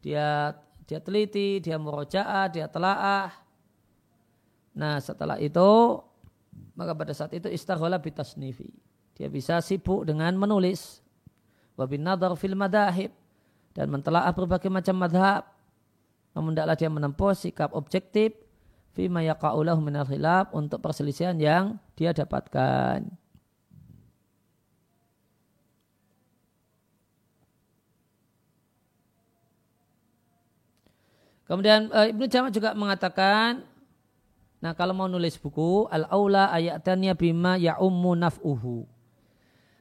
dia 0.00 0.56
dia 0.88 0.96
teliti, 1.04 1.60
dia 1.60 1.76
murojaah, 1.76 2.48
dia 2.48 2.64
telaah. 2.64 3.28
Nah 4.72 4.96
setelah 5.04 5.36
itu 5.36 6.00
maka 6.72 6.96
pada 6.96 7.12
saat 7.12 7.36
itu 7.36 7.52
istaghala 7.52 8.00
bitasnifi. 8.00 8.72
Dia 9.18 9.26
bisa 9.26 9.58
sibuk 9.58 10.06
dengan 10.06 10.32
menulis. 10.38 11.02
Wabin 11.74 12.06
nadar 12.06 12.32
fil 12.38 12.54
madahib. 12.54 13.10
Dan 13.74 13.90
mentelaah 13.90 14.30
berbagai 14.30 14.70
macam 14.70 14.94
madhab. 14.94 15.42
Namun 16.38 16.54
tidaklah 16.54 16.76
dia 16.78 16.86
menempuh 16.86 17.34
sikap 17.34 17.74
objektif. 17.74 18.30
Fima 18.94 19.26
yaka'ulahu 19.26 19.82
minal 19.82 20.06
khilaf. 20.06 20.54
Untuk 20.54 20.78
perselisihan 20.78 21.34
yang 21.34 21.82
dia 21.98 22.14
dapatkan. 22.14 23.10
Kemudian 31.48 31.88
uh, 31.90 32.06
Ibnu 32.06 32.28
Jamak 32.28 32.52
juga 32.52 32.76
mengatakan 32.76 33.64
Nah 34.58 34.74
kalau 34.74 34.90
mau 34.90 35.06
nulis 35.06 35.38
buku, 35.38 35.86
al-aula 35.86 36.50
ayatnya 36.50 37.14
bima 37.14 37.54
ya'ummu 37.54 38.18
naf'uhu. 38.18 38.90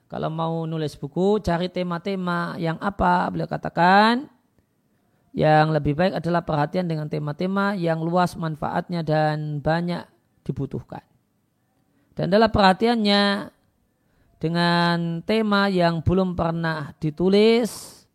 Kalau 0.07 0.29
mau 0.31 0.63
nulis 0.69 0.95
buku, 0.95 1.41
cari 1.41 1.67
tema-tema 1.67 2.55
yang 2.61 2.77
apa? 2.79 3.27
Beliau 3.27 3.49
katakan, 3.49 4.29
yang 5.35 5.73
lebih 5.73 5.97
baik 5.97 6.15
adalah 6.21 6.45
perhatian 6.47 6.87
dengan 6.87 7.11
tema-tema 7.11 7.75
yang 7.75 7.99
luas 7.99 8.37
manfaatnya 8.39 9.03
dan 9.03 9.59
banyak 9.59 10.07
dibutuhkan. 10.47 11.03
Dan 12.15 12.31
dalam 12.31 12.47
perhatiannya 12.47 13.51
dengan 14.39 15.19
tema 15.27 15.67
yang 15.67 15.99
belum 16.05 16.37
pernah 16.37 16.95
ditulis, 17.01 18.05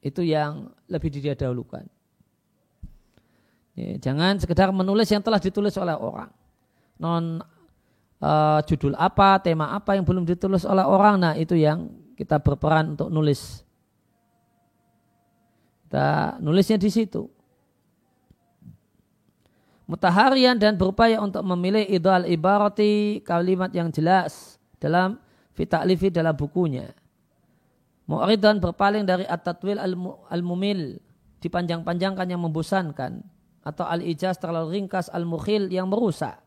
itu 0.00 0.22
yang 0.24 0.72
lebih 0.88 1.08
didahulukan. 1.12 1.84
Ya, 3.78 4.10
jangan 4.10 4.42
sekedar 4.42 4.74
menulis 4.74 5.06
yang 5.06 5.22
telah 5.22 5.38
ditulis 5.38 5.76
oleh 5.78 5.94
orang. 5.94 6.32
Non 6.98 7.38
uh, 8.18 8.58
judul 8.66 8.98
apa, 8.98 9.38
tema 9.38 9.70
apa 9.70 9.94
yang 9.94 10.02
belum 10.02 10.26
ditulis 10.26 10.66
oleh 10.66 10.82
orang, 10.82 11.14
nah 11.22 11.32
itu 11.38 11.54
yang 11.54 11.86
kita 12.18 12.42
berperan 12.42 12.98
untuk 12.98 13.06
nulis. 13.06 13.62
Kita 15.86 16.36
nulisnya 16.42 16.74
di 16.74 16.90
situ. 16.90 17.30
Mutaharian 19.88 20.58
dan 20.58 20.76
berupaya 20.76 21.16
untuk 21.22 21.40
memilih 21.46 21.80
idal 21.88 22.28
ibarati 22.28 23.24
kalimat 23.24 23.72
yang 23.72 23.88
jelas 23.88 24.60
dalam 24.76 25.16
fitaklifi 25.56 26.12
dalam 26.12 26.36
bukunya. 26.36 26.92
Mu'ridan 28.08 28.56
berpaling 28.56 29.04
dari 29.04 29.28
at-tatwil 29.28 29.76
al-mumil 30.32 30.96
dipanjang-panjangkan 31.44 32.24
yang 32.24 32.40
membosankan 32.40 33.20
atau 33.60 33.84
al-ijaz 33.84 34.40
terlalu 34.40 34.80
ringkas 34.80 35.12
al-mukhil 35.12 35.68
yang 35.68 35.92
merusak 35.92 36.40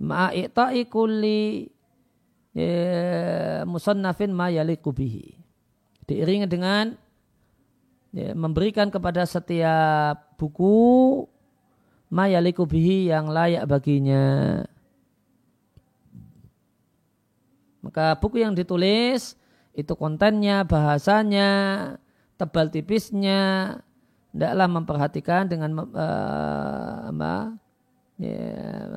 ma'i'ta'i 0.00 0.88
kulli 0.88 1.68
ya, 2.56 3.62
musannafin 3.68 4.32
ma 4.32 4.48
yaliku 4.48 4.90
bihi. 4.90 5.36
Diiringi 6.08 6.48
dengan 6.50 6.96
ya, 8.10 8.34
memberikan 8.34 8.90
kepada 8.90 9.22
setiap 9.28 10.34
buku 10.40 11.22
ma 12.10 12.26
yaliku 12.26 12.66
bihi 12.66 13.12
yang 13.12 13.30
layak 13.30 13.68
baginya. 13.68 14.58
Maka 17.80 18.18
buku 18.18 18.42
yang 18.42 18.56
ditulis 18.56 19.38
itu 19.80 19.96
kontennya, 19.96 20.62
bahasanya, 20.68 21.50
tebal 22.36 22.68
tipisnya, 22.68 23.76
tidaklah 24.32 24.68
memperhatikan 24.68 25.48
dengan 25.50 25.70
uh, 25.92 27.10
ya, 28.20 28.44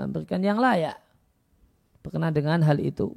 memberikan 0.06 0.42
yang 0.44 0.60
layak. 0.60 1.00
Berkenaan 2.04 2.36
dengan 2.36 2.60
hal 2.62 2.84
itu. 2.84 3.16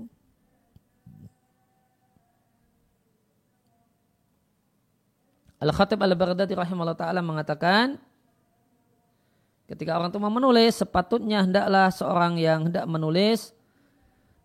Al-Khatib 5.57 5.97
Al-Baghdadi 5.99 6.53
rahimahullah 6.53 7.01
ta'ala 7.01 7.25
mengatakan 7.25 7.97
ketika 9.67 9.97
orang 9.99 10.12
itu 10.12 10.21
mau 10.21 10.31
menulis 10.31 10.79
sepatutnya 10.79 11.43
hendaklah 11.43 11.91
seorang 11.91 12.39
yang 12.39 12.71
hendak 12.71 12.87
menulis 12.87 13.57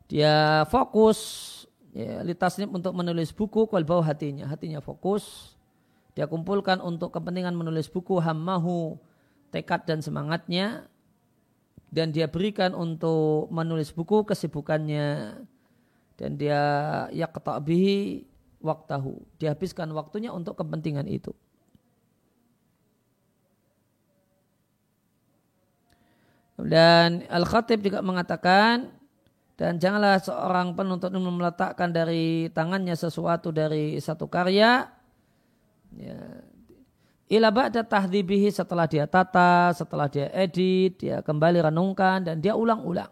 dia 0.10 0.66
fokus 0.72 1.61
ya, 1.92 2.26
litasnya 2.26 2.68
untuk 2.68 2.96
menulis 2.96 3.32
buku 3.32 3.68
kual 3.68 3.86
bawah 3.86 4.04
hatinya 4.04 4.48
hatinya 4.48 4.80
fokus 4.84 5.56
dia 6.16 6.28
kumpulkan 6.28 6.84
untuk 6.84 7.16
kepentingan 7.16 7.56
menulis 7.56 7.88
buku 7.88 8.20
hammahu 8.20 9.00
tekad 9.52 9.88
dan 9.88 10.04
semangatnya 10.04 10.92
dan 11.92 12.16
dia 12.16 12.32
berikan 12.32 12.72
untuk 12.72 13.52
menulis 13.52 13.92
buku 13.92 14.24
kesibukannya 14.24 15.40
dan 16.16 16.38
dia 16.40 16.62
yaqta'bihi 17.12 18.32
waktahu. 18.62 19.20
Dia 19.42 19.52
habiskan 19.52 19.92
waktunya 19.92 20.30
untuk 20.32 20.56
kepentingan 20.56 21.10
itu. 21.10 21.34
Dan 26.62 27.26
Al-Khatib 27.26 27.82
juga 27.82 28.06
mengatakan 28.06 28.94
dan 29.62 29.78
janganlah 29.78 30.18
seorang 30.18 30.74
penuntut 30.74 31.14
ilmu 31.14 31.38
meletakkan 31.38 31.94
dari 31.94 32.50
tangannya 32.50 32.98
sesuatu 32.98 33.54
dari 33.54 34.02
satu 34.02 34.26
karya 34.26 34.90
ya, 35.94 36.18
Ila 37.32 37.48
ba'da 37.48 37.86
tahdibihi 37.86 38.50
setelah 38.52 38.90
dia 38.90 39.06
tata, 39.08 39.72
setelah 39.72 40.10
dia 40.12 40.28
edit, 40.36 41.00
dia 41.00 41.24
kembali 41.24 41.64
renungkan 41.64 42.26
dan 42.26 42.44
dia 42.44 42.58
ulang-ulang. 42.60 43.08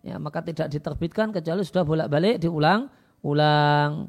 Ya, 0.00 0.16
maka 0.16 0.40
tidak 0.40 0.72
diterbitkan 0.72 1.36
kecuali 1.36 1.60
sudah 1.60 1.84
bolak-balik 1.84 2.40
diulang-ulang. 2.40 4.08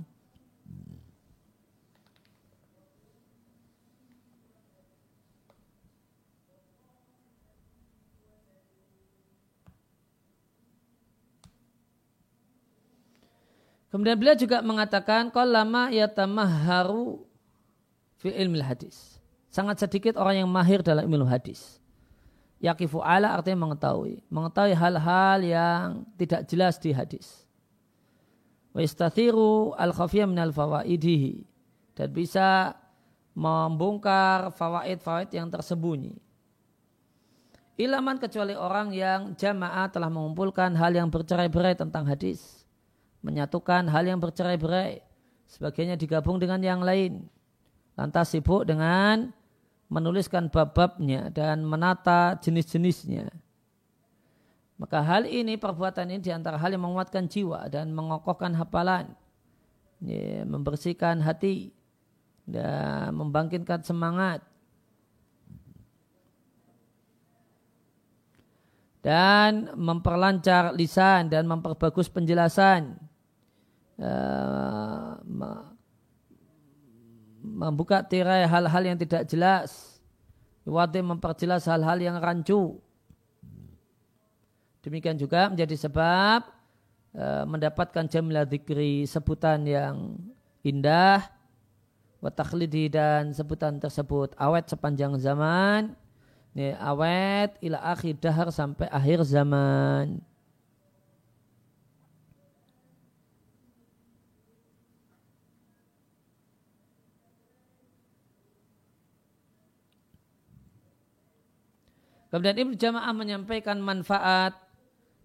Kemudian 13.97 14.13
beliau 14.13 14.37
juga 14.37 14.61
mengatakan 14.61 15.33
lama 15.33 15.89
yatamahharu 15.89 17.25
fi 18.21 18.29
ilmi 18.29 18.61
hadis. 18.61 19.17
Sangat 19.49 19.81
sedikit 19.81 20.21
orang 20.21 20.45
yang 20.45 20.49
mahir 20.53 20.85
dalam 20.85 21.09
ilmu 21.09 21.25
hadis. 21.25 21.81
Yakifu 22.61 23.01
ala 23.01 23.33
artinya 23.33 23.65
mengetahui. 23.65 24.21
Mengetahui 24.29 24.77
hal-hal 24.77 25.39
yang 25.41 26.05
tidak 26.13 26.45
jelas 26.45 26.77
di 26.77 26.93
hadis. 26.93 27.49
Wa 28.69 28.85
istathiru 28.85 29.73
al 29.73 29.97
fawaidihi. 30.53 31.41
Dan 31.97 32.13
bisa 32.13 32.77
membongkar 33.33 34.53
fawaid-fawaid 34.53 35.33
yang 35.33 35.49
tersembunyi. 35.49 36.21
Ilaman 37.81 38.21
kecuali 38.21 38.53
orang 38.53 38.93
yang 38.93 39.33
jamaah 39.33 39.89
telah 39.89 40.13
mengumpulkan 40.13 40.77
hal 40.77 40.93
yang 40.93 41.09
bercerai-berai 41.09 41.73
tentang 41.73 42.05
hadis. 42.05 42.56
Menyatukan 43.25 43.89
hal 43.89 44.03
yang 44.05 44.19
bercerai-berai. 44.21 45.01
Sebagainya 45.47 45.95
digabung 45.95 46.37
dengan 46.37 46.59
yang 46.61 46.83
lain. 46.83 47.25
Lantas 47.97 48.35
sibuk 48.35 48.67
dengan 48.67 49.33
menuliskan 49.87 50.51
bab-babnya 50.51 51.31
dan 51.31 51.63
menata 51.63 52.35
jenis-jenisnya. 52.43 53.31
Maka 54.77 55.01
hal 55.01 55.25
ini, 55.25 55.57
perbuatan 55.57 56.13
ini 56.13 56.21
di 56.21 56.29
antara 56.29 56.55
hal 56.61 56.69
yang 56.69 56.85
menguatkan 56.85 57.25
jiwa 57.25 57.65
dan 57.65 57.89
mengokohkan 57.97 58.53
hafalan, 58.53 59.09
ya, 60.05 60.45
membersihkan 60.45 61.17
hati, 61.25 61.73
dan 62.45 63.11
membangkitkan 63.17 63.81
semangat. 63.81 64.45
Dan 69.07 69.71
memperlancar 69.79 70.75
lisan 70.75 71.31
dan 71.31 71.47
memperbagus 71.47 72.11
penjelasan. 72.11 72.99
Uh, 73.95 75.15
membuka 77.57 78.03
tirai 78.03 78.43
hal-hal 78.43 78.83
yang 78.83 78.97
tidak 78.99 79.23
jelas. 79.31 79.97
Wadi 80.67 80.99
memperjelas 80.99 81.63
hal-hal 81.71 81.95
yang 82.03 82.19
rancu. 82.19 82.75
Demikian 84.83 85.15
juga 85.15 85.47
menjadi 85.47 85.75
sebab 85.87 86.43
e, 87.15 87.25
mendapatkan 87.47 88.03
jamilah 88.07 88.43
dikri 88.43 89.07
sebutan 89.07 89.63
yang 89.63 90.19
indah, 90.63 91.23
watakhlidi 92.19 92.91
dan 92.91 93.31
sebutan 93.31 93.79
tersebut 93.79 94.35
awet 94.35 94.67
sepanjang 94.67 95.15
zaman, 95.19 95.95
ini 96.57 96.73
awet 96.81 97.53
ila 97.61 97.77
akhir 97.93 98.17
dahar 98.17 98.49
sampai 98.49 98.89
akhir 98.89 99.21
zaman. 99.29 100.17
Kemudian 112.33 112.57
Ibnu 112.57 112.73
Jamaah 112.73 113.13
menyampaikan 113.13 113.77
manfaat 113.77 114.57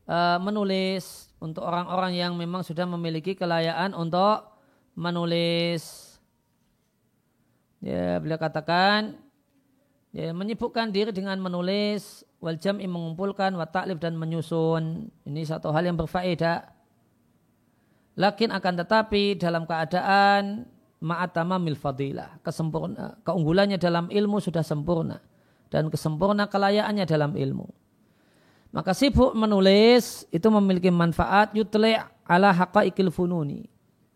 uh, 0.05 0.37
menulis 0.37 1.33
untuk 1.41 1.65
orang-orang 1.65 2.13
yang 2.13 2.37
memang 2.37 2.61
sudah 2.61 2.85
memiliki 2.85 3.33
kelayaan 3.33 3.97
untuk 3.97 4.53
menulis. 4.93 6.13
Ya, 7.81 8.21
beliau 8.21 8.37
katakan 8.37 9.17
ya, 10.13 10.31
menyibukkan 10.31 10.93
diri 10.93 11.11
dengan 11.11 11.41
menulis 11.41 12.23
wal 12.39 12.61
jam'i 12.61 12.85
mengumpulkan 12.87 13.57
wa 13.57 13.67
ta'lif 13.67 13.99
dan 13.99 14.15
menyusun. 14.15 15.09
Ini 15.27 15.43
satu 15.49 15.73
hal 15.73 15.89
yang 15.89 15.97
berfaedah. 15.97 16.69
Lakin 18.13 18.53
akan 18.53 18.75
tetapi 18.85 19.41
dalam 19.41 19.65
keadaan 19.65 20.69
ma'atama 21.01 21.57
mil 21.57 21.75
fadilah. 21.81 22.39
Kesempurna, 22.45 23.17
keunggulannya 23.25 23.81
dalam 23.81 24.13
ilmu 24.13 24.39
sudah 24.39 24.61
sempurna 24.61 25.19
dan 25.73 25.89
kesempurna 25.89 26.45
kelayaannya 26.47 27.09
dalam 27.09 27.33
ilmu. 27.33 27.67
Maka 28.73 28.93
sibuk 28.97 29.33
menulis 29.37 30.25
itu 30.33 30.49
memiliki 30.49 30.89
manfaat 30.89 31.53
yutli' 31.57 31.97
ala 32.25 32.53
haqaiqil 32.53 33.13
fununi. 33.13 33.69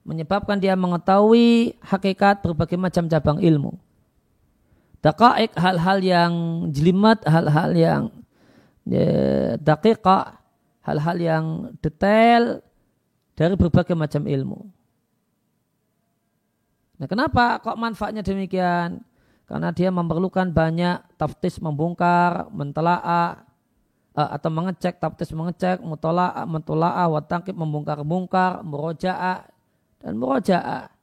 Menyebabkan 0.06 0.56
dia 0.60 0.72
mengetahui 0.78 1.76
hakikat 1.82 2.40
berbagai 2.40 2.78
macam 2.78 3.04
cabang 3.08 3.40
ilmu. 3.40 3.85
Daqaik 5.04 5.52
hal-hal 5.54 5.98
yang 6.02 6.32
jelimet, 6.72 7.20
hal-hal 7.28 7.70
yang 7.76 8.02
ya, 8.88 9.54
daqiqah, 9.60 10.40
hal-hal 10.82 11.16
yang 11.18 11.44
detail 11.82 12.64
dari 13.36 13.54
berbagai 13.54 13.92
macam 13.92 14.24
ilmu. 14.24 14.60
Nah 16.96 17.06
kenapa 17.06 17.60
kok 17.60 17.76
manfaatnya 17.76 18.24
demikian? 18.24 19.04
Karena 19.46 19.70
dia 19.70 19.94
memerlukan 19.94 20.50
banyak 20.50 21.20
taftis 21.20 21.62
membongkar, 21.62 22.50
mentelaah, 22.50 23.46
uh, 24.16 24.30
atau 24.32 24.50
mengecek, 24.50 24.98
taftis 24.98 25.30
mengecek, 25.30 25.84
mutola'a, 25.84 26.42
mutola'a, 26.48 27.04
watangkib 27.06 27.54
membongkar-bongkar, 27.54 28.64
muroja'a, 28.64 29.46
dan 30.02 30.12
muroja'a. 30.18 30.95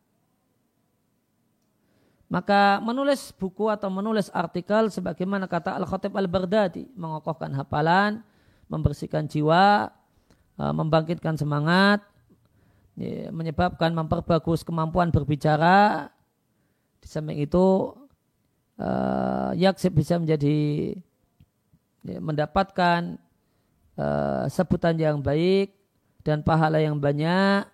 Maka 2.33 2.81
menulis 2.81 3.29
buku 3.29 3.69
atau 3.69 3.93
menulis 3.93 4.33
artikel 4.33 4.89
sebagaimana 4.89 5.45
kata 5.45 5.77
Al-Khatib 5.77 6.17
Al-Bardadi, 6.17 6.89
mengokohkan 6.97 7.53
hafalan, 7.53 8.25
membersihkan 8.73 9.29
jiwa, 9.29 9.93
uh, 10.57 10.73
membangkitkan 10.73 11.37
semangat, 11.37 12.01
ya, 12.97 13.29
menyebabkan 13.29 13.93
memperbagus 13.93 14.65
kemampuan 14.65 15.13
berbicara. 15.13 16.09
Di 16.97 17.05
samping 17.05 17.37
itu, 17.37 17.93
uh, 18.81 19.53
yaksib 19.53 19.93
bisa 19.93 20.17
menjadi 20.17 20.89
ya, 22.01 22.17
mendapatkan 22.17 23.21
uh, 23.93 24.49
sebutan 24.49 24.97
yang 24.97 25.21
baik 25.21 25.69
dan 26.25 26.41
pahala 26.41 26.81
yang 26.81 26.97
banyak 26.97 27.69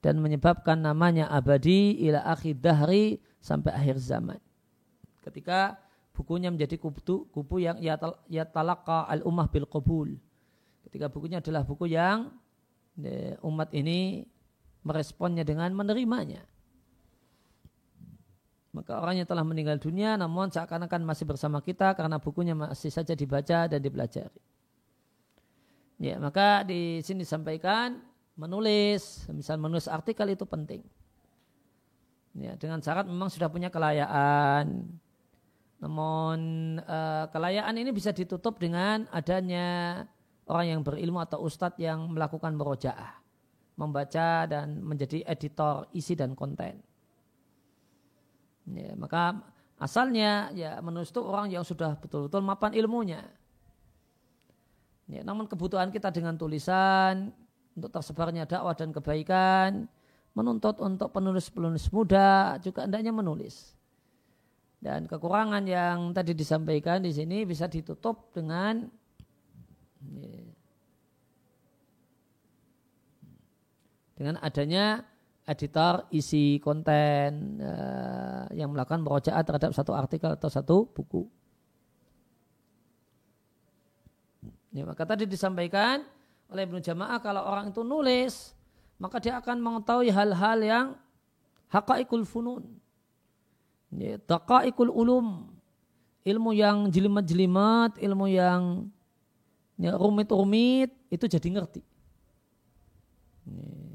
dan 0.00 0.14
menyebabkan 0.16 0.80
namanya 0.80 1.28
abadi 1.28 1.92
ila 2.08 2.24
akhir 2.24 2.56
dahri 2.56 3.20
sampai 3.38 3.74
akhir 3.74 3.98
zaman. 4.02 4.38
Ketika 5.22 5.78
bukunya 6.14 6.50
menjadi 6.50 6.74
kubu, 6.78 7.30
kubu 7.30 7.56
yang 7.62 7.78
yatalaka 8.26 9.06
al 9.06 9.22
ummah 9.22 9.46
bil 9.46 9.66
qabul. 9.70 10.18
Ketika 10.88 11.06
bukunya 11.06 11.38
adalah 11.38 11.62
buku 11.62 11.86
yang 11.86 12.32
ya, 12.98 13.38
umat 13.44 13.70
ini 13.76 14.26
meresponnya 14.82 15.44
dengan 15.46 15.70
menerimanya. 15.76 16.42
Maka 18.72 19.00
orang 19.00 19.20
yang 19.22 19.28
telah 19.28 19.42
meninggal 19.42 19.80
dunia 19.80 20.14
namun 20.16 20.52
seakan-akan 20.52 21.02
masih 21.02 21.24
bersama 21.24 21.58
kita 21.60 21.92
karena 21.92 22.20
bukunya 22.20 22.52
masih 22.54 22.92
saja 22.92 23.12
dibaca 23.12 23.68
dan 23.68 23.80
dipelajari. 23.80 24.42
Ya, 25.98 26.14
maka 26.22 26.62
di 26.62 27.02
sini 27.02 27.26
disampaikan 27.26 27.98
menulis, 28.38 29.26
misal 29.34 29.58
menulis 29.58 29.90
artikel 29.90 30.30
itu 30.30 30.46
penting. 30.46 30.86
Ya, 32.38 32.54
dengan 32.54 32.78
syarat 32.78 33.10
memang 33.10 33.26
sudah 33.26 33.50
punya 33.50 33.66
kelayaan. 33.66 34.86
Namun 35.82 36.38
uh, 36.82 37.26
kelayaan 37.34 37.74
ini 37.74 37.90
bisa 37.90 38.14
ditutup 38.14 38.62
dengan 38.62 39.06
adanya 39.10 40.02
orang 40.46 40.66
yang 40.78 40.80
berilmu 40.86 41.18
atau 41.18 41.42
ustadz 41.42 41.78
yang 41.82 42.10
melakukan 42.10 42.54
merojaah, 42.54 43.18
membaca 43.74 44.46
dan 44.46 44.78
menjadi 44.82 45.26
editor 45.26 45.90
isi 45.94 46.14
dan 46.14 46.38
konten. 46.38 46.78
Ya, 48.70 48.94
maka 48.94 49.38
asalnya 49.78 50.50
ya 50.54 50.78
menulis 50.78 51.10
itu 51.10 51.22
orang 51.22 51.50
yang 51.50 51.66
sudah 51.66 51.98
betul-betul 51.98 52.42
mapan 52.42 52.74
ilmunya. 52.74 53.22
Ya, 55.10 55.24
namun 55.26 55.48
kebutuhan 55.48 55.90
kita 55.90 56.12
dengan 56.14 56.36
tulisan 56.38 57.32
untuk 57.74 57.90
tersebarnya 57.94 58.44
dakwah 58.46 58.76
dan 58.76 58.90
kebaikan 58.94 59.88
menuntut 60.38 60.78
untuk 60.78 61.10
penulis-penulis 61.10 61.90
muda 61.90 62.54
juga 62.62 62.86
hendaknya 62.86 63.10
menulis. 63.10 63.74
Dan 64.78 65.10
kekurangan 65.10 65.66
yang 65.66 66.14
tadi 66.14 66.38
disampaikan 66.38 67.02
di 67.02 67.10
sini 67.10 67.42
bisa 67.42 67.66
ditutup 67.66 68.30
dengan 68.30 68.86
dengan 74.14 74.38
adanya 74.38 75.02
editor 75.48 76.06
isi 76.14 76.62
konten 76.62 77.58
uh, 77.58 78.46
yang 78.54 78.70
melakukan 78.70 79.02
merojaat 79.02 79.42
terhadap 79.42 79.74
satu 79.74 79.98
artikel 79.98 80.30
atau 80.38 80.46
satu 80.46 80.86
buku. 80.86 81.26
Ya, 84.70 84.86
maka 84.86 85.02
tadi 85.02 85.26
disampaikan 85.26 86.06
oleh 86.52 86.62
Ibnu 86.68 86.78
Jamaah 86.78 87.18
kalau 87.18 87.42
orang 87.42 87.72
itu 87.72 87.82
nulis 87.82 88.57
maka 88.98 89.22
dia 89.22 89.38
akan 89.38 89.56
mengetahui 89.62 90.10
hal-hal 90.10 90.58
yang 90.62 90.86
haqaiqul 91.70 92.26
funun. 92.26 92.66
Ya, 93.94 94.18
taqaiqul 94.18 94.92
ulum. 94.92 95.54
Ilmu 96.26 96.50
yang 96.52 96.92
jelimet-jelimet, 96.92 97.96
ilmu 97.96 98.26
yang 98.28 98.92
ya, 99.80 99.96
rumit-rumit 99.96 100.92
itu 101.08 101.24
jadi 101.24 101.48
ngerti. 101.48 101.80
Ya 103.48 103.88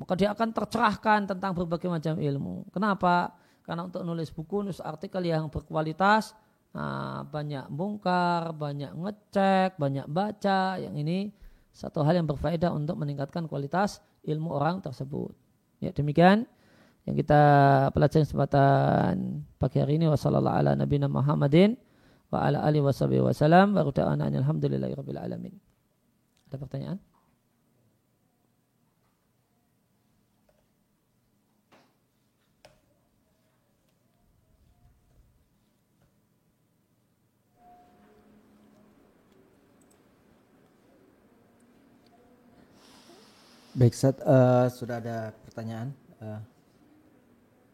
maka 0.00 0.16
dia 0.16 0.32
akan 0.32 0.48
tercerahkan 0.56 1.28
tentang 1.28 1.52
berbagai 1.52 1.92
macam 1.92 2.16
ilmu. 2.16 2.64
Kenapa? 2.72 3.36
Karena 3.68 3.84
untuk 3.84 4.00
nulis 4.00 4.32
buku, 4.32 4.64
nulis 4.64 4.80
artikel 4.80 5.28
yang 5.28 5.52
berkualitas, 5.52 6.32
nah, 6.72 7.20
banyak 7.28 7.68
bongkar, 7.68 8.56
banyak 8.56 8.96
ngecek, 8.96 9.76
banyak 9.76 10.08
baca, 10.08 10.80
yang 10.80 10.96
ini 10.96 11.28
satu 11.70 12.02
hal 12.02 12.18
yang 12.18 12.28
berfaedah 12.28 12.74
untuk 12.74 12.98
meningkatkan 12.98 13.46
kualitas 13.46 14.02
ilmu 14.26 14.52
orang 14.52 14.82
tersebut. 14.82 15.32
Ya 15.80 15.94
demikian 15.94 16.44
yang 17.08 17.16
kita 17.16 17.42
pelajari 17.96 18.28
kesempatan 18.28 19.42
pagi 19.56 19.80
hari 19.80 19.96
ini 19.96 20.06
wasallallahu 20.12 20.56
ala 20.60 20.76
Muhammadin 21.08 21.80
wa 22.28 22.44
ala 22.44 22.62
alihi 22.62 22.84
wasallam 22.84 23.74
wa 23.74 23.82
alhamdulillahi 24.38 24.94
rabbil 24.94 25.18
alamin. 25.18 25.54
Ada 26.50 26.56
pertanyaan? 26.60 26.98
Baik, 43.80 43.96
Sat, 43.96 44.20
uh, 44.28 44.68
sudah 44.68 45.00
ada 45.00 45.32
pertanyaan. 45.40 45.96
Uh, 46.20 46.36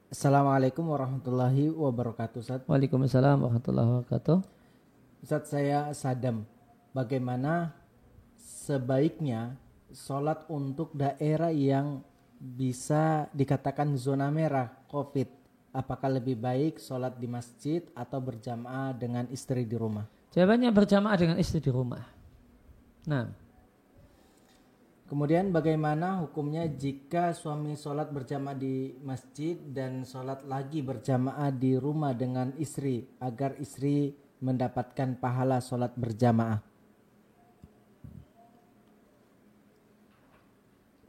Assalamualaikum 0.06 0.86
warahmatullahi 0.86 1.66
wabarakatuh, 1.74 2.46
Sat. 2.46 2.62
Waalaikumsalam 2.70 3.42
warahmatullahi 3.42 3.90
wabarakatuh. 3.90 4.38
Ustaz 5.26 5.50
saya 5.50 5.90
Sadam, 5.98 6.46
bagaimana 6.94 7.74
sebaiknya 8.38 9.58
sholat 9.90 10.46
untuk 10.46 10.94
daerah 10.94 11.50
yang 11.50 12.06
bisa 12.38 13.26
dikatakan 13.34 13.98
zona 13.98 14.30
merah 14.30 14.70
COVID? 14.86 15.26
Apakah 15.74 16.22
lebih 16.22 16.38
baik 16.38 16.78
sholat 16.78 17.18
di 17.18 17.26
masjid 17.26 17.82
atau 17.98 18.22
berjamaah 18.22 18.94
dengan 18.94 19.26
istri 19.34 19.66
di 19.66 19.74
rumah? 19.74 20.06
Jawabannya 20.30 20.70
berjamaah 20.70 21.18
dengan 21.18 21.36
istri 21.42 21.58
di 21.58 21.74
rumah. 21.74 22.06
Nah, 23.10 23.45
Kemudian 25.06 25.54
bagaimana 25.54 26.18
hukumnya 26.26 26.66
jika 26.66 27.30
suami 27.30 27.78
sholat 27.78 28.10
berjamaah 28.10 28.58
di 28.58 28.98
masjid 29.06 29.54
dan 29.54 30.02
sholat 30.02 30.42
lagi 30.42 30.82
berjamaah 30.82 31.54
di 31.54 31.78
rumah 31.78 32.10
dengan 32.10 32.50
istri 32.58 33.06
agar 33.22 33.54
istri 33.62 34.18
mendapatkan 34.42 35.14
pahala 35.22 35.62
sholat 35.62 35.94
berjamaah? 35.94 36.58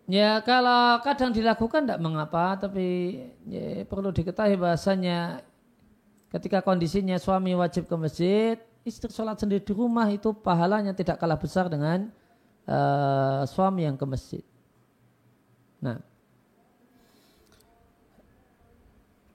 Ya 0.06 0.46
kalau 0.46 1.02
kadang 1.02 1.34
dilakukan 1.34 1.90
tidak 1.90 2.00
mengapa 2.00 2.54
tapi 2.54 3.18
ya, 3.50 3.82
perlu 3.90 4.14
diketahui 4.14 4.62
bahasanya 4.62 5.42
ketika 6.30 6.62
kondisinya 6.62 7.18
suami 7.18 7.58
wajib 7.58 7.90
ke 7.90 7.96
masjid 7.98 8.56
istri 8.86 9.10
sholat 9.10 9.42
sendiri 9.42 9.66
di 9.66 9.74
rumah 9.74 10.06
itu 10.14 10.32
pahalanya 10.38 10.94
tidak 10.94 11.18
kalah 11.18 11.36
besar 11.36 11.66
dengan 11.68 12.14
uh, 12.68 13.42
suami 13.48 13.88
yang 13.88 13.96
ke 13.96 14.06
masjid. 14.06 14.44
Nah. 15.80 16.04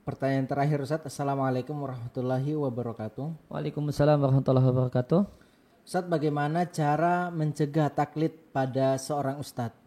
Pertanyaan 0.03 0.51
terakhir 0.51 0.83
Ustaz. 0.83 1.03
Assalamualaikum 1.07 1.75
warahmatullahi 1.79 2.53
wabarakatuh. 2.59 3.49
Waalaikumsalam 3.49 4.19
warahmatullahi 4.19 4.67
wabarakatuh. 4.69 5.21
Ustaz, 5.83 6.07
bagaimana 6.07 6.67
cara 6.71 7.31
mencegah 7.31 7.91
taklid 7.91 8.35
pada 8.55 8.95
seorang 8.99 9.43
ustadz? 9.43 9.79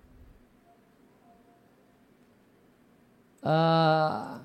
Uh, 3.46 4.42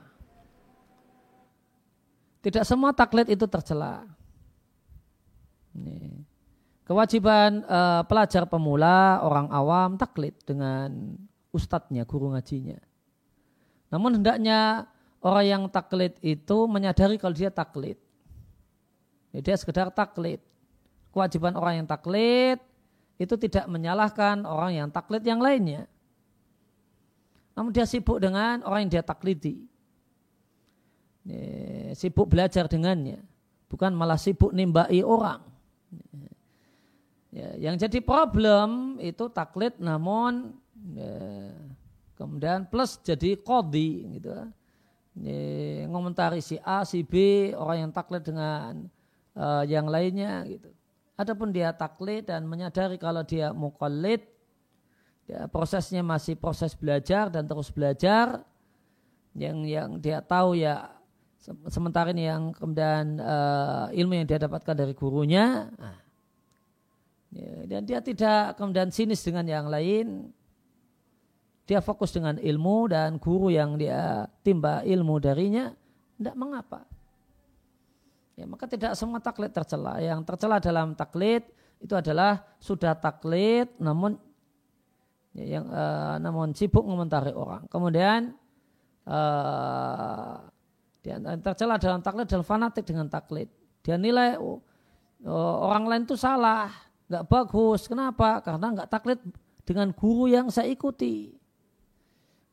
tidak 2.44 2.68
semua 2.68 2.92
taklid 2.92 3.32
itu 3.32 3.46
tercela. 3.48 4.07
Nih. 5.74 6.29
Kewajiban 6.91 7.62
uh, 7.70 8.03
pelajar 8.03 8.51
pemula, 8.51 9.22
orang 9.22 9.47
awam 9.55 9.95
taklid 9.95 10.34
dengan 10.43 11.14
ustadznya, 11.55 12.03
guru 12.03 12.34
ngajinya. 12.34 12.82
Namun 13.95 14.18
hendaknya 14.18 14.91
orang 15.22 15.47
yang 15.47 15.62
taklid 15.70 16.18
itu 16.18 16.66
menyadari 16.66 17.14
kalau 17.14 17.30
dia 17.30 17.55
taklid. 17.55 17.95
Jadi 19.30 19.43
dia 19.47 19.55
sekedar 19.55 19.95
taklid. 19.95 20.43
Kewajiban 21.14 21.55
orang 21.55 21.78
yang 21.78 21.86
taklid 21.86 22.59
itu 23.22 23.38
tidak 23.38 23.70
menyalahkan 23.70 24.43
orang 24.43 24.74
yang 24.74 24.88
taklid 24.91 25.22
yang 25.22 25.38
lainnya. 25.38 25.86
Namun 27.55 27.70
dia 27.70 27.86
sibuk 27.86 28.18
dengan 28.18 28.66
orang 28.66 28.86
yang 28.86 28.99
dia 28.99 29.05
taklidi. 29.07 29.62
Sibuk 31.95 32.26
belajar 32.26 32.66
dengannya. 32.66 33.22
Bukan 33.70 33.95
malah 33.95 34.18
sibuk 34.18 34.51
nimbai 34.51 35.07
orang. 35.07 35.47
Ya, 37.30 37.70
yang 37.70 37.78
jadi 37.78 38.02
problem 38.02 38.98
itu 38.98 39.30
taklid 39.30 39.78
namun 39.78 40.50
ya, 40.98 41.54
kemudian 42.18 42.66
plus 42.66 42.98
jadi 43.06 43.38
kodi 43.38 44.18
gitu. 44.18 44.34
Ya, 44.34 45.86
ngomentari 45.86 46.42
si 46.42 46.58
A, 46.66 46.82
si 46.82 47.06
B, 47.06 47.14
orang 47.54 47.86
yang 47.86 47.92
taklid 47.94 48.26
dengan 48.26 48.90
uh, 49.38 49.62
yang 49.62 49.86
lainnya 49.86 50.42
gitu. 50.50 50.74
Adapun 51.14 51.54
dia 51.54 51.70
taklid 51.70 52.26
dan 52.26 52.50
menyadari 52.50 52.98
kalau 52.98 53.22
dia 53.22 53.54
mukallid, 53.54 54.26
ya, 55.30 55.46
prosesnya 55.46 56.02
masih 56.02 56.34
proses 56.34 56.74
belajar 56.74 57.30
dan 57.30 57.46
terus 57.46 57.70
belajar. 57.70 58.42
Yang 59.38 59.56
yang 59.70 59.90
dia 60.02 60.18
tahu 60.18 60.58
ya 60.58 60.90
sementara 61.70 62.10
ini 62.10 62.26
yang 62.26 62.50
kemudian 62.50 63.22
uh, 63.22 63.86
ilmu 63.94 64.18
yang 64.18 64.26
dia 64.26 64.42
dapatkan 64.42 64.74
dari 64.74 64.90
gurunya. 64.98 65.70
Nah, 65.78 65.99
Ya, 67.30 67.62
dan 67.70 67.86
dia 67.86 68.02
tidak 68.02 68.58
kemudian 68.58 68.90
sinis 68.90 69.22
dengan 69.22 69.46
yang 69.46 69.66
lain. 69.70 70.34
Dia 71.70 71.78
fokus 71.78 72.10
dengan 72.10 72.34
ilmu 72.34 72.90
dan 72.90 73.22
guru 73.22 73.54
yang 73.54 73.78
dia 73.78 74.26
timba 74.42 74.82
ilmu 74.82 75.22
darinya, 75.22 75.70
tidak 76.18 76.34
mengapa. 76.34 76.82
Ya, 78.34 78.50
maka 78.50 78.66
tidak 78.66 78.98
semua 78.98 79.22
taklid 79.22 79.54
tercela. 79.54 80.02
Yang 80.02 80.26
tercela 80.26 80.58
dalam 80.58 80.98
taklid 80.98 81.46
itu 81.78 81.94
adalah 81.94 82.42
sudah 82.58 82.98
taklid 82.98 83.70
namun 83.78 84.18
ya, 85.30 85.60
yang 85.60 85.64
uh, 85.70 86.18
namun 86.18 86.50
sibuk 86.50 86.82
mengomentari 86.82 87.30
orang. 87.30 87.70
Kemudian 87.70 88.34
uh, 89.06 90.42
tercela 91.46 91.78
dalam 91.78 92.02
taklid 92.02 92.26
adalah 92.26 92.46
fanatik 92.48 92.82
dengan 92.82 93.06
taklid. 93.06 93.46
Dia 93.86 93.94
nilai 93.94 94.34
oh, 94.42 94.58
orang 95.62 95.86
lain 95.86 96.02
itu 96.02 96.18
salah 96.18 96.89
nggak 97.11 97.26
bagus. 97.26 97.90
Kenapa? 97.90 98.38
Karena 98.38 98.70
nggak 98.70 98.88
taklid 98.88 99.18
dengan 99.66 99.90
guru 99.90 100.30
yang 100.30 100.46
saya 100.48 100.70
ikuti. 100.70 101.34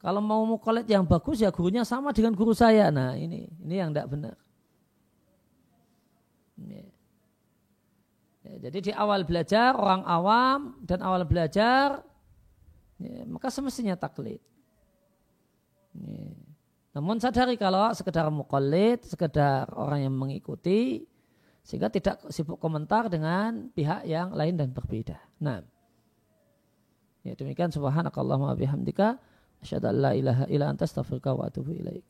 Kalau 0.01 0.21
mau 0.21 0.41
mukolet 0.45 0.85
yang 0.89 1.05
bagus 1.05 1.41
ya 1.41 1.53
gurunya 1.53 1.85
sama 1.85 2.09
dengan 2.09 2.33
guru 2.33 2.57
saya. 2.57 2.89
Nah 2.89 3.13
ini 3.13 3.45
ini 3.61 3.75
yang 3.77 3.93
tidak 3.93 4.09
benar. 4.09 4.35
Ya. 6.57 6.85
Ya, 8.47 8.71
jadi 8.71 8.77
di 8.79 8.91
awal 8.95 9.27
belajar 9.27 9.75
orang 9.75 10.07
awam 10.07 10.79
dan 10.87 11.03
awal 11.03 11.27
belajar 11.27 11.99
ya, 12.95 13.27
maka 13.27 13.51
semestinya 13.51 13.99
taklid. 13.99 14.39
Ya. 15.91 16.31
Namun 16.95 17.19
sadari 17.21 17.59
kalau 17.59 17.91
sekedar 17.93 18.25
mukolit, 18.33 19.05
sekedar 19.05 19.69
orang 19.75 20.07
yang 20.07 20.15
mengikuti, 20.15 21.05
sehingga 21.67 21.91
tidak 21.91 22.23
sibuk 22.31 22.63
komentar 22.63 23.11
dengan 23.11 23.67
pihak 23.75 24.07
yang 24.07 24.31
lain 24.31 24.55
dan 24.55 24.71
berbeda. 24.71 25.19
Nah, 25.43 25.59
ya 27.27 27.35
demikian 27.35 27.75
subhanakallahumma 27.75 28.55
bihamdika 28.55 29.19
asyhadu 29.59 29.91
an 29.91 29.95
la 29.99 30.11
ilaha 30.15 30.43
illa 30.47 30.71
anta 30.71 30.87
astaghfiruka 30.87 31.35
wa 31.35 31.51
atubu 31.51 31.75
ilaik. 31.75 32.07